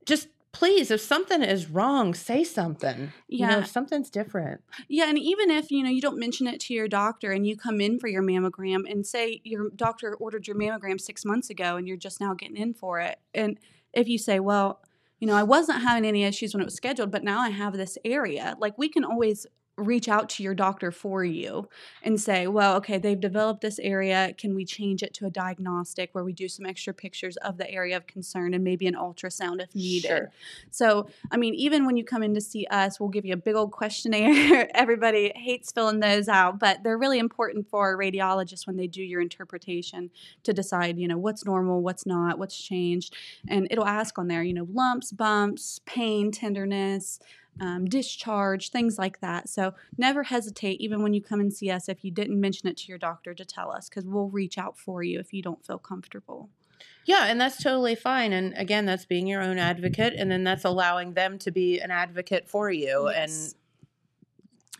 just 0.09 0.29
please, 0.53 0.91
if 0.91 1.01
something 1.01 1.43
is 1.43 1.69
wrong, 1.71 2.15
say 2.15 2.43
something. 2.43 3.13
You 3.29 3.47
know, 3.47 3.57
Yeah. 3.57 3.61
if 3.61 3.67
something's 3.69 4.11
different. 4.11 4.63
yeah, 4.89 5.09
and 5.09 5.19
even 5.19 5.51
if 5.51 5.71
you 5.71 5.83
know 5.85 5.91
you 5.91 6.01
don't 6.01 6.19
mention 6.19 6.47
it 6.47 6.59
to 6.61 6.75
your 6.75 6.89
doctor, 6.89 7.31
and 7.33 7.47
you 7.47 7.57
come 7.57 7.81
in 7.81 7.99
for 8.01 8.09
your 8.09 8.23
mammogram, 8.23 8.91
and 8.91 9.07
say 9.07 9.41
your 9.45 9.69
doctor 9.77 10.15
ordered 10.17 10.47
your 10.49 10.57
mammogram 10.57 10.99
six 11.01 11.25
months 11.25 11.51
ago, 11.51 11.77
and 11.77 11.87
you're 11.87 11.97
just 11.99 12.21
now 12.21 12.35
getting 12.35 12.57
in 12.57 12.75
for 12.75 12.99
it, 12.99 13.19
and 13.35 13.59
if 13.93 14.09
you 14.09 14.19
say, 14.19 14.41
well, 14.41 14.81
you 15.21 15.27
know, 15.27 15.35
I 15.35 15.43
wasn't 15.43 15.83
having 15.83 16.07
any 16.07 16.23
issues 16.25 16.55
when 16.55 16.61
it 16.61 16.65
was 16.65 16.75
scheduled, 16.75 17.11
but 17.11 17.25
now 17.25 17.41
I 17.41 17.51
have 17.51 17.75
this 17.77 17.99
area, 18.05 18.57
like 18.59 18.79
we 18.79 18.89
can 18.89 19.05
always 19.05 19.47
reach 19.79 20.09
out 20.09 20.29
to 20.29 20.43
your 20.43 20.55
doctor 20.55 20.91
for 20.91 21.25
you 21.25 21.69
and 22.03 22.21
say, 22.21 22.47
well, 22.47 22.77
okay, 22.77 22.99
they've 22.99 23.21
developed 23.21 23.61
this 23.61 23.79
area. 23.79 24.35
Can 24.37 24.55
we 24.55 24.65
change 24.65 25.03
it 25.03 25.15
to 25.15 25.27
a 25.27 25.31
diagnostic 25.31 26.11
where 26.13 26.25
we 26.25 26.33
do 26.33 26.49
some 26.49 26.67
extra 26.67 26.93
pictures 26.93 27.37
of 27.39 27.57
the 27.57 27.71
area 27.71 27.97
of 27.97 28.07
concern 28.07 28.55
and 28.55 28.65
maybe 28.65 28.87
an 28.87 28.95
ultrasound 28.95 29.63
if 29.63 29.75
needed? 29.75 30.09
Sure. 30.09 30.31
So, 30.71 31.09
I 31.31 31.37
mean, 31.37 31.55
even 31.55 31.87
when 31.87 31.97
you 31.97 32.05
come 32.05 32.23
in 32.23 32.35
to 32.35 32.41
see 32.41 32.67
us, 32.71 32.99
we'll 32.99 33.09
give 33.09 33.25
you 33.25 33.35
a 33.35 33.39
big 33.39 33.55
old 33.55 33.71
questionnaire. 33.71 34.69
Everybody 34.75 35.33
hates 35.37 35.71
filling 35.73 36.01
those 36.01 36.29
out, 36.29 36.59
but 36.59 36.83
they're 36.83 36.99
really 36.99 37.19
important 37.19 37.69
for 37.69 37.97
radiologists 37.97 38.67
when 38.67 38.77
they 38.77 38.87
do 38.87 39.03
your 39.03 39.21
interpretation 39.21 40.11
to 40.43 40.53
decide, 40.53 40.99
you 40.99 41.09
know, 41.09 41.19
what's 41.19 41.45
normal, 41.45 41.83
what's 41.83 42.07
not, 42.07 42.39
what's 42.39 42.59
changed. 42.59 43.15
And 43.49 43.69
it'll 43.71 43.87
ask 43.87 44.19
on 44.19 44.29
there, 44.29 44.43
you 44.43 44.55
know, 44.55 44.67
lumps, 44.73 45.13
bumps, 45.13 45.81
pain, 45.87 46.31
tenderness, 46.31 47.21
um, 47.61 47.85
discharge, 47.87 48.71
things 48.71 48.99
like 48.99 49.21
that. 49.21 49.49
So 49.49 49.75
never 49.97 50.25
hesitate, 50.25 50.81
even 50.81 51.03
when 51.03 51.15
you 51.15 51.23
come 51.23 51.41
and 51.41 51.53
see 51.53 51.71
us, 51.71 51.89
if 51.89 52.05
you 52.05 52.11
didn't 52.11 52.41
mention 52.41 52.69
it 52.69 52.77
to 52.79 52.89
your 52.89 52.99
doctor, 52.99 53.35
to 53.35 53.45
tell 53.45 53.71
us 53.71 53.89
because 53.89 54.05
we'll 54.05 54.29
reach 54.29 54.59
out 54.59 54.79
for 54.79 55.03
you 55.03 55.19
if 55.19 55.33
you 55.33 55.43
don't 55.43 55.65
feel 55.65 55.79
comfortable. 55.79 56.51
Yeah, 57.05 57.25
and 57.27 57.41
that's 57.41 57.63
totally 57.63 57.95
fine. 57.95 58.33
And 58.33 58.55
again, 58.57 58.85
that's 58.85 59.07
being 59.07 59.27
your 59.27 59.43
own 59.43 59.59
advocate, 59.59 60.15
and 60.17 60.31
then 60.31 60.45
that's 60.45 60.65
allowing 60.65 61.15
them 61.15 61.39
to 61.41 61.51
be 61.51 61.81
an 61.81 61.91
advocate 61.91 62.49
for 62.49 62.71
you. 62.71 63.09
Yes. 63.11 63.55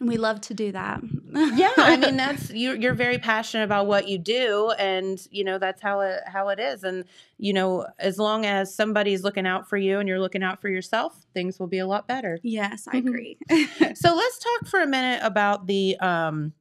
We 0.01 0.17
love 0.17 0.41
to 0.43 0.55
do 0.55 0.73
that. 0.73 1.01
Yeah, 1.33 1.71
I 1.77 1.97
mean, 1.97 2.17
that's 2.19 2.51
you're 2.51 2.77
you're 2.77 2.95
very 2.95 3.19
passionate 3.19 3.65
about 3.65 3.87
what 3.87 4.09
you 4.09 4.19
do, 4.19 4.71
and 4.79 5.19
you 5.31 5.45
know 5.45 5.59
that's 5.59 5.81
how 5.83 6.01
it 6.01 6.21
how 6.27 6.49
it 6.49 6.59
is. 6.59 6.85
And 6.85 7.05
you 7.39 7.53
know, 7.53 7.87
as 7.99 8.19
long 8.19 8.47
as 8.47 8.75
somebody's 8.75 9.23
looking 9.25 9.47
out 9.47 9.69
for 9.69 9.77
you 9.77 9.99
and 9.99 10.09
you're 10.09 10.21
looking 10.21 10.43
out 10.43 10.61
for 10.61 10.69
yourself, 10.69 11.27
things 11.35 11.59
will 11.59 11.67
be 11.67 11.79
a 11.79 11.87
lot 11.87 12.07
better. 12.09 12.39
yes, 12.43 12.87
I 12.89 12.97
Mhm. 13.01 13.07
agree. 13.07 13.39
So 13.95 14.15
let's 14.15 14.39
talk 14.39 14.67
for 14.69 14.81
a 14.81 14.87
minute 14.87 15.21
about 15.23 15.67
the 15.67 15.99
um 16.01 16.53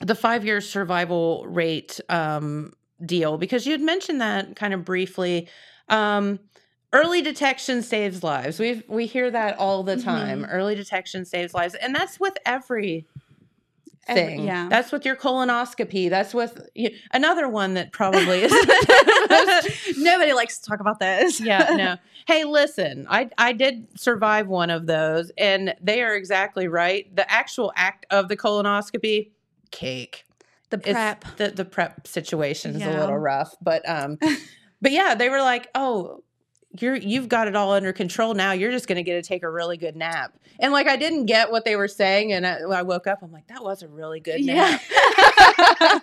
the 0.00 0.14
five 0.14 0.44
year 0.44 0.60
survival 0.60 1.44
rate 1.46 2.00
um 2.08 2.72
deal 3.04 3.38
because 3.38 3.66
you 3.66 3.72
had 3.72 3.80
mentioned 3.80 4.20
that 4.20 4.56
kind 4.56 4.74
of 4.74 4.84
briefly. 4.84 5.48
Um 5.88 6.38
early 6.92 7.22
detection 7.22 7.82
saves 7.82 8.22
lives. 8.22 8.58
We 8.58 8.82
we 8.88 9.06
hear 9.06 9.30
that 9.30 9.58
all 9.58 9.82
the 9.82 9.96
time. 9.96 10.44
Early 10.44 10.74
detection 10.74 11.24
saves 11.24 11.54
lives, 11.54 11.74
and 11.74 11.94
that's 11.94 12.18
with 12.20 12.36
every 12.46 13.06
Every- 14.08 14.22
thing. 14.22 14.44
yeah. 14.44 14.68
That's 14.68 14.90
with 14.90 15.04
your 15.04 15.14
colonoscopy. 15.14 16.10
That's 16.10 16.34
with 16.34 16.68
you, 16.74 16.90
another 17.12 17.48
one 17.48 17.74
that 17.74 17.92
probably 17.92 18.42
is. 18.42 18.52
Nobody 19.98 20.32
likes 20.32 20.58
to 20.58 20.68
talk 20.68 20.80
about 20.80 20.98
this. 20.98 21.40
yeah, 21.40 21.68
no. 21.76 21.96
Hey, 22.26 22.44
listen, 22.44 23.06
I 23.10 23.28
I 23.38 23.52
did 23.52 23.88
survive 23.98 24.46
one 24.46 24.70
of 24.70 24.86
those, 24.86 25.32
and 25.38 25.74
they 25.80 26.02
are 26.02 26.14
exactly 26.14 26.68
right. 26.68 27.14
The 27.16 27.28
actual 27.30 27.72
act 27.76 28.06
of 28.10 28.28
the 28.28 28.36
colonoscopy, 28.36 29.30
cake. 29.70 30.26
The 30.68 30.76
it's- 30.78 30.94
prep. 30.94 31.36
the 31.38 31.48
the 31.56 31.64
prep 31.64 32.06
situation's 32.06 32.76
a 32.76 32.80
Yeah. 32.80 33.00
little 33.00 33.18
rough, 33.18 33.56
but 33.60 33.88
um, 33.88 34.18
but 34.82 34.92
yeah, 34.92 35.14
they 35.14 35.28
were 35.28 35.40
like, 35.40 35.68
oh. 35.74 36.22
You're 36.78 36.94
you've 36.94 37.28
got 37.28 37.48
it 37.48 37.56
all 37.56 37.72
under 37.72 37.92
control 37.92 38.34
now. 38.34 38.52
You're 38.52 38.70
just 38.70 38.86
going 38.86 38.96
to 38.96 39.02
get 39.02 39.22
to 39.22 39.28
take 39.28 39.42
a 39.42 39.50
really 39.50 39.76
good 39.76 39.96
nap. 39.96 40.32
And 40.60 40.72
like 40.72 40.86
I 40.86 40.96
didn't 40.96 41.26
get 41.26 41.50
what 41.50 41.64
they 41.64 41.74
were 41.74 41.88
saying, 41.88 42.32
and 42.32 42.46
I, 42.46 42.64
when 42.64 42.78
I 42.78 42.82
woke 42.82 43.06
up, 43.06 43.22
I'm 43.22 43.32
like, 43.32 43.46
that 43.48 43.64
was 43.64 43.82
a 43.82 43.88
really 43.88 44.20
good 44.20 44.40
Yeah. 44.40 44.78
nap. 44.78 44.82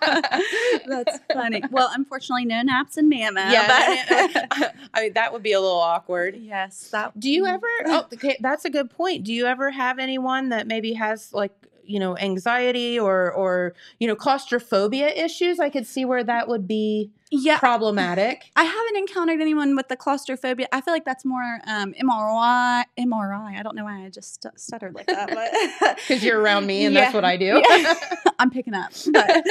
That's 0.87 1.19
funny. 1.31 1.63
Well, 1.71 1.89
unfortunately, 1.95 2.45
no 2.45 2.61
naps 2.63 2.97
in 2.97 3.07
Mama. 3.07 3.49
yeah, 3.51 4.05
but- 4.09 4.75
I 4.93 5.01
mean 5.03 5.13
that 5.13 5.31
would 5.31 5.43
be 5.43 5.53
a 5.53 5.61
little 5.61 5.79
awkward. 5.79 6.35
yes. 6.35 6.89
That. 6.91 7.17
Do 7.19 7.29
you 7.29 7.43
mm. 7.43 7.53
ever? 7.53 7.67
Oh, 7.85 8.07
okay, 8.13 8.37
that's 8.41 8.65
a 8.65 8.69
good 8.69 8.89
point. 8.89 9.23
Do 9.23 9.33
you 9.33 9.45
ever 9.45 9.71
have 9.71 9.99
anyone 9.99 10.49
that 10.49 10.67
maybe 10.67 10.93
has 10.93 11.31
like 11.33 11.51
you 11.87 11.99
know 11.99 12.17
anxiety 12.17 12.99
or 12.99 13.31
or 13.31 13.73
you 13.99 14.07
know 14.07 14.15
claustrophobia 14.15 15.07
issues? 15.09 15.59
I 15.59 15.69
could 15.69 15.87
see 15.87 16.05
where 16.05 16.23
that 16.23 16.47
would 16.47 16.67
be 16.67 17.11
Yeah. 17.31 17.57
problematic. 17.59 18.51
I 18.55 18.63
haven't 18.63 18.97
encountered 18.97 19.41
anyone 19.41 19.75
with 19.75 19.87
the 19.87 19.95
claustrophobia. 19.95 20.67
I 20.71 20.81
feel 20.81 20.93
like 20.93 21.05
that's 21.05 21.25
more 21.25 21.59
um, 21.67 21.93
MRI. 22.01 22.83
MRI. 22.97 23.59
I 23.59 23.63
don't 23.63 23.75
know 23.75 23.83
why 23.85 24.05
I 24.05 24.09
just 24.09 24.35
stu- 24.35 24.49
stuttered 24.55 24.95
like 24.95 25.07
that, 25.07 25.97
Because 26.07 26.23
you're 26.25 26.39
around 26.39 26.65
me, 26.67 26.85
and 26.85 26.95
that's 26.95 27.13
what 27.13 27.25
I 27.25 27.37
do. 27.37 27.61
Yeah. 27.69 27.93
I'm 28.39 28.49
picking 28.51 28.73
up. 28.75 28.91
But 29.11 29.43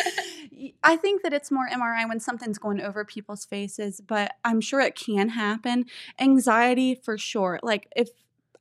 I 0.83 0.97
think 0.97 1.23
that 1.23 1.33
it's 1.33 1.51
more 1.51 1.69
MRI 1.69 2.09
when 2.09 2.21
something's 2.21 2.57
going 2.59 2.81
over 2.81 3.05
people's 3.05 3.45
faces, 3.45 4.01
but 4.01 4.33
I'm 4.45 4.61
sure 4.61 4.81
it 4.81 4.95
can 4.95 5.31
happen. 5.31 5.87
Anxiety 6.21 6.95
for 6.95 7.19
sure. 7.19 7.59
Like 7.63 7.89
if 7.97 8.09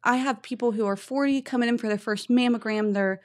I 0.04 0.18
have 0.18 0.42
people 0.42 0.72
who 0.74 0.86
are 0.86 0.96
40 0.96 1.42
coming 1.42 1.70
in 1.70 1.78
for 1.78 1.88
their 1.88 1.98
first 1.98 2.30
mammogram, 2.30 2.94
they're 2.94 3.22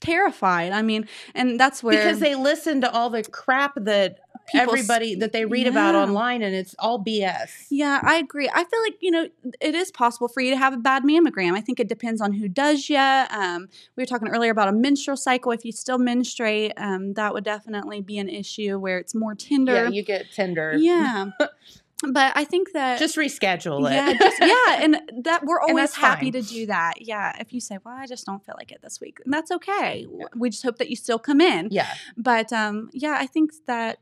terrified. 0.00 0.72
I 0.72 0.82
mean, 0.82 1.08
and 1.34 1.58
that's 1.58 1.82
where 1.82 1.96
because 1.96 2.20
they 2.20 2.34
listen 2.34 2.80
to 2.82 2.92
all 2.92 3.10
the 3.10 3.22
crap 3.22 3.74
that 3.76 4.18
People 4.48 4.72
everybody 4.72 5.14
that 5.16 5.32
they 5.32 5.44
read 5.44 5.66
about 5.66 5.94
online, 5.94 6.42
and 6.42 6.54
it's 6.54 6.74
all 6.78 7.02
BS. 7.02 7.66
Yeah, 7.70 8.00
I 8.02 8.16
agree. 8.16 8.50
I 8.52 8.64
feel 8.64 8.82
like, 8.82 8.96
you 9.00 9.10
know, 9.10 9.28
it 9.60 9.74
is 9.74 9.92
possible 9.92 10.28
for 10.28 10.40
you 10.40 10.50
to 10.50 10.56
have 10.56 10.72
a 10.72 10.78
bad 10.78 11.04
mammogram. 11.04 11.52
I 11.52 11.60
think 11.60 11.78
it 11.78 11.88
depends 11.88 12.20
on 12.20 12.32
who 12.32 12.48
does 12.48 12.90
you. 12.90 12.96
Um, 12.96 13.68
we 13.96 14.02
were 14.02 14.06
talking 14.06 14.28
earlier 14.28 14.50
about 14.50 14.68
a 14.68 14.72
menstrual 14.72 15.16
cycle. 15.16 15.52
If 15.52 15.64
you 15.64 15.72
still 15.72 15.98
menstruate, 15.98 16.72
um, 16.76 17.14
that 17.14 17.32
would 17.32 17.44
definitely 17.44 18.00
be 18.00 18.18
an 18.18 18.28
issue 18.28 18.78
where 18.78 18.98
it's 18.98 19.14
more 19.14 19.34
tender. 19.34 19.74
Yeah, 19.74 19.88
you 19.88 20.02
get 20.02 20.32
tender. 20.32 20.74
Yeah. 20.76 21.30
but 22.10 22.32
I 22.36 22.44
think 22.44 22.72
that 22.72 22.98
Just 22.98 23.16
reschedule 23.16 23.88
it. 23.90 23.94
yeah, 23.94 24.12
just, 24.14 24.40
yeah, 24.40 24.82
and 24.84 25.00
that 25.24 25.44
we're 25.44 25.60
always 25.60 25.94
happy 25.94 26.30
fine. 26.30 26.42
to 26.42 26.48
do 26.48 26.66
that. 26.66 26.94
Yeah, 27.00 27.36
if 27.38 27.52
you 27.52 27.60
say, 27.60 27.78
"Well, 27.84 27.94
I 27.96 28.06
just 28.06 28.26
don't 28.26 28.44
feel 28.44 28.54
like 28.58 28.72
it 28.72 28.80
this 28.82 29.00
week," 29.00 29.18
and 29.24 29.32
that's 29.32 29.50
okay. 29.50 30.06
We 30.36 30.50
just 30.50 30.62
hope 30.62 30.78
that 30.78 30.90
you 30.90 30.96
still 30.96 31.18
come 31.18 31.40
in. 31.40 31.68
yeah. 31.70 31.94
But 32.16 32.52
um, 32.52 32.90
yeah, 32.92 33.16
I 33.18 33.26
think 33.26 33.52
that 33.66 33.98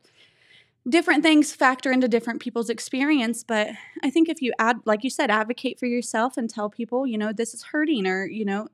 different 0.89 1.23
things 1.23 1.53
factor 1.55 1.93
into 1.93 2.09
different 2.09 2.41
people's 2.41 2.71
experience. 2.71 3.45
But 3.45 3.69
I 4.03 4.11
think 4.11 4.29
if 4.29 4.41
you 4.41 4.53
add, 4.59 4.79
like 4.87 5.05
you 5.05 5.11
said, 5.11 5.31
advocate 5.31 5.79
for 5.79 5.87
yourself 5.87 6.37
and 6.39 6.49
tell 6.49 6.71
people, 6.71 7.07
you 7.07 7.19
know, 7.19 7.33
this 7.33 7.53
is 7.55 7.65
hurting, 7.65 8.07
or 8.07 8.25
you 8.27 8.45
know, 8.45 8.69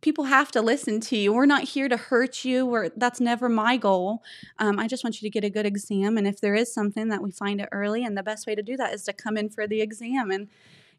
people 0.00 0.24
have 0.24 0.50
to 0.52 0.62
listen 0.62 1.00
to 1.00 1.16
you. 1.16 1.32
We're 1.32 1.46
not 1.46 1.64
here 1.64 1.88
to 1.88 1.96
hurt 1.96 2.44
you. 2.44 2.66
Or 2.66 2.88
that's 2.96 3.20
never 3.20 3.48
my 3.48 3.76
goal. 3.76 4.22
Um, 4.58 4.78
I 4.78 4.86
just 4.86 5.04
want 5.04 5.20
you 5.20 5.26
to 5.26 5.30
get 5.30 5.44
a 5.44 5.50
good 5.50 5.66
exam, 5.66 6.16
and 6.16 6.26
if 6.26 6.40
there 6.40 6.54
is 6.54 6.72
something 6.72 7.08
that 7.08 7.22
we 7.22 7.30
find 7.30 7.60
it 7.60 7.68
early, 7.72 8.04
and 8.04 8.16
the 8.16 8.22
best 8.22 8.46
way 8.46 8.54
to 8.54 8.62
do 8.62 8.76
that 8.76 8.94
is 8.94 9.04
to 9.04 9.12
come 9.12 9.36
in 9.36 9.48
for 9.48 9.66
the 9.66 9.80
exam. 9.80 10.30
And 10.30 10.48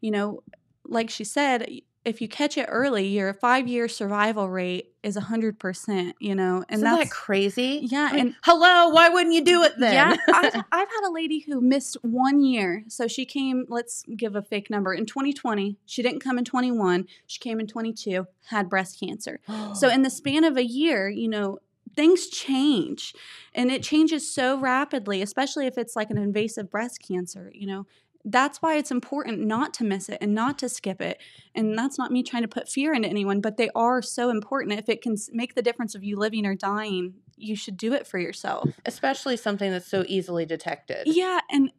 you 0.02 0.12
know, 0.12 0.44
like 0.86 1.10
she 1.10 1.24
said, 1.24 1.70
if 2.04 2.20
you 2.22 2.28
catch 2.28 2.58
it 2.58 2.66
early, 2.68 3.08
your 3.08 3.34
five-year 3.34 3.88
survival 3.88 4.50
rate 4.50 4.94
is 5.04 5.18
hundred 5.18 5.60
percent. 5.60 6.16
You 6.20 6.36
know, 6.36 6.64
and 6.70 6.80
Isn't 6.80 6.84
that's 6.84 7.10
that 7.10 7.12
crazy? 7.12 7.82
yeah, 7.84 8.10
I 8.12 8.16
mean, 8.16 8.20
and 8.28 8.36
hello, 8.44 8.90
why 8.90 9.10
wouldn't 9.10 9.34
you 9.36 9.44
do 9.44 9.64
it 9.64 9.74
then? 9.78 9.94
yeah, 9.94 10.16
I've, 10.34 10.56
I've 10.72 10.88
had 10.90 11.08
a 11.08 11.12
lady 11.12 11.40
who 11.40 11.62
missed 11.62 11.98
one 12.02 12.42
year. 12.42 12.84
So 12.88 13.08
she 13.08 13.26
came, 13.26 13.66
let's 13.70 14.04
give 14.16 14.36
a 14.36 14.42
fake 14.42 14.70
number, 14.70 14.94
in 14.94 15.06
2020. 15.06 15.78
She 15.86 16.02
didn't 16.02 16.22
come 16.22 16.38
in 16.38 16.46
21. 16.46 17.08
She 17.28 17.40
came 17.40 17.60
in 17.60 17.68
22, 17.68 18.26
had 18.46 18.70
breast 18.70 19.00
cancer. 19.00 19.40
So 19.76 19.90
in 19.94 20.02
the 20.02 20.10
span 20.10 20.44
of 20.44 20.58
a 20.58 20.66
year, 20.66 21.10
you 21.10 21.28
know, 21.28 21.60
things 21.96 22.28
change 22.28 23.14
and 23.54 23.70
it 23.70 23.84
changes 23.84 24.34
so 24.34 24.58
rapidly, 24.58 25.22
especially 25.22 25.68
if 25.68 25.78
it's 25.78 25.96
like 25.96 26.10
an 26.10 26.18
invasive 26.18 26.70
breast 26.72 27.02
cancer, 27.06 27.52
you 27.54 27.68
know. 27.68 27.86
That's 28.24 28.62
why 28.62 28.78
it's 28.78 28.92
important 28.92 29.40
not 29.40 29.74
to 29.76 29.84
miss 29.84 30.10
it 30.10 30.20
and 30.22 30.34
not 30.34 30.60
to 30.60 30.70
skip 30.70 31.02
it. 31.02 31.20
And 31.56 31.78
that's 31.78 31.98
not 31.98 32.12
me 32.12 32.24
trying 32.24 32.44
to 32.44 32.48
put 32.48 32.70
fear 32.70 32.94
into 32.94 33.10
anyone, 33.10 33.42
but 33.42 33.58
they 33.58 33.70
are 33.76 34.02
so 34.02 34.30
important. 34.30 34.78
If 34.78 34.90
it 34.90 35.02
can 35.02 35.16
make 35.32 35.56
the 35.56 35.62
difference 35.62 35.96
of 35.96 36.04
you 36.04 36.18
living 36.18 36.46
or 36.46 36.56
dying, 36.56 37.16
you 37.38 37.56
should 37.56 37.78
do 37.78 37.94
it 37.94 38.06
for 38.06 38.20
yourself. 38.20 38.70
especially 38.86 39.38
something 39.38 39.72
that's 39.72 39.88
so 39.88 40.06
easily 40.08 40.46
detected. 40.46 41.08
Yeah, 41.08 41.40
and 41.50 41.72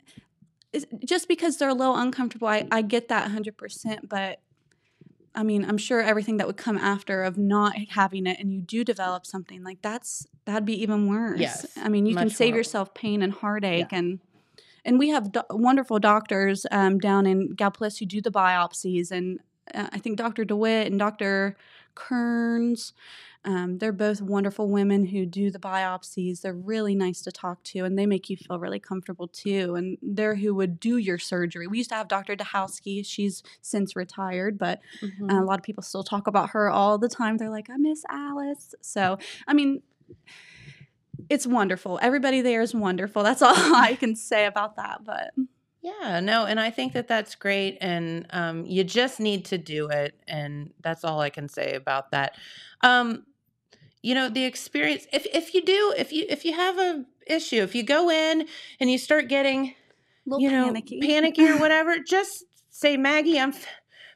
just 1.05 1.28
because 1.28 1.59
they're 1.59 1.68
a 1.68 1.74
little 1.74 1.97
uncomfortable, 1.97 2.49
I, 2.49 2.66
I 2.70 2.82
get 2.82 3.09
that 3.09 3.30
100%. 3.30 4.09
But 4.09 4.40
I 5.34 5.43
mean, 5.43 5.64
I'm 5.64 5.78
sure 5.78 6.01
everything 6.01 6.38
that 6.38 6.47
would 6.47 6.57
come 6.57 6.76
after 6.76 7.22
of 7.22 7.38
not 7.38 7.74
having 7.90 8.26
it 8.26 8.38
and 8.38 8.53
you 8.53 8.61
do 8.61 8.84
develop 8.84 9.24
something 9.24 9.62
like 9.62 9.80
that's 9.80 10.26
that'd 10.45 10.66
be 10.66 10.82
even 10.82 11.09
worse. 11.09 11.40
Yes, 11.40 11.66
I 11.76 11.88
mean, 11.88 12.07
you 12.07 12.14
can 12.14 12.30
save 12.30 12.51
more. 12.51 12.59
yourself 12.59 12.95
pain 12.95 13.22
and 13.22 13.32
heartache 13.32 13.93
and 13.93 14.20
and 14.85 14.99
we 14.99 15.09
have 15.11 15.33
do- 15.33 15.43
wonderful 15.51 15.99
doctors 15.99 16.66
um, 16.70 16.99
down 16.99 17.26
in 17.26 17.55
Gallipolis 17.57 17.99
who 17.99 18.07
do 18.07 18.20
the 18.20 18.30
biopsies 18.33 19.11
and 19.11 19.39
uh, 19.74 19.89
I 19.93 19.99
think 19.99 20.18
Dr. 20.18 20.45
DeWitt 20.45 20.89
and 20.89 20.99
Dr. 20.99 21.57
Kearns 21.95 22.93
um, 23.45 23.78
they're 23.78 23.93
both 23.93 24.20
wonderful 24.22 24.68
women 24.68 25.05
who 25.07 25.26
do 25.26 25.51
the 25.51 25.59
biopsies. 25.59 26.43
They're 26.43 26.55
really 26.55 26.95
nice 26.95 27.22
to 27.22 27.33
talk 27.33 27.61
to, 27.64 27.80
and 27.80 27.99
they 27.99 28.07
make 28.07 28.30
you 28.30 28.37
feel 28.37 28.61
really 28.61 28.78
comfortable 28.78 29.26
too. 29.26 29.74
And 29.74 29.99
they're 30.01 30.37
who 30.37 30.55
would 30.55 30.78
do 30.78 30.97
your 30.97 31.18
surgery. 31.18 31.66
We 31.66 31.78
used 31.78 31.91
to 31.91 31.97
have 31.97 32.07
Dr. 32.07 32.37
Dahowski. 32.37 33.05
She's 33.05 33.43
since 33.61 33.97
retired, 33.97 34.59
but 34.59 34.80
Mhm. 35.03 35.33
uh, 35.33 35.43
a 35.43 35.45
lot 35.45 35.59
of 35.59 35.64
people 35.64 35.83
still 35.83 36.05
talk 36.05 36.28
about 36.28 36.51
her 36.51 36.70
all 36.70 36.99
the 36.99 37.09
time. 37.09 37.37
They're 37.37 37.51
like, 37.51 37.68
I 37.68 37.76
miss 37.78 38.05
Alice. 38.09 38.76
So, 38.80 39.18
I 39.49 39.55
mean, 39.55 39.83
it's 41.29 41.47
wonderful. 41.47 41.99
Everybody 42.03 42.41
there 42.41 42.62
is 42.62 42.75
wonderful. 42.75 43.23
That's 43.23 43.43
all 43.43 43.55
I 43.57 43.97
can 43.99 44.16
say 44.16 44.47
about 44.47 44.77
that. 44.77 45.05
But 45.05 45.33
Yeah, 45.81 46.20
no, 46.20 46.47
and 46.47 46.61
I 46.61 46.70
think 46.70 46.93
that 46.93 47.09
that's 47.09 47.35
great, 47.35 47.79
and 47.81 48.27
um, 48.31 48.64
you 48.66 48.85
just 48.85 49.20
need 49.20 49.45
to 49.47 49.59
do 49.59 49.89
it, 49.89 50.14
and 50.29 50.73
that's 50.81 51.05
all 51.05 51.20
I 51.20 51.31
can 51.31 51.49
say 51.49 51.75
about 51.75 52.11
that. 52.12 52.37
Um, 52.83 53.25
you 54.03 54.14
know, 54.14 54.29
the 54.29 54.45
experience. 54.45 55.07
If 55.12 55.27
if 55.27 55.55
you 55.55 55.62
do, 55.62 55.95
if 55.97 56.12
you 56.12 56.27
if 56.29 56.45
you 56.45 56.53
have 56.55 56.79
a 56.79 57.05
issue, 57.27 57.62
if 57.62 57.75
you 57.75 57.83
go 57.83 58.11
in 58.11 58.47
and 58.81 58.91
you 58.91 58.99
start 58.99 59.29
getting, 59.29 59.68
a 59.68 59.75
little 60.27 60.41
you 60.41 60.51
know, 60.51 60.66
panicky. 60.66 61.01
panicky 61.01 61.49
or 61.49 61.59
whatever, 61.59 61.97
just 61.99 62.45
say, 62.70 62.97
Maggie, 62.97 63.39
I'm 63.39 63.51
f- 63.51 63.66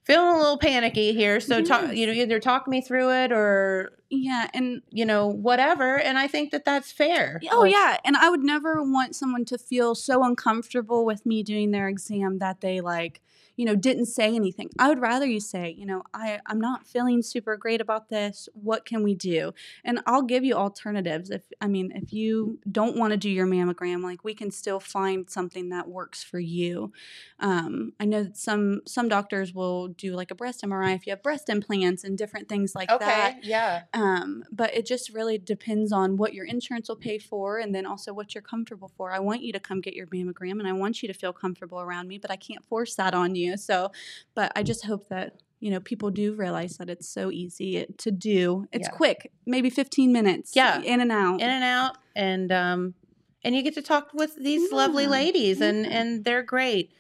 feeling 0.07 0.37
a 0.37 0.39
little 0.39 0.57
panicky 0.57 1.13
here. 1.13 1.41
So 1.41 1.63
talk, 1.63 1.93
you 1.93 2.07
know, 2.07 2.13
either 2.13 2.39
talk 2.39 2.69
me 2.69 2.81
through 2.81 3.13
it 3.13 3.33
or 3.33 3.93
yeah, 4.09 4.49
and 4.55 4.81
you 4.91 5.05
know 5.05 5.27
whatever. 5.27 5.99
And 5.99 6.17
I 6.17 6.29
think 6.29 6.53
that 6.53 6.65
that's 6.65 6.93
fair. 6.93 7.41
Oh 7.51 7.61
Like, 7.63 7.73
yeah, 7.73 7.99
and 8.05 8.17
I 8.17 8.31
would 8.31 8.45
never 8.45 8.83
want 8.83 9.17
someone 9.17 9.45
to 9.47 9.59
feel 9.59 9.97
so 9.97 10.23
uncomfortable 10.23 11.05
with 11.05 11.27
me 11.27 11.43
doing 11.43 11.73
their 11.73 11.89
exam 11.89 12.39
that 12.39 12.61
they 12.61 12.81
like, 12.81 13.21
you 13.57 13.65
know, 13.65 13.75
didn't 13.75 14.07
say 14.07 14.35
anything. 14.35 14.69
I 14.79 14.89
would 14.89 15.01
rather 15.01 15.27
you 15.27 15.41
say, 15.41 15.75
you 15.77 15.87
know, 15.87 16.03
I 16.15 16.41
I'm 16.47 16.61
not 16.61 16.87
feeling 16.87 17.23
super 17.23 17.57
great 17.57 17.81
about 17.81 18.09
this. 18.11 18.49
What 18.55 18.85
can 18.85 19.03
we 19.03 19.15
do? 19.15 19.53
And 19.85 20.01
I'll 20.07 20.23
give 20.23 20.45
you 20.45 20.55
alternatives. 20.55 21.31
If 21.31 21.43
I 21.61 21.67
mean, 21.67 21.93
if 21.95 22.13
you 22.13 22.59
don't 22.71 22.97
want 22.97 23.13
to 23.13 23.17
do 23.17 23.31
your 23.31 23.47
mammogram, 23.47 24.03
like 24.03 24.25
we 24.25 24.35
can 24.35 24.51
still 24.51 24.81
find 24.81 25.29
something 25.31 25.71
that 25.71 25.89
works 25.89 26.23
for 26.23 26.39
you. 26.39 26.93
Um, 27.41 27.93
I 28.01 28.05
know 28.05 28.25
that 28.25 28.37
some 28.37 28.83
some 28.87 29.09
doctors 29.09 29.55
will 29.55 29.89
do 29.89 30.15
like 30.15 30.31
a 30.31 30.35
breast 30.35 30.63
MRI 30.63 30.95
if 30.95 31.07
you 31.07 31.11
have 31.13 31.23
breast 31.23 31.49
implants 31.49 32.05
and 32.05 32.17
different 32.17 32.49
things 32.49 32.75
like 32.75 32.91
Okay. 32.91 33.05
that. 33.05 33.45
Yeah. 33.45 33.83
Um, 33.95 34.45
but 34.53 34.75
it 34.75 34.87
just 34.87 35.13
really 35.13 35.39
depends 35.39 35.93
on 35.93 36.17
what 36.17 36.35
your 36.35 36.45
insurance 36.45 36.89
will 36.89 36.97
pay 36.97 37.19
for 37.19 37.59
and 37.59 37.75
then 37.75 37.87
also 37.87 38.13
what 38.13 38.35
you're 38.35 38.43
comfortable 38.43 38.91
for. 38.97 39.13
I 39.13 39.19
want 39.19 39.43
you 39.43 39.53
to 39.53 39.61
come 39.61 39.81
get 39.81 39.95
your 39.95 40.07
mammogram 40.09 40.59
and 40.59 40.67
I 40.69 40.73
want 40.73 41.03
you 41.03 41.09
to 41.09 41.15
feel 41.15 41.33
comfortable 41.33 41.81
around 41.81 42.09
me, 42.09 42.19
but 42.19 42.31
I 42.31 42.37
can't 42.37 42.65
force 42.65 42.95
that 42.97 43.15
on 43.15 43.35
you. 43.35 43.46
So, 43.55 43.93
but 44.35 44.51
I 44.57 44.63
just 44.65 44.85
hope 44.87 45.09
that, 45.09 45.41
you 45.61 45.71
know, 45.71 45.79
people 45.81 46.11
do 46.11 46.35
realize 46.35 46.79
that 46.79 46.91
it's 46.91 47.09
so 47.09 47.31
easy 47.31 47.87
to 47.99 48.11
do. 48.11 48.67
It's 48.73 48.89
Yeah. 48.89 48.97
quick, 48.97 49.31
maybe 49.47 49.71
15 49.71 50.13
minutes. 50.13 50.53
Yeah. 50.57 50.81
In 50.83 51.01
and 51.01 51.13
out. 51.13 51.41
in 51.41 51.49
and 51.49 51.65
out 51.65 51.99
and 52.17 52.51
um 52.51 52.95
and 53.45 53.55
you 53.55 53.63
get 53.63 53.75
to 53.75 53.83
talk 53.83 54.11
with 54.15 54.35
these 54.43 54.73
lovely 54.73 55.07
ladies 55.07 55.61
and 55.61 55.85
yeah. 55.85 55.99
and 55.99 56.25
they're 56.25 56.43
great 56.43 56.93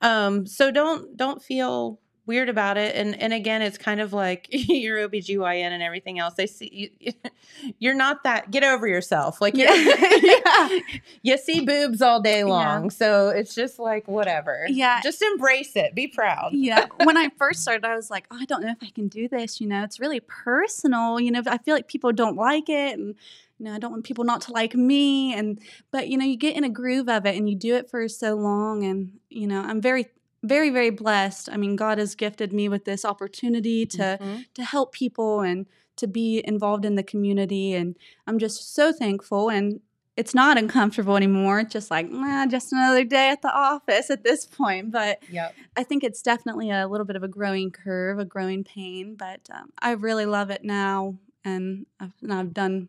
um 0.00 0.46
so 0.46 0.70
don't 0.70 1.16
don't 1.16 1.40
feel 1.42 2.00
weird 2.26 2.48
about 2.48 2.76
it. 2.76 2.94
And 2.96 3.20
and 3.20 3.32
again, 3.32 3.62
it's 3.62 3.78
kind 3.78 4.00
of 4.00 4.12
like 4.12 4.46
your 4.50 5.08
OBGYN 5.08 5.70
and 5.70 5.82
everything 5.82 6.18
else. 6.18 6.34
They 6.34 6.46
see 6.46 6.90
you, 7.00 7.12
you're 7.78 7.94
not 7.94 8.22
that 8.24 8.50
get 8.50 8.64
over 8.64 8.86
yourself. 8.86 9.40
Like 9.40 9.54
Yeah. 9.56 9.74
Yeah. 9.74 10.78
you 11.22 11.38
see 11.38 11.64
boobs 11.64 12.00
all 12.02 12.20
day 12.20 12.38
Yeah. 12.40 12.44
long. 12.46 12.90
So 12.90 13.28
it's 13.28 13.54
just 13.54 13.78
like 13.78 14.08
whatever. 14.08 14.66
Yeah. 14.68 15.00
Just 15.02 15.22
embrace 15.22 15.76
it. 15.76 15.94
Be 15.94 16.06
proud. 16.08 16.50
yeah 16.52 16.86
when 17.04 17.16
i 17.16 17.28
first 17.38 17.60
started 17.62 17.84
i 17.84 17.94
was 17.94 18.10
like 18.10 18.26
oh, 18.30 18.36
i 18.40 18.44
don't 18.44 18.62
know 18.62 18.70
if 18.70 18.78
i 18.82 18.90
can 18.94 19.08
do 19.08 19.28
this 19.28 19.60
you 19.60 19.66
know 19.66 19.82
it's 19.82 19.98
really 20.00 20.20
personal 20.20 21.18
you 21.20 21.30
know 21.30 21.42
i 21.46 21.58
feel 21.58 21.74
like 21.74 21.88
people 21.88 22.12
don't 22.12 22.36
like 22.36 22.68
it 22.68 22.98
and 22.98 23.14
you 23.58 23.64
know 23.64 23.72
i 23.74 23.78
don't 23.78 23.90
want 23.90 24.04
people 24.04 24.24
not 24.24 24.40
to 24.42 24.52
like 24.52 24.74
me 24.74 25.34
and 25.34 25.60
but 25.90 26.08
you 26.08 26.16
know 26.16 26.24
you 26.24 26.36
get 26.36 26.56
in 26.56 26.64
a 26.64 26.68
groove 26.68 27.08
of 27.08 27.26
it 27.26 27.36
and 27.36 27.48
you 27.48 27.56
do 27.56 27.74
it 27.74 27.90
for 27.90 28.08
so 28.08 28.34
long 28.34 28.84
and 28.84 29.12
you 29.28 29.46
know 29.46 29.60
i'm 29.62 29.80
very 29.80 30.06
very 30.44 30.70
very 30.70 30.90
blessed 30.90 31.48
i 31.50 31.56
mean 31.56 31.74
god 31.74 31.96
has 31.98 32.14
gifted 32.14 32.52
me 32.52 32.68
with 32.68 32.84
this 32.84 33.04
opportunity 33.04 33.86
to 33.86 34.18
Mhm. 34.20 34.44
to 34.54 34.62
help 34.64 34.92
people 34.92 35.40
and 35.40 35.66
to 35.96 36.06
be 36.06 36.42
involved 36.44 36.84
in 36.84 36.94
the 36.96 37.02
community 37.02 37.72
and 37.74 37.96
i'm 38.26 38.38
just 38.38 38.74
so 38.74 38.92
thankful 38.92 39.48
and 39.48 39.80
it's 40.16 40.34
not 40.34 40.56
uncomfortable 40.58 41.16
anymore 41.16 41.60
it's 41.60 41.72
just 41.72 41.90
like 41.90 42.10
nah, 42.10 42.46
just 42.46 42.72
another 42.72 43.04
day 43.04 43.30
at 43.30 43.42
the 43.42 43.52
office 43.52 44.10
at 44.10 44.22
this 44.22 44.44
point 44.46 44.90
but 44.92 45.18
Yep. 45.30 45.54
I 45.76 45.82
think 45.82 46.04
it's 46.04 46.22
definitely 46.22 46.70
a 46.70 46.86
little 46.86 47.04
bit 47.06 47.16
of 47.16 47.24
a 47.24 47.28
growing 47.28 47.72
curve, 47.72 48.20
a 48.20 48.24
growing 48.24 48.62
pain, 48.62 49.16
but 49.16 49.40
um, 49.52 49.72
I 49.80 49.90
really 49.92 50.24
love 50.24 50.50
it 50.50 50.62
now. 50.62 51.16
And 51.44 51.86
I've, 51.98 52.12
and 52.22 52.32
I've 52.32 52.54
done 52.54 52.88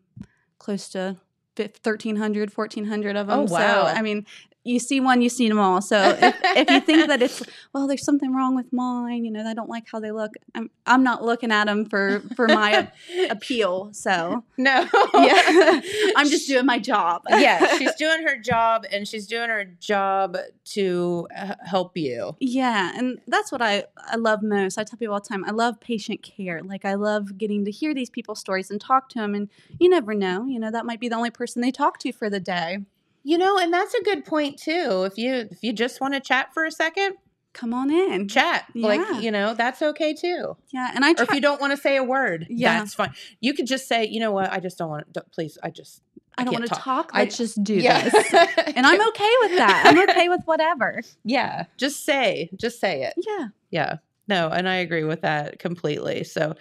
close 0.60 0.88
to 0.90 1.18
fif- 1.56 1.80
1,300, 1.84 2.56
1,400 2.56 3.16
of 3.16 3.28
them. 3.28 3.40
Oh, 3.40 3.44
wow. 3.44 3.88
So, 3.88 3.94
I 3.98 4.04
mean, 4.04 4.28
you 4.66 4.80
see 4.80 5.00
one, 5.00 5.22
you 5.22 5.30
see 5.30 5.48
them 5.48 5.60
all. 5.60 5.80
So 5.80 6.18
if, 6.20 6.36
if 6.44 6.70
you 6.70 6.82
think 6.82 7.08
that 7.08 7.22
it's, 7.22 7.44
well, 7.72 7.86
there's 7.86 8.04
something 8.04 8.34
wrong 8.34 8.56
with 8.56 8.74
mine, 8.74 9.24
you 9.24 9.32
know, 9.32 9.46
I 9.46 9.54
don't 9.54 9.70
like 9.70 9.86
how 9.90 10.00
they 10.00 10.12
look, 10.12 10.32
I'm, 10.56 10.72
I'm 10.88 11.04
not 11.04 11.24
looking 11.24 11.52
at 11.52 11.66
them 11.66 11.86
for, 11.86 12.22
for 12.36 12.48
my 12.48 12.92
appeal. 13.30 13.90
So, 13.94 14.44
no. 14.58 14.88
yeah, 15.14 15.82
I'm 16.18 16.28
just 16.28 16.48
doing 16.48 16.66
my 16.66 16.80
job. 16.80 17.22
yeah, 17.30 17.78
she's 17.78 17.94
doing 17.94 18.24
her 18.24 18.38
job 18.40 18.86
and 18.92 19.08
she's 19.08 19.28
doing 19.28 19.50
her 19.50 19.66
job 19.66 20.36
to 20.66 21.28
uh, 21.38 21.54
help 21.64 21.96
you. 21.96 22.36
Yeah, 22.40 22.92
and 22.96 23.22
that's 23.28 23.52
what 23.52 23.62
I, 23.62 23.86
I 23.98 24.16
love 24.16 24.42
most. 24.42 24.80
I 24.80 24.84
tell 24.84 24.98
people 24.98 25.14
all 25.14 25.22
the 25.22 25.30
time, 25.30 25.46
I 25.46 25.52
love 25.52 25.80
patient 25.80 26.24
care. 26.24 26.64
Like, 26.64 26.86
I 26.86 26.96
love 26.96 27.38
getting 27.38 27.66
to 27.66 27.72
hear 27.72 27.94
these 27.94 28.10
people's 28.10 28.40
stories 28.40 28.72
and 28.72 28.82
talk 28.82 29.10
to 29.10 29.20
them. 29.20 29.36
And 29.36 29.48
you 29.80 29.90
never 29.90 30.16
know, 30.16 30.46
you 30.46 30.60
know, 30.60 30.72
that 30.72 30.88
might 30.88 31.00
be 31.00 31.08
the 31.08 31.16
only 31.16 31.30
person 31.30 31.62
they 31.62 31.72
talk 31.72 32.00
to 32.00 32.12
for 32.12 32.32
the 32.32 32.40
day. 32.40 32.80
You 33.28 33.40
know, 33.40 33.58
and 33.58 33.74
that's 33.74 33.94
a 33.96 34.04
good 34.04 34.24
point 34.24 34.60
too. 34.60 35.04
If 35.04 35.18
you 35.18 35.34
if 35.52 35.64
you 35.64 35.74
just 35.74 36.00
want 36.00 36.14
to 36.14 36.20
chat 36.20 36.54
for 36.54 36.64
a 36.64 36.72
second, 36.72 37.16
Come 37.54 37.74
on 37.74 37.90
in. 37.90 38.28
chat. 38.28 38.66
Yeah. 38.76 38.88
Like, 38.88 39.24
you 39.24 39.32
know, 39.32 39.54
that's 39.56 39.82
okay 39.82 40.14
too. 40.14 40.56
Yeah, 40.72 40.92
and 40.94 41.04
I 41.04 41.12
Or 41.12 41.24
if 41.24 41.32
you 41.34 41.42
don't 41.42 41.60
want 41.60 41.72
to 41.72 41.78
say 41.78 41.96
a 41.96 42.04
word, 42.04 42.46
Yeah. 42.50 42.78
that's 42.80 42.94
fine. 42.94 43.14
You 43.40 43.54
could 43.54 43.66
just 43.66 43.88
say, 43.88 44.06
you 44.06 44.20
know 44.20 44.32
what, 44.32 44.52
I 44.52 44.60
just 44.60 44.78
don't 44.78 44.90
want 44.90 45.12
to 45.14 45.24
please, 45.34 45.58
I 45.64 45.70
just 45.72 46.02
I 46.38 46.44
don't 46.44 46.54
want 46.54 46.66
to 46.66 46.70
talk. 46.70 46.84
talk. 46.84 47.12
I- 47.14 47.20
Let's 47.22 47.38
just 47.38 47.64
do 47.64 47.74
yeah. 47.76 48.10
this. 48.10 48.34
And 48.76 48.86
I'm 48.86 49.08
okay 49.08 49.32
with 49.42 49.58
that. 49.58 49.84
I'm 49.88 50.10
okay 50.10 50.28
with 50.30 50.42
whatever. 50.46 51.02
yeah, 51.24 51.66
just 51.78 52.06
say, 52.06 52.50
just 52.58 52.80
say 52.80 53.04
it. 53.04 53.14
Yeah. 53.26 53.48
Yeah. 53.72 53.96
No, 54.28 54.50
and 54.50 54.68
I 54.68 54.76
agree 54.76 55.04
with 55.06 55.22
that 55.22 55.58
completely. 55.60 56.24
So, 56.26 56.56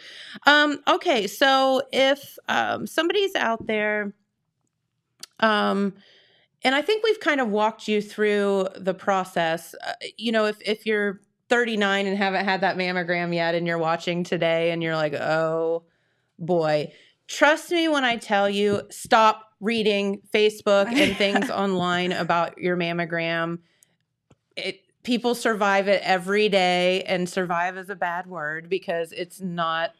um, 0.46 0.78
okay, 0.86 1.26
so 1.26 1.82
if 1.92 2.38
um, 2.48 2.86
somebody's 2.86 3.34
out 3.34 3.66
there, 3.66 4.14
um, 5.40 5.94
and 6.64 6.74
I 6.74 6.82
think 6.82 7.04
we've 7.04 7.20
kind 7.20 7.40
of 7.40 7.48
walked 7.50 7.86
you 7.86 8.00
through 8.00 8.68
the 8.76 8.94
process. 8.94 9.74
Uh, 9.86 9.92
you 10.16 10.32
know, 10.32 10.46
if 10.46 10.56
if 10.62 10.86
you're 10.86 11.20
39 11.50 12.06
and 12.06 12.16
haven't 12.16 12.44
had 12.46 12.62
that 12.62 12.76
mammogram 12.76 13.34
yet, 13.34 13.54
and 13.54 13.66
you're 13.66 13.78
watching 13.78 14.24
today, 14.24 14.70
and 14.70 14.82
you're 14.82 14.96
like, 14.96 15.12
oh 15.14 15.84
boy, 16.38 16.90
trust 17.28 17.70
me 17.70 17.86
when 17.88 18.04
I 18.04 18.16
tell 18.16 18.48
you, 18.48 18.82
stop 18.90 19.52
reading 19.60 20.22
Facebook 20.32 20.86
and 20.86 21.16
things 21.18 21.50
online 21.50 22.12
about 22.12 22.58
your 22.58 22.76
mammogram. 22.76 23.58
It 24.56 24.80
people 25.02 25.34
survive 25.34 25.86
it 25.86 26.00
every 26.02 26.48
day, 26.48 27.02
and 27.02 27.28
survive 27.28 27.76
is 27.76 27.90
a 27.90 27.96
bad 27.96 28.26
word 28.26 28.70
because 28.70 29.12
it's 29.12 29.40
not 29.40 29.90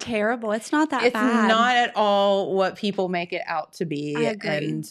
Terrible. 0.00 0.52
It's 0.52 0.72
not 0.72 0.90
that 0.90 1.04
it's 1.04 1.14
bad. 1.14 1.48
not 1.48 1.76
at 1.76 1.92
all 1.94 2.54
what 2.54 2.76
people 2.76 3.08
make 3.08 3.32
it 3.32 3.42
out 3.46 3.74
to 3.74 3.84
be 3.84 4.16
I 4.16 4.22
agree. 4.22 4.50
and 4.50 4.88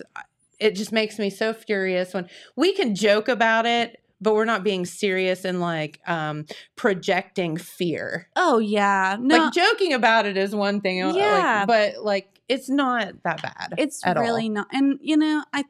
it 0.63 0.75
just 0.75 0.91
makes 0.91 1.19
me 1.19 1.29
so 1.29 1.53
furious 1.53 2.13
when 2.13 2.27
we 2.55 2.73
can 2.73 2.95
joke 2.95 3.27
about 3.27 3.65
it 3.65 3.99
but 4.21 4.33
we're 4.35 4.45
not 4.45 4.63
being 4.63 4.85
serious 4.85 5.43
and 5.43 5.59
like 5.59 5.99
um 6.07 6.45
projecting 6.77 7.57
fear 7.57 8.29
Oh, 8.35 8.57
yeah. 8.59 9.17
No, 9.19 9.37
like 9.37 9.53
joking 9.53 9.91
about 9.93 10.25
it 10.25 10.37
is 10.37 10.55
one 10.55 10.79
thing 10.81 11.03
uh, 11.03 11.07
like, 11.07 11.15
Yeah. 11.17 11.65
but 11.65 11.97
like 12.03 12.27
it's 12.47 12.69
not 12.69 13.13
that 13.23 13.41
bad 13.41 13.73
it's 13.77 14.05
at 14.05 14.15
all. 14.17 14.23
really 14.23 14.49
not 14.49 14.67
and 14.71 14.97
you 15.01 15.17
know 15.17 15.43
i 15.53 15.63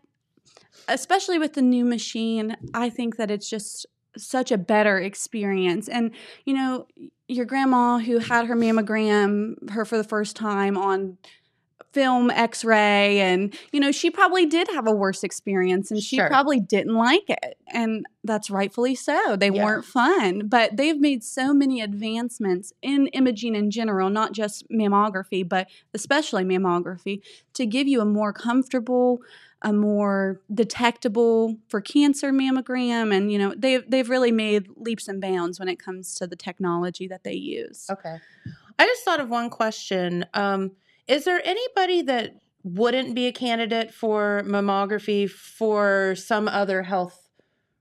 especially 0.87 1.37
with 1.39 1.53
the 1.53 1.61
new 1.61 1.85
machine 1.85 2.55
i 2.73 2.89
think 2.89 3.17
that 3.17 3.29
it's 3.31 3.49
just 3.49 3.85
such 4.17 4.51
a 4.51 4.57
better 4.57 4.97
experience 4.99 5.87
and 5.87 6.11
you 6.45 6.53
know 6.53 6.85
your 7.27 7.45
grandma 7.45 7.97
who 7.99 8.17
had 8.19 8.45
her 8.47 8.55
mammogram 8.55 9.69
her 9.71 9.85
for 9.85 9.97
the 9.97 10.03
first 10.03 10.35
time 10.35 10.77
on 10.77 11.17
film 11.93 12.31
x-ray 12.31 13.19
and 13.21 13.53
you 13.71 13.79
know 13.79 13.91
she 13.91 14.09
probably 14.09 14.45
did 14.47 14.67
have 14.69 14.87
a 14.87 14.91
worse 14.91 15.23
experience 15.23 15.91
and 15.91 16.01
she 16.01 16.15
Sure. 16.15 16.27
probably 16.27 16.59
didn't 16.59 16.95
like 16.95 17.29
it 17.29 17.55
and 17.71 18.05
that's 18.23 18.49
rightfully 18.49 18.95
so 18.95 19.35
they 19.35 19.49
Yeah. 19.51 19.63
weren't 19.63 19.85
fun 19.85 20.47
but 20.47 20.75
they've 20.75 20.99
made 20.99 21.23
so 21.23 21.53
many 21.53 21.81
advancements 21.81 22.73
in 22.81 23.07
imaging 23.07 23.53
in 23.55 23.69
general 23.69 24.09
not 24.09 24.31
just 24.31 24.67
mammography 24.69 25.47
but 25.47 25.67
especially 25.93 26.43
mammography 26.43 27.21
to 27.53 27.65
give 27.67 27.87
you 27.87 28.01
a 28.01 28.05
more 28.05 28.33
comfortable 28.33 29.19
a 29.61 29.71
more 29.71 30.41
detectable 30.53 31.57
for 31.69 31.79
cancer 31.79 32.31
mammogram 32.33 33.15
and 33.15 33.31
you 33.31 33.37
know 33.37 33.53
they've 33.55 33.89
they've 33.89 34.09
really 34.09 34.31
made 34.31 34.67
leaps 34.75 35.07
and 35.07 35.21
bounds 35.21 35.59
when 35.59 35.69
it 35.69 35.77
comes 35.79 36.15
to 36.15 36.25
the 36.27 36.35
technology 36.35 37.07
that 37.07 37.23
they 37.23 37.33
use 37.33 37.85
okay 37.89 38.17
i 38.79 38.85
just 38.85 39.03
thought 39.03 39.19
of 39.19 39.29
one 39.29 39.49
question 39.49 40.25
um 40.33 40.71
is 41.07 41.25
there 41.25 41.41
anybody 41.45 42.01
that 42.03 42.35
wouldn't 42.63 43.13
be 43.13 43.27
a 43.27 43.31
candidate 43.31 43.93
for 43.93 44.43
mammography 44.45 45.29
for 45.29 46.15
some 46.15 46.47
other 46.47 46.83
health 46.83 47.19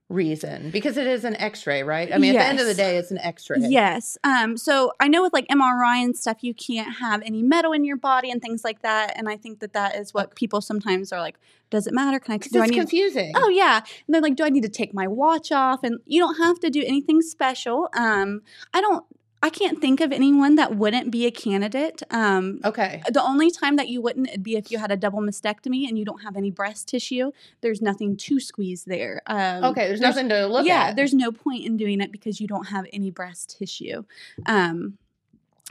reason 0.09 0.69
because 0.69 0.97
it 0.97 1.07
is 1.07 1.23
an 1.23 1.35
x-ray 1.37 1.81
right 1.81 2.13
i 2.13 2.17
mean 2.19 2.35
at 2.35 2.39
the 2.39 2.45
end 2.45 2.59
of 2.59 2.67
the 2.67 2.73
day 2.73 2.97
it's 2.97 3.09
an 3.09 3.17
x-ray 3.19 3.57
Yes. 3.61 4.17
Um, 4.23 4.57
so 4.57 4.91
I 4.99 5.07
know 5.07 5.23
with 5.23 5.33
like 5.33 5.47
MRI 5.47 6.03
and 6.03 6.15
stuff, 6.15 6.37
you 6.41 6.53
can't 6.53 6.97
have 6.97 7.21
any 7.23 7.41
metal 7.41 7.71
in 7.71 7.83
your 7.83 7.95
body 7.97 8.29
and 8.29 8.41
things 8.41 8.63
like 8.63 8.81
that. 8.81 9.13
And 9.17 9.27
I 9.27 9.37
think 9.37 9.59
that 9.61 9.73
that 9.73 9.95
is 9.95 10.13
what 10.13 10.35
people 10.35 10.61
sometimes 10.61 11.11
are 11.11 11.19
like, 11.19 11.39
does 11.71 11.87
it 11.87 11.93
matter? 11.93 12.19
Can 12.19 12.33
I, 12.33 12.37
do 12.37 12.59
I 12.59 12.63
it's 12.63 12.71
need, 12.71 12.77
confusing 12.77 13.31
oh 13.35 13.49
yeah. 13.49 13.77
And 13.77 14.13
they're 14.13 14.21
like, 14.21 14.35
do 14.35 14.43
I 14.43 14.49
need 14.49 14.63
to 14.63 14.69
take 14.69 14.93
my 14.93 15.07
watch 15.07 15.51
off? 15.51 15.83
And 15.83 15.99
you 16.05 16.19
don't 16.19 16.35
have 16.35 16.59
to 16.59 16.69
do 16.69 16.83
anything 16.85 17.21
special. 17.21 17.89
Um, 17.97 18.41
I 18.73 18.81
don't, 18.81 19.03
I 19.43 19.49
can't 19.49 19.81
think 19.81 19.99
of 19.99 20.13
anyone 20.13 20.55
that 20.55 20.75
wouldn't 20.75 21.11
be 21.11 21.25
a 21.25 21.31
candidate. 21.31 22.01
Um, 22.09 22.61
okay 22.63 23.03
the 23.11 23.21
only 23.21 23.51
time 23.51 23.75
that 23.75 23.89
you 23.89 24.01
wouldn't 24.01 24.31
would 24.31 24.41
be 24.41 24.55
if 24.55 24.71
you 24.71 24.79
had 24.79 24.89
a 24.89 24.95
double 24.95 25.19
mastectomy 25.19 25.87
and 25.87 25.99
you 25.99 26.05
don't 26.05 26.23
have 26.23 26.37
any 26.37 26.49
breast 26.49 26.87
tissue. 26.87 27.31
There's 27.61 27.81
nothing 27.81 28.15
to 28.15 28.39
squeeze 28.39 28.85
there. 28.85 29.21
Um, 29.27 29.65
okay 29.65 29.87
there's, 29.87 29.99
nothing 29.99 30.29
to 30.29 30.47
look 30.47 30.61
at. 30.61 30.65
yeah, 30.65 30.83
at 30.85 30.95
there's 30.95 31.13
no 31.13 31.31
point 31.31 31.65
in 31.65 31.75
doing 31.75 31.99
it 31.99 32.11
because 32.11 32.39
you 32.39 32.47
don't 32.47 32.67
have 32.67 32.85
any 32.93 33.11
breast 33.11 33.57
tissue. 33.59 34.05
Um, 34.45 34.97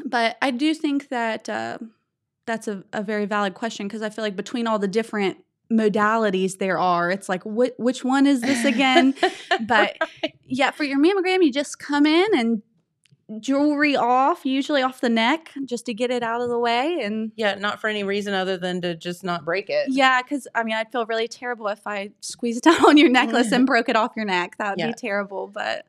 but 0.04 0.36
I 0.42 0.50
do 0.50 0.74
think 0.74 1.08
that 1.08 1.48
uh, 1.48 1.78
that's 2.46 2.68
a, 2.68 2.84
a 2.92 3.02
very 3.02 3.24
valid 3.24 3.54
question 3.54 3.88
because 3.88 4.02
I 4.02 4.10
feel 4.10 4.22
like 4.22 4.36
between 4.36 4.66
all 4.66 4.78
the 4.78 4.88
different 4.88 5.38
modalities 5.72 6.58
there 6.58 6.78
are, 6.78 7.10
it's 7.10 7.28
like 7.28 7.42
wh- 7.44 7.78
which 7.78 8.04
one 8.04 8.26
is 8.26 8.42
this 8.42 8.64
again? 8.64 9.14
but 9.66 9.96
yeah, 10.46 10.70
for 10.70 10.84
your 10.84 10.98
mammogram, 10.98 11.42
you 11.42 11.50
just 11.50 11.78
come 11.78 12.04
in 12.04 12.38
and 12.38 12.62
jewelry 13.41 13.97
off, 13.97 14.45
usually 14.45 14.83
off 14.83 15.01
the 15.01 15.09
neck, 15.09 15.51
just 15.64 15.87
to 15.87 15.95
get 15.95 16.11
it 16.11 16.22
out 16.22 16.41
of 16.41 16.49
the 16.49 16.59
way 16.59 17.01
and. 17.03 17.33
Yeah, 17.37 17.55
not 17.55 17.80
for 17.80 17.89
any 17.89 18.05
reason 18.05 18.35
other 18.35 18.57
than 18.57 18.80
to 18.83 18.95
just 18.95 19.24
not 19.24 19.45
break 19.45 19.70
it. 19.70 19.87
Yeah, 19.89 20.22
because 20.22 20.47
I 20.55 20.62
mean, 20.64 20.74
I'd 20.74 20.91
feel 20.93 21.07
really 21.07 21.28
terrible 21.28 21.68
if 21.68 21.87
I 21.87 22.11
squeezed 22.20 22.62
down 22.64 22.85
on 22.85 22.97
your 22.97 23.09
necklace 23.09 23.53
and 23.53 23.66
broke 23.72 23.89
it 23.89 23.97
off 23.97 24.12
your 24.16 24.24
neck. 24.26 24.57
That 24.59 24.70
would 24.72 24.78
Yeah. 24.78 24.89
be 24.89 24.95
terrible. 24.95 25.47
But 25.49 25.87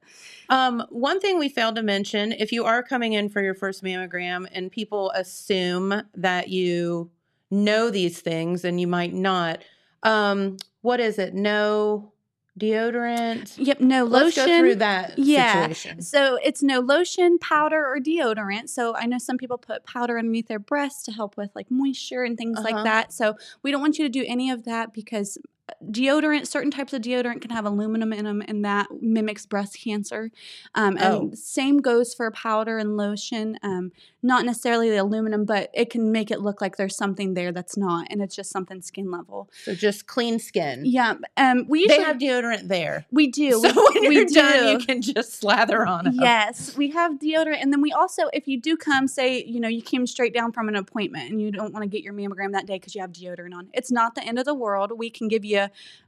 Um, 0.50 0.84
one 0.90 1.20
thing 1.20 1.40
we 1.40 1.50
failed 1.50 1.76
to 1.76 1.84
mention 1.84 2.32
if 2.32 2.52
you 2.52 2.64
are 2.66 2.84
coming 2.84 3.14
in 3.14 3.30
for 3.30 3.42
your 3.42 3.54
first 3.56 3.84
mammogram 3.84 4.48
and 4.52 4.72
people 4.72 5.12
assume 5.12 6.04
that 6.16 6.50
you 6.50 7.10
know 7.52 7.90
these 7.90 8.20
things 8.20 8.64
and 8.66 8.80
you 8.80 8.88
might 8.88 9.14
not, 9.14 9.62
um, 10.04 10.58
what 10.82 11.00
is 11.00 11.20
it? 11.20 11.34
No 11.34 12.13
deodorant? 12.60 13.54
yep, 13.58 13.80
no 13.80 14.04
Let's 14.06 14.38
lotion. 14.38 14.46
go 14.52 14.60
through 14.60 14.76
that 14.76 15.18
Yeah. 15.18 15.54
situation. 15.68 16.02
So 16.02 16.38
it's 16.44 16.62
no 16.64 16.80
lotion, 16.80 17.40
powder, 17.40 17.86
or 17.86 18.00
deodorant. 18.00 18.70
So 18.70 18.96
I 18.96 19.06
know 19.06 19.18
some 19.18 19.38
people 19.38 19.58
put 19.58 19.86
powder 19.86 20.18
underneath 20.18 20.48
their 20.48 20.60
breasts 20.60 21.04
to 21.04 21.12
help 21.12 21.38
with 21.38 21.52
like 21.56 21.70
moisture 21.72 22.24
and 22.24 22.38
things 22.38 22.60
Uh-huh. 22.60 22.76
like 22.76 22.84
that. 22.84 23.14
So 23.14 23.36
we 23.64 23.72
don't 23.72 23.82
want 23.82 23.98
you 23.98 24.06
to 24.06 24.10
do 24.10 24.24
any 24.28 24.50
of 24.52 24.64
that 24.66 24.94
because 24.94 25.38
deodorant 25.84 26.48
certain 26.48 26.72
types 26.72 26.94
of 26.94 27.02
deodorant 27.02 27.42
can 27.42 27.52
have 27.52 27.66
aluminum 27.66 28.12
in 28.14 28.26
them 28.26 28.44
and 28.48 28.66
that 28.66 28.88
mimics 29.02 29.46
breast 29.46 29.78
cancer 29.82 30.30
um, 30.76 30.98
and 30.98 31.04
Oh. 31.04 31.32
same 31.34 31.78
goes 31.80 32.14
for 32.14 32.30
powder 32.32 32.78
and 32.78 32.98
lotion 32.98 33.58
um, 33.64 33.92
not 34.22 34.46
necessarily 34.46 34.90
the 34.90 34.98
aluminum 34.98 35.46
but 35.46 35.70
it 35.74 35.90
can 35.90 36.12
make 36.12 36.32
it 36.32 36.42
look 36.42 36.60
like 36.62 36.76
there's 36.78 36.96
something 36.98 37.34
there 37.34 37.52
that's 37.52 37.78
not 37.78 38.08
and 38.10 38.22
it's 38.22 38.36
just 38.36 38.50
something 38.52 38.82
skin 38.82 39.10
level 39.12 39.50
So 39.64 39.74
just 39.74 40.06
clean 40.08 40.40
skin. 40.40 40.82
yeah 40.86 41.16
um, 41.38 41.66
we 41.68 41.82
usually 41.82 41.98
They 41.98 42.04
have 42.04 42.18
deodorant 42.18 42.68
there. 42.68 43.06
we 43.12 43.28
do 43.28 43.52
So 43.62 43.72
we, 43.94 44.00
when 44.02 44.10
we 44.10 44.16
you're 44.16 44.26
do 44.26 44.34
done, 44.34 44.68
you 44.68 44.86
can 44.86 45.02
just 45.02 45.36
slather 45.40 45.86
on 45.88 46.08
it. 46.08 46.14
Yes, 46.16 46.76
we 46.78 46.90
have 46.92 47.14
deodorant, 47.14 47.62
and 47.62 47.72
then 47.72 47.82
we 47.82 47.92
also, 47.92 48.24
if 48.34 48.48
you 48.48 48.60
do 48.60 48.76
come, 48.78 49.08
say 49.08 49.44
you 49.44 49.60
know 49.60 49.68
you 49.68 49.82
came 49.82 50.06
straight 50.08 50.34
down 50.34 50.52
from 50.52 50.68
an 50.68 50.76
appointment 50.76 51.30
and 51.32 51.42
you 51.42 51.52
don't 51.52 51.74
want 51.74 51.84
to 51.84 51.90
get 51.90 52.04
your 52.04 52.14
mammogram 52.14 52.52
that 52.54 52.66
day 52.66 52.76
because 52.76 52.96
you 52.96 53.02
have 53.02 53.12
deodorant 53.12 53.54
on, 53.54 53.70
it's 53.74 53.92
not 53.92 54.16
the 54.16 54.24
end 54.24 54.40
of 54.40 54.46
the 54.46 54.54
world. 54.54 54.92
We 54.98 55.10
can 55.10 55.28
give 55.28 55.44
you, 55.46 55.53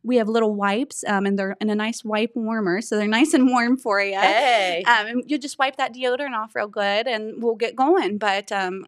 we 0.03 0.17
have 0.17 0.27
little 0.27 0.53
wipes, 0.53 1.03
um, 1.07 1.25
and 1.25 1.37
they're 1.37 1.55
in 1.61 1.69
a 1.69 1.75
nice 1.75 2.03
wipe 2.03 2.31
warmer, 2.35 2.81
so 2.81 2.97
they're 2.97 3.07
nice 3.19 3.33
and 3.33 3.47
warm 3.47 3.77
for 3.77 4.01
you. 4.01 4.19
Hey. 4.19 4.83
Um, 4.85 5.07
and 5.07 5.23
you 5.27 5.37
just 5.37 5.57
wipe 5.59 5.77
that 5.77 5.93
deodorant 5.93 6.33
off 6.35 6.55
real 6.55 6.67
good, 6.67 7.07
and 7.07 7.41
we'll 7.43 7.55
get 7.55 7.75
going. 7.75 8.17
But 8.17 8.51
um, 8.51 8.85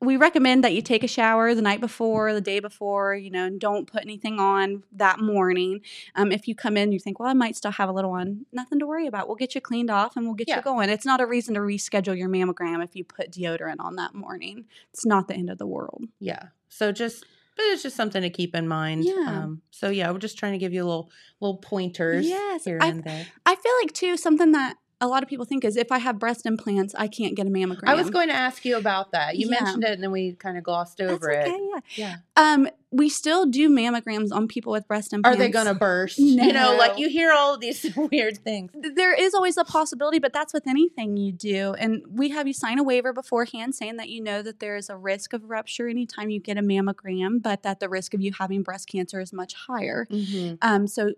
we 0.00 0.16
recommend 0.16 0.62
that 0.62 0.74
you 0.74 0.80
take 0.82 1.02
a 1.02 1.08
shower 1.08 1.54
the 1.56 1.62
night 1.62 1.80
before, 1.80 2.32
the 2.32 2.40
day 2.40 2.60
before, 2.60 3.16
you 3.16 3.30
know, 3.30 3.44
and 3.46 3.60
don't 3.60 3.90
put 3.90 4.02
anything 4.02 4.38
on 4.38 4.84
that 4.92 5.18
morning. 5.18 5.80
Um, 6.14 6.30
if 6.30 6.46
you 6.46 6.54
come 6.54 6.76
in, 6.76 6.92
you 6.92 7.00
think, 7.00 7.18
well, 7.18 7.28
I 7.28 7.32
might 7.32 7.56
still 7.56 7.72
have 7.72 7.88
a 7.88 7.92
little 7.92 8.12
on, 8.12 8.46
nothing 8.52 8.78
to 8.78 8.86
worry 8.86 9.08
about. 9.08 9.26
We'll 9.26 9.34
get 9.36 9.56
you 9.56 9.60
cleaned 9.60 9.90
off 9.90 10.16
and 10.16 10.24
we'll 10.24 10.36
get 10.36 10.46
Yeah. 10.48 10.56
you 10.58 10.62
going. 10.62 10.88
It's 10.88 11.04
not 11.04 11.20
a 11.20 11.26
reason 11.26 11.54
to 11.54 11.60
reschedule 11.60 12.16
your 12.16 12.28
mammogram 12.28 12.82
if 12.84 12.94
you 12.94 13.02
put 13.02 13.32
deodorant 13.32 13.80
on 13.80 13.96
that 13.96 14.14
morning. 14.14 14.66
It's 14.92 15.04
not 15.04 15.26
the 15.26 15.34
end 15.34 15.50
of 15.50 15.58
the 15.58 15.66
world. 15.66 16.04
Yeah. 16.20 16.44
So 16.68 16.92
just 16.92 17.24
but 17.58 17.64
it's 17.66 17.82
just 17.82 17.96
something 17.96 18.22
to 18.22 18.30
keep 18.30 18.54
in 18.54 18.66
mind. 18.66 19.04
Yeah. 19.04 19.24
Um, 19.26 19.60
so 19.70 19.90
yeah, 19.90 20.10
we're 20.10 20.18
just 20.18 20.38
trying 20.38 20.52
to 20.52 20.58
give 20.58 20.72
you 20.72 20.84
little 20.84 21.10
little 21.40 21.58
pointers 21.58 22.26
Yes, 22.26 22.64
here 22.64 22.78
I- 22.80 22.86
and 22.88 23.04
there. 23.04 23.26
I 23.44 23.54
feel 23.54 23.72
like, 23.82 23.92
too, 23.92 24.16
something 24.16 24.52
that 24.52 24.76
a 25.00 25.06
lot 25.06 25.22
of 25.22 25.28
people 25.28 25.44
think 25.44 25.64
is 25.64 25.76
if 25.76 25.92
I 25.92 25.98
have 25.98 26.18
breast 26.18 26.44
implants, 26.44 26.94
I 26.96 27.06
can't 27.06 27.36
get 27.36 27.46
a 27.46 27.50
mammogram. 27.50 27.84
I 27.86 27.94
was 27.94 28.10
going 28.10 28.28
to 28.28 28.34
ask 28.34 28.64
you 28.64 28.76
about 28.76 29.12
that. 29.12 29.36
You 29.36 29.48
Yeah. 29.48 29.60
mentioned 29.62 29.84
it 29.84 29.90
and 29.92 30.02
then 30.02 30.10
we 30.10 30.32
kind 30.32 30.58
of 30.58 30.64
glossed 30.64 31.00
over 31.00 31.30
okay, 31.32 31.48
it. 31.48 31.82
yeah. 31.96 32.16
Yeah. 32.36 32.52
Um, 32.54 32.68
we 32.90 33.08
still 33.08 33.44
do 33.46 33.68
mammograms 33.68 34.32
on 34.32 34.48
people 34.48 34.72
with 34.72 34.88
breast 34.88 35.12
implants. 35.12 35.36
Are 35.36 35.38
they 35.38 35.50
going 35.50 35.66
to 35.66 35.74
burst? 35.74 36.18
You 36.48 36.52
know, 36.52 36.74
like 36.76 36.98
you 36.98 37.08
hear 37.08 37.30
all 37.32 37.54
of 37.54 37.60
these 37.60 37.86
weird 38.10 38.38
things. 38.38 38.72
there 38.94 39.14
is 39.14 39.34
always 39.34 39.56
a 39.56 39.64
possibility, 39.64 40.18
but 40.18 40.32
that's 40.32 40.52
with 40.52 40.66
anything 40.66 41.16
you 41.16 41.30
do. 41.32 41.74
And 41.78 42.02
we 42.10 42.30
have 42.30 42.46
you 42.46 42.52
sign 42.54 42.78
a 42.78 42.82
waiver 42.82 43.12
beforehand 43.12 43.74
saying 43.74 43.98
that 43.98 44.08
you 44.08 44.20
know 44.22 44.42
that 44.42 44.58
there 44.58 44.74
is 44.76 44.88
a 44.88 44.96
risk 44.96 45.32
of 45.32 45.48
rupture 45.50 45.86
anytime 45.88 46.30
you 46.30 46.40
get 46.40 46.56
a 46.58 46.62
mammogram, 46.62 47.40
but 47.42 47.62
that 47.62 47.78
the 47.78 47.88
risk 47.88 48.14
of 48.14 48.20
you 48.20 48.32
having 48.38 48.62
breast 48.62 48.88
cancer 48.88 49.20
is 49.20 49.32
much 49.32 49.54
higher. 49.54 50.06
Mm-hmm. 50.10 50.54
Um, 50.62 50.86
so 50.86 51.12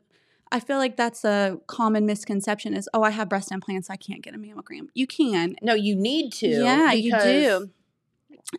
I 0.53 0.61
feel 0.61 0.79
like 0.79 0.97
that's 0.97 1.25
a 1.25 1.59
common 1.67 2.07
misconception 2.07 2.75
is, 2.75 2.89
oh, 2.93 3.03
I 3.03 3.11
have 3.11 3.29
breast 3.29 3.53
implants, 3.53 3.89
I 3.89 3.97
can't 3.97 4.23
get 4.23 4.35
a 4.35 4.39
mammogram. 4.39 4.89
You 4.95 5.07
can. 5.07 5.57
No, 5.63 5.75
you 5.75 5.95
need 5.95 6.33
to. 6.35 6.49
yeah, 6.49 6.93
you 6.93 7.13
do. 7.19 7.71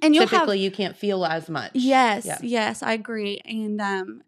And 0.02 0.16
you'll 0.16 0.24
have 0.28 0.32
Typically, 0.42 0.60
you 0.60 0.72
can't 0.72 0.96
feel 0.96 1.26
as 1.26 1.50
much. 1.50 1.72
Yes, 1.74 2.26
Yeah. 2.26 2.38
yes, 2.42 2.82
I 2.82 2.94
agree. 2.94 3.42
And 3.44 3.82
um, 3.82 4.24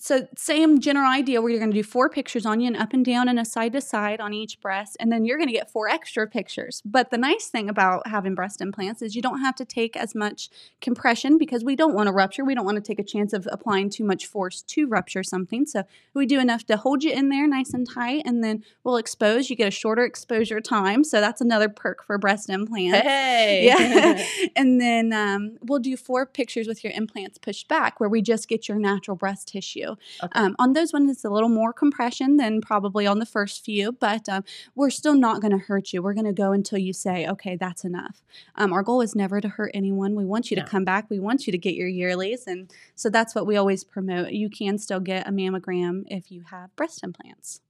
so 0.00 0.28
same 0.36 0.80
general 0.80 1.10
idea 1.10 1.40
where 1.40 1.50
you're 1.50 1.58
going 1.58 1.70
to 1.70 1.76
do 1.76 1.82
four 1.82 2.08
pictures 2.08 2.46
on 2.46 2.60
you 2.60 2.66
and 2.66 2.76
up 2.76 2.92
and 2.92 3.04
down 3.04 3.28
and 3.28 3.38
a 3.38 3.44
side 3.44 3.72
to 3.72 3.80
side 3.80 4.20
on 4.20 4.32
each 4.32 4.60
breast 4.60 4.96
and 5.00 5.10
then 5.12 5.24
you're 5.24 5.36
going 5.36 5.48
to 5.48 5.52
get 5.52 5.70
four 5.70 5.88
extra 5.88 6.26
pictures 6.26 6.82
but 6.84 7.10
the 7.10 7.18
nice 7.18 7.48
thing 7.48 7.68
about 7.68 8.06
having 8.06 8.34
breast 8.34 8.60
implants 8.60 9.02
is 9.02 9.14
you 9.14 9.22
don't 9.22 9.40
have 9.40 9.54
to 9.54 9.64
take 9.64 9.96
as 9.96 10.14
much 10.14 10.50
compression 10.80 11.38
because 11.38 11.64
we 11.64 11.74
don't 11.74 11.94
want 11.94 12.06
to 12.06 12.12
rupture 12.12 12.44
we 12.44 12.54
don't 12.54 12.64
want 12.64 12.76
to 12.76 12.82
take 12.82 12.98
a 12.98 13.04
chance 13.04 13.32
of 13.32 13.48
applying 13.50 13.90
too 13.90 14.04
much 14.04 14.26
force 14.26 14.62
to 14.62 14.86
rupture 14.86 15.22
something 15.22 15.66
so 15.66 15.82
we 16.14 16.26
do 16.26 16.40
enough 16.40 16.64
to 16.64 16.76
hold 16.76 17.02
you 17.02 17.12
in 17.12 17.28
there 17.28 17.46
nice 17.46 17.72
and 17.74 17.88
tight 17.88 18.22
and 18.24 18.42
then 18.44 18.62
we'll 18.84 18.96
expose 18.96 19.50
you 19.50 19.56
get 19.56 19.68
a 19.68 19.70
shorter 19.70 20.04
exposure 20.04 20.60
time 20.60 21.02
so 21.04 21.20
that's 21.20 21.40
another 21.40 21.68
perk 21.68 22.04
for 22.04 22.18
breast 22.18 22.48
implants 22.48 22.98
Hey. 23.08 23.66
yeah. 23.66 24.24
and 24.56 24.80
then 24.80 25.12
um, 25.12 25.58
we'll 25.62 25.78
do 25.78 25.96
four 25.96 26.26
pictures 26.26 26.66
with 26.66 26.84
your 26.84 26.92
implants 26.92 27.38
pushed 27.38 27.68
back 27.68 28.00
where 28.00 28.08
we 28.08 28.22
just 28.22 28.48
get 28.48 28.68
your 28.68 28.78
natural 28.78 29.16
breast 29.16 29.48
tissue. 29.48 29.87
Okay. 30.22 30.38
Um, 30.40 30.56
on 30.58 30.72
those 30.72 30.92
ones, 30.92 31.10
it's 31.10 31.24
a 31.24 31.30
little 31.30 31.48
more 31.48 31.72
compression 31.72 32.36
than 32.36 32.60
probably 32.60 33.06
on 33.06 33.18
the 33.18 33.26
first 33.26 33.64
few, 33.64 33.92
but 33.92 34.28
um, 34.28 34.44
we're 34.74 34.90
still 34.90 35.14
not 35.14 35.40
going 35.40 35.52
to 35.52 35.58
hurt 35.58 35.92
you. 35.92 36.02
We're 36.02 36.14
going 36.14 36.26
to 36.26 36.32
go 36.32 36.52
until 36.52 36.78
you 36.78 36.92
say, 36.92 37.26
okay, 37.26 37.56
that's 37.56 37.84
enough. 37.84 38.22
Um, 38.56 38.72
our 38.72 38.82
goal 38.82 39.00
is 39.00 39.14
never 39.14 39.40
to 39.40 39.48
hurt 39.48 39.70
anyone. 39.74 40.14
We 40.14 40.24
want 40.24 40.50
you 40.50 40.56
No. 40.56 40.64
to 40.64 40.68
come 40.70 40.84
back. 40.84 41.08
We 41.08 41.18
want 41.18 41.46
you 41.46 41.52
to 41.52 41.58
get 41.58 41.74
your 41.74 41.88
yearlies. 41.88 42.46
And 42.46 42.72
so 42.94 43.08
that's 43.10 43.34
what 43.34 43.46
we 43.46 43.56
always 43.56 43.84
promote. 43.84 44.32
You 44.32 44.50
can 44.50 44.78
still 44.78 45.00
get 45.00 45.26
a 45.28 45.30
mammogram 45.30 46.04
if 46.08 46.30
you 46.30 46.42
have 46.50 46.74
breast 46.76 47.02
implants. 47.04 47.60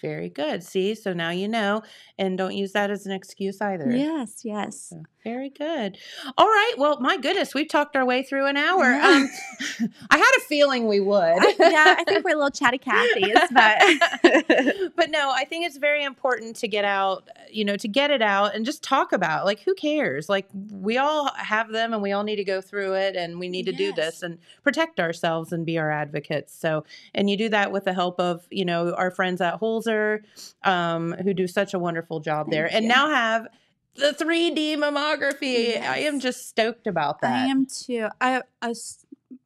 Very 0.00 0.28
good. 0.28 0.64
See, 0.64 0.96
so 0.96 1.12
now 1.12 1.30
you 1.30 1.46
know, 1.46 1.82
and 2.18 2.36
don't 2.36 2.56
use 2.56 2.72
that 2.72 2.90
as 2.90 3.06
an 3.06 3.12
excuse 3.12 3.60
either. 3.60 3.88
Yes, 3.90 4.40
yes. 4.44 4.88
So, 4.90 5.02
very 5.24 5.50
good. 5.50 5.96
All 6.36 6.46
right. 6.46 6.74
Well, 6.78 7.00
my 7.00 7.16
goodness, 7.16 7.54
we've 7.54 7.68
talked 7.68 7.94
our 7.96 8.04
way 8.04 8.22
through 8.22 8.46
an 8.46 8.56
hour. 8.56 8.84
Um, 8.84 9.28
I 10.10 10.16
had 10.16 10.30
a 10.38 10.40
feeling 10.48 10.86
we 10.88 11.00
would. 11.00 11.20
I- 11.20 11.54
yeah, 11.58 11.94
I 11.98 12.04
think 12.04 12.24
we're 12.24 12.34
a 12.34 12.36
little 12.36 12.50
chatty 12.52 12.78
Cathy's, 12.78 13.36
but 13.52 13.82
but 14.96 15.10
no, 15.10 15.30
I 15.30 15.44
think 15.44 15.66
it's 15.66 15.76
very 15.78 16.02
important 16.04 16.56
to 16.56 16.68
get 16.68 16.84
out, 16.84 17.28
you 17.50 17.64
know, 17.64 17.76
to 17.76 17.88
get 17.88 18.10
it 18.10 18.22
out 18.22 18.54
and 18.54 18.64
just 18.64 18.82
talk 18.82 19.12
about 19.12 19.44
like 19.44 19.60
who 19.60 19.74
cares? 19.74 20.28
Like 20.28 20.48
we 20.70 20.98
all 20.98 21.30
have 21.34 21.70
them 21.70 21.92
and 21.92 22.02
we 22.02 22.12
all 22.12 22.24
need 22.24 22.36
to 22.36 22.44
go 22.44 22.60
through 22.60 22.94
it 22.94 23.16
and 23.16 23.38
we 23.38 23.48
need 23.48 23.66
to 23.66 23.72
do 23.72 23.92
this 23.92 24.22
and 24.22 24.38
protect 24.62 24.98
ourselves 25.00 25.52
and 25.52 25.64
be 25.64 25.78
our 25.78 25.90
advocates. 25.90 26.54
So, 26.54 26.84
and 27.14 27.30
you 27.30 27.36
do 27.36 27.48
that 27.50 27.70
with 27.72 27.84
the 27.84 27.94
help 27.94 28.18
of, 28.20 28.46
you 28.50 28.64
know, 28.64 28.92
our 28.94 29.10
friends 29.10 29.40
at 29.40 29.60
Holzer 29.60 30.20
um 30.64 31.12
who 31.22 31.32
do 31.34 31.46
such 31.46 31.74
a 31.74 31.78
wonderful 31.78 32.20
job 32.20 32.50
there 32.50 32.68
Thank 32.68 32.76
and 32.78 32.88
now 32.88 33.08
have 33.08 33.46
the 33.94 34.14
3D 34.18 34.76
mammography. 34.76 35.80
I 35.80 35.98
am 35.98 36.20
just 36.20 36.48
stoked 36.48 36.86
about 36.86 37.20
that. 37.20 37.44
I 37.44 37.46
am 37.46 37.66
too. 37.66 38.08
I, 38.20 38.42
I 38.60 38.74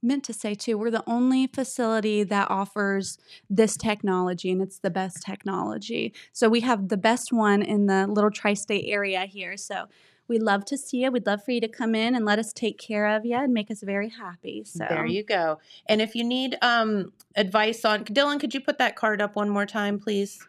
meant 0.03 0.25
to 0.25 0.33
say 0.33 0.55
too, 0.55 0.79
we're 0.79 0.91
the 0.91 1.05
only 1.07 1.47
facility 1.47 2.23
that 2.25 2.51
offers 2.51 3.19
this 3.51 3.77
technology, 3.77 4.51
and 4.51 4.63
it's 4.63 4.79
the 4.79 4.91
best 4.91 5.23
technology. 5.23 6.15
So 6.33 6.49
we 6.49 6.61
have 6.61 6.89
the 6.89 6.97
best 6.97 7.33
one 7.33 7.63
in 7.63 7.87
the 7.87 8.07
little 8.07 8.31
tri-state 8.31 8.87
area 8.89 9.27
here. 9.27 9.57
So 9.57 9.87
we'd 10.29 10.43
love 10.43 10.65
to 10.67 10.77
see 10.77 11.05
you. 11.05 11.11
We'd 11.11 11.27
love 11.27 11.45
for 11.45 11.53
you 11.53 11.61
to 11.61 11.69
come 11.69 11.95
in 11.95 12.15
and 12.15 12.25
let 12.25 12.39
us 12.39 12.53
take 12.53 12.79
care 12.79 13.07
of 13.07 13.25
you 13.25 13.37
and 13.37 13.53
make 13.53 13.71
us 13.71 13.83
very 13.83 14.09
happy. 14.09 14.65
So 14.65 14.85
There 14.89 15.07
you 15.07 15.25
go. 15.25 15.59
And 15.87 16.01
if 16.01 16.15
you 16.15 16.25
need 16.25 16.57
um, 16.63 17.13
advice 17.37 17.85
on 17.85 18.05
Dylan, 18.05 18.41
could 18.41 18.55
you 18.55 18.61
put 18.61 18.79
that 18.79 18.97
card 18.97 19.21
up 19.21 19.37
one 19.37 19.49
more 19.49 19.67
time, 19.67 19.99
please? 19.99 20.47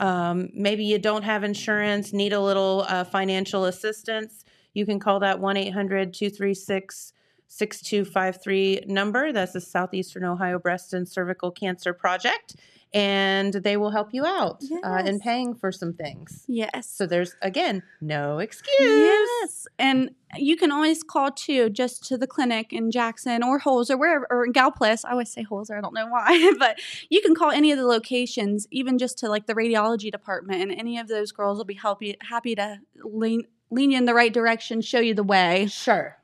Um, 0.00 0.48
maybe 0.54 0.84
you 0.84 0.98
don't 0.98 1.22
have 1.22 1.44
insurance, 1.44 2.12
need 2.12 2.32
a 2.32 2.40
little 2.40 2.84
uh, 2.88 3.04
financial 3.04 3.66
assistance. 3.66 4.44
You 4.74 4.86
can 4.86 4.98
call 4.98 5.20
that 5.20 5.38
1 5.38 5.56
800 5.56 6.14
236 6.14 7.12
6253 7.48 8.84
number. 8.86 9.30
That's 9.30 9.52
the 9.52 9.60
Southeastern 9.60 10.24
Ohio 10.24 10.58
Breast 10.58 10.94
and 10.94 11.06
Cervical 11.06 11.50
Cancer 11.50 11.92
Project. 11.92 12.56
And 12.94 13.54
they 13.54 13.78
will 13.78 13.90
help 13.90 14.12
you 14.12 14.26
out 14.26 14.62
uh, 14.84 15.02
in 15.06 15.18
paying 15.18 15.54
for 15.54 15.72
some 15.72 15.94
things. 15.94 16.44
yes. 16.46 16.88
So 16.88 17.06
there's, 17.06 17.34
again, 17.40 17.82
no 18.00 18.38
excuse. 18.38 18.78
Yes, 18.78 19.66
and 19.78 20.10
you 20.36 20.56
can 20.56 20.70
always 20.70 21.02
call 21.02 21.30
too, 21.30 21.70
just 21.70 22.04
to 22.08 22.18
the 22.18 22.26
clinic 22.26 22.72
in 22.72 22.90
Jackson 22.90 23.42
or 23.42 23.58
Holes 23.58 23.90
or 23.90 23.96
wherever, 23.96 24.26
or 24.30 24.44
in 24.44 24.52
Gallipolis. 24.52 25.04
I 25.04 25.12
always 25.12 25.32
say 25.32 25.42
Holes, 25.42 25.70
or 25.70 25.78
I 25.78 25.80
don't 25.80 25.94
know 25.94 26.06
why, 26.06 26.52
but 26.58 26.78
you 27.08 27.22
can 27.22 27.34
call 27.34 27.50
any 27.50 27.72
of 27.72 27.78
the 27.78 27.86
locations, 27.86 28.66
even 28.70 28.98
just 28.98 29.18
to 29.18 29.28
like 29.28 29.46
the 29.46 29.54
radiology 29.54 30.10
department, 30.10 30.62
and 30.62 30.78
any 30.78 30.98
of 30.98 31.08
those 31.08 31.32
girls 31.32 31.58
will 31.58 31.64
be 31.64 31.78
you, 32.00 32.14
happy 32.20 32.54
to 32.54 32.78
lean 33.02 33.44
lean 33.70 33.90
you 33.90 33.98
in 33.98 34.04
the 34.04 34.14
right 34.14 34.32
direction, 34.32 34.80
show 34.82 35.00
you 35.00 35.14
the 35.14 35.22
way. 35.22 35.66
Sure. 35.66 36.18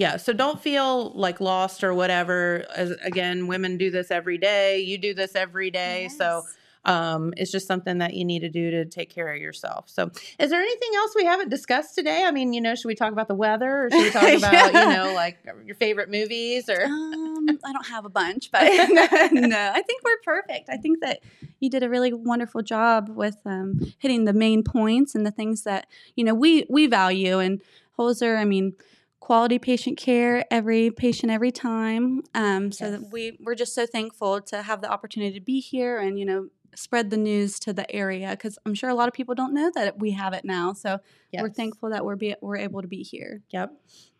Yeah, 0.00 0.16
so 0.16 0.32
don't 0.32 0.58
feel 0.58 1.10
like 1.10 1.42
lost 1.42 1.84
or 1.84 1.92
whatever. 1.92 2.64
As 2.74 2.92
again, 3.02 3.48
women 3.48 3.76
do 3.76 3.90
this 3.90 4.10
every 4.10 4.38
day. 4.38 4.80
You 4.80 4.96
do 4.96 5.12
this 5.12 5.36
every 5.36 5.70
day. 5.70 6.08
So 6.08 6.42
um, 6.86 7.34
it's 7.36 7.52
just 7.52 7.66
something 7.66 7.98
that 7.98 8.14
you 8.14 8.24
need 8.24 8.38
to 8.38 8.48
do 8.48 8.70
to 8.70 8.86
take 8.86 9.10
care 9.10 9.30
of 9.30 9.38
yourself. 9.38 9.90
So, 9.90 10.10
is 10.38 10.48
there 10.48 10.62
anything 10.62 10.88
else 10.96 11.12
we 11.14 11.26
haven't 11.26 11.50
discussed 11.50 11.94
today? 11.94 12.24
I 12.24 12.30
mean, 12.30 12.54
you 12.54 12.62
know, 12.62 12.74
should 12.74 12.88
we 12.88 12.94
talk 12.94 13.12
about 13.12 13.28
the 13.28 13.34
weather 13.34 13.84
or 13.84 13.90
should 13.90 14.02
we 14.02 14.10
talk 14.10 14.22
about, 14.38 14.72
you 14.72 14.96
know, 14.96 15.12
like 15.14 15.36
your 15.66 15.74
favorite 15.74 16.10
movies 16.10 16.70
or? 16.70 16.82
um, 16.82 17.58
I 17.66 17.70
don't 17.70 17.86
have 17.88 18.06
a 18.06 18.08
bunch, 18.08 18.50
but 18.50 18.62
no, 18.62 19.72
I 19.74 19.82
think 19.82 20.02
we're 20.02 20.20
perfect. 20.24 20.70
I 20.70 20.78
think 20.78 21.02
that 21.02 21.20
you 21.58 21.68
did 21.68 21.82
a 21.82 21.90
really 21.90 22.14
wonderful 22.14 22.62
job 22.62 23.10
with 23.10 23.36
um, 23.44 23.92
hitting 23.98 24.24
the 24.24 24.32
main 24.32 24.62
points 24.62 25.14
and 25.14 25.26
the 25.26 25.30
things 25.30 25.64
that 25.64 25.88
you 26.16 26.24
know 26.24 26.32
we 26.32 26.64
we 26.70 26.86
value. 26.86 27.38
And 27.38 27.60
Holzer, 27.98 28.38
I 28.38 28.46
mean, 28.46 28.72
quality 29.20 29.58
patient 29.58 29.98
care, 29.98 30.44
every 30.50 30.90
patient 30.90 31.30
every 31.30 31.52
time. 31.52 32.22
Um, 32.34 32.72
so 32.72 32.86
Yes. 32.86 33.00
that 33.00 33.12
we 33.12 33.38
we're 33.44 33.54
just 33.54 33.74
so 33.74 33.86
thankful 33.86 34.40
to 34.42 34.62
have 34.62 34.80
the 34.80 34.90
opportunity 34.90 35.38
to 35.38 35.44
be 35.44 35.60
here 35.60 35.98
and 35.98 36.18
you 36.18 36.24
know 36.24 36.48
spread 36.74 37.10
the 37.10 37.16
news 37.16 37.58
to 37.60 37.72
the 37.72 37.90
area 37.94 38.30
because 38.30 38.58
I'm 38.64 38.74
sure 38.74 38.90
a 38.90 38.94
lot 38.94 39.08
of 39.08 39.14
people 39.14 39.34
don't 39.34 39.52
know 39.52 39.70
that 39.74 39.98
we 39.98 40.12
have 40.12 40.32
it 40.32 40.44
now. 40.44 40.72
So 40.72 40.98
we're 41.36 41.50
thankful 41.50 41.90
that 41.90 42.04
we're 42.04 42.14
be, 42.16 42.34
we're 42.40 42.58
able 42.58 42.80
to 42.80 42.88
be 42.88 43.02
here. 43.02 43.42
Yep. 43.50 43.72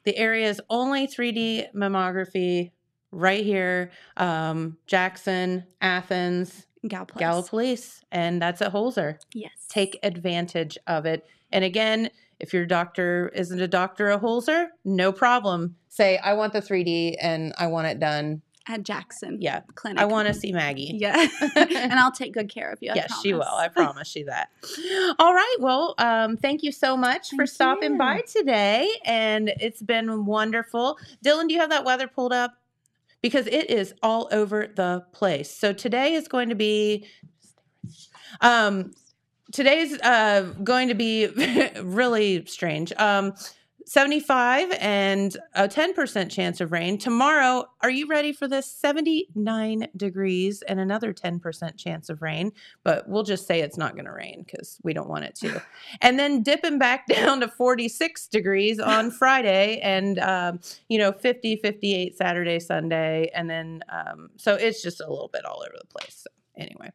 The 0.05 0.17
area's 0.17 0.61
only 0.69 1.07
3D 1.07 1.73
mammography 1.75 2.73
right 3.13 3.45
here, 3.45 3.91
um, 4.17 4.79
Jackson, 4.87 5.65
Athens, 5.81 6.67
Gallup. 6.87 7.13
Gallipolis, 7.13 8.01
and 8.11 8.41
that's 8.43 8.63
at 8.63 8.73
Holzer. 8.73 9.19
Yes. 9.33 9.53
Take 9.69 9.99
advantage 10.03 10.77
of 10.87 11.07
it. 11.07 11.27
And 11.53 11.65
again, 11.65 12.11
if 12.41 12.53
your 12.53 12.67
doctor 12.67 13.31
isn't 13.35 13.61
a 13.61 13.69
doctor 13.69 14.09
of 14.09 14.23
Holzer, 14.23 14.69
no 14.85 15.13
problem. 15.13 15.77
Say, 15.89 16.19
I 16.19 16.33
want 16.35 16.53
the 16.53 16.61
3D 16.61 17.17
and 17.21 17.53
I 17.59 17.67
want 17.67 17.87
it 17.87 18.01
done. 18.01 18.43
at 18.69 18.83
Jackson. 18.83 19.39
Yeah. 19.41 19.61
Clinic. 19.75 20.01
I 20.01 20.05
want 20.05 20.29
to 20.29 20.35
see 20.35 20.53
Maggie. 20.53 20.97
Yeah. 20.99 21.27
and 21.57 21.93
I'll 21.95 22.13
take 22.13 22.33
good 22.33 22.49
care 22.49 22.71
of 22.71 22.79
you. 22.81 22.93
I 22.93 22.95
yes, 22.95 23.21
she 23.23 23.33
will. 23.35 23.43
I 23.43 23.69
promise. 23.69 23.93
promise 23.93 24.17
you 24.17 24.25
that. 24.27 24.49
All 25.19 25.35
right. 25.35 25.57
Well, 25.59 25.95
um, 25.99 26.37
thank 26.37 26.63
you 26.63 26.73
so 26.73 26.97
much 26.97 27.31
for 27.35 27.47
stopping 27.47 27.93
you. 27.93 27.99
by 27.99 28.23
today. 28.23 28.89
And 29.05 29.53
it's 29.61 29.83
been 29.83 30.25
wonderful. 30.25 30.99
Dylan, 31.25 31.49
do 31.49 31.55
you 31.55 31.61
have 31.61 31.71
that 31.71 31.85
weather 31.85 32.07
pulled 32.07 32.33
up? 32.33 32.55
Because 33.23 33.47
it 33.49 33.69
is 33.69 33.93
all 34.03 34.29
over 34.33 34.67
the 34.75 35.05
place. 35.13 35.51
So 35.51 35.73
today 35.73 36.15
is 36.15 36.29
going 36.29 36.49
to 36.49 36.55
be. 36.55 37.07
Um, 38.41 38.93
today's 39.53 39.99
uh, 40.01 40.53
going 40.63 40.89
to 40.89 40.95
be 40.95 41.27
really 41.83 42.45
strange. 42.47 42.93
Um, 42.97 43.35
75 43.91 44.73
and 44.79 45.37
a 45.55 45.67
10% 45.67 46.31
chance 46.31 46.61
of 46.61 46.71
rain. 46.71 46.97
Tomorrow, 46.97 47.65
are 47.81 47.91
you 47.91 48.07
ready 48.07 48.33
for 48.33 48.47
this? 48.47 48.71
79 48.71 49.89
degrees 49.97 50.63
and 50.63 50.79
another 50.79 51.13
10% 51.13 51.77
chance 51.77 52.09
of 52.09 52.23
rain, 52.23 52.53
but 52.85 53.09
we'll 53.09 53.25
just 53.25 53.49
say 53.49 53.63
it's 53.63 53.77
not 53.77 53.95
going 53.95 54.05
to 54.05 54.13
rain 54.13 54.45
because 54.47 54.79
we 54.85 54.93
don't 54.93 55.09
want 55.09 55.25
it 55.25 55.35
to. 55.37 55.61
and 56.03 56.21
then 56.21 56.45
dipping 56.45 56.79
back 56.79 57.07
down 57.09 57.41
to 57.41 57.49
46 57.49 58.29
degrees 58.29 58.79
on 58.79 59.11
Friday 59.11 59.81
and, 59.81 60.21
um, 60.21 60.61
you 60.89 60.97
know, 60.97 61.11
50, 61.11 61.57
58 61.57 62.17
Saturday, 62.17 62.61
Sunday. 62.61 63.29
And 63.35 63.51
then, 63.51 63.83
um, 63.89 64.31
so 64.37 64.55
it's 64.55 64.83
just 64.83 65.01
a 65.01 65.11
little 65.11 65.31
bit 65.33 65.45
all 65.45 65.65
over 65.67 65.77
the 65.77 65.99
place. 65.99 66.23
So, 66.23 66.31
anyway. 66.57 66.93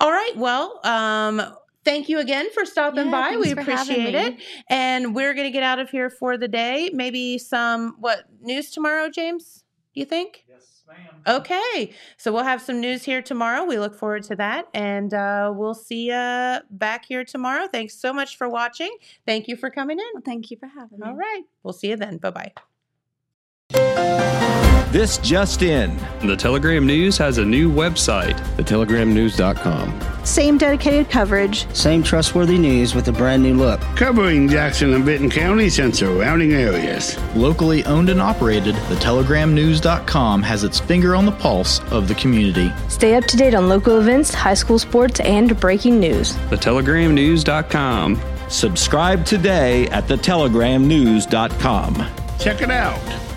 All 0.00 0.10
right. 0.10 0.32
Well, 0.36 0.80
um, 0.84 1.54
Thank 1.84 2.08
you 2.08 2.18
again 2.18 2.50
for 2.52 2.64
stopping 2.64 3.06
Yeah, 3.06 3.30
by. 3.30 3.36
We 3.36 3.52
appreciate 3.52 4.14
it. 4.14 4.36
And 4.68 5.14
we're 5.14 5.32
going 5.34 5.46
to 5.46 5.50
get 5.50 5.62
out 5.62 5.78
of 5.78 5.90
here 5.90 6.10
for 6.10 6.36
the 6.36 6.48
day. 6.48 6.90
Maybe 6.92 7.38
some, 7.38 7.96
what, 7.98 8.24
news 8.42 8.70
tomorrow, 8.70 9.08
James? 9.08 9.64
Do 9.94 10.00
you 10.00 10.06
think? 10.06 10.44
Yes, 10.48 10.84
ma'am. 10.86 11.22
Okay. 11.26 11.94
So 12.18 12.32
we'll 12.32 12.44
have 12.44 12.60
some 12.60 12.80
news 12.80 13.02
here 13.04 13.22
tomorrow. 13.22 13.64
We 13.64 13.78
look 13.78 13.94
forward 13.94 14.24
to 14.24 14.36
that. 14.36 14.68
And 14.74 15.14
uh, 15.14 15.52
we'll 15.54 15.74
see 15.74 16.08
you 16.08 16.58
back 16.70 17.06
here 17.06 17.24
tomorrow. 17.24 17.66
Thanks 17.66 17.94
so 17.94 18.12
much 18.12 18.36
for 18.36 18.48
watching. 18.48 18.94
Thank 19.26 19.48
you 19.48 19.56
for 19.56 19.70
coming 19.70 19.98
in. 19.98 20.04
Well, 20.12 20.22
thank 20.24 20.50
you 20.50 20.58
for 20.58 20.66
having 20.66 20.98
me. 20.98 21.06
All 21.06 21.16
right. 21.16 21.42
We'll 21.62 21.72
see 21.72 21.88
you 21.88 21.96
then. 21.96 22.18
Bye 22.18 22.52
bye. 23.72 24.36
This 24.90 25.18
just 25.18 25.62
in. 25.62 25.96
The 26.20 26.36
Telegram 26.36 26.84
News 26.84 27.16
has 27.18 27.38
a 27.38 27.44
new 27.44 27.70
website. 27.70 28.36
thetelegramnews.com. 28.56 30.24
Same 30.24 30.58
dedicated 30.58 31.08
coverage. 31.08 31.72
Same 31.72 32.02
trustworthy 32.02 32.58
news 32.58 32.92
with 32.92 33.06
a 33.06 33.12
brand 33.12 33.40
new 33.40 33.54
look. 33.54 33.80
Covering 33.94 34.48
Jackson 34.48 34.92
and 34.94 35.04
Vinton 35.04 35.30
counties 35.30 35.78
and 35.78 35.94
surrounding 35.94 36.54
areas. 36.54 37.16
Locally 37.36 37.84
owned 37.84 38.08
and 38.08 38.20
operated, 38.20 38.74
thetelegramnews.com 38.74 40.42
has 40.42 40.64
its 40.64 40.80
finger 40.80 41.14
on 41.14 41.24
the 41.24 41.32
pulse 41.32 41.80
of 41.92 42.08
the 42.08 42.14
community. 42.16 42.72
Stay 42.88 43.14
up 43.14 43.26
to 43.26 43.36
date 43.36 43.54
on 43.54 43.68
local 43.68 44.00
events, 44.00 44.34
high 44.34 44.54
school 44.54 44.80
sports, 44.80 45.20
and 45.20 45.58
breaking 45.60 46.00
news. 46.00 46.32
TheTelegramNews.com. 46.50 48.20
Subscribe 48.48 49.24
today 49.24 49.86
at 49.90 50.08
thetelegramnews.com. 50.08 52.06
Check 52.40 52.62
it 52.62 52.70
out. 52.72 53.29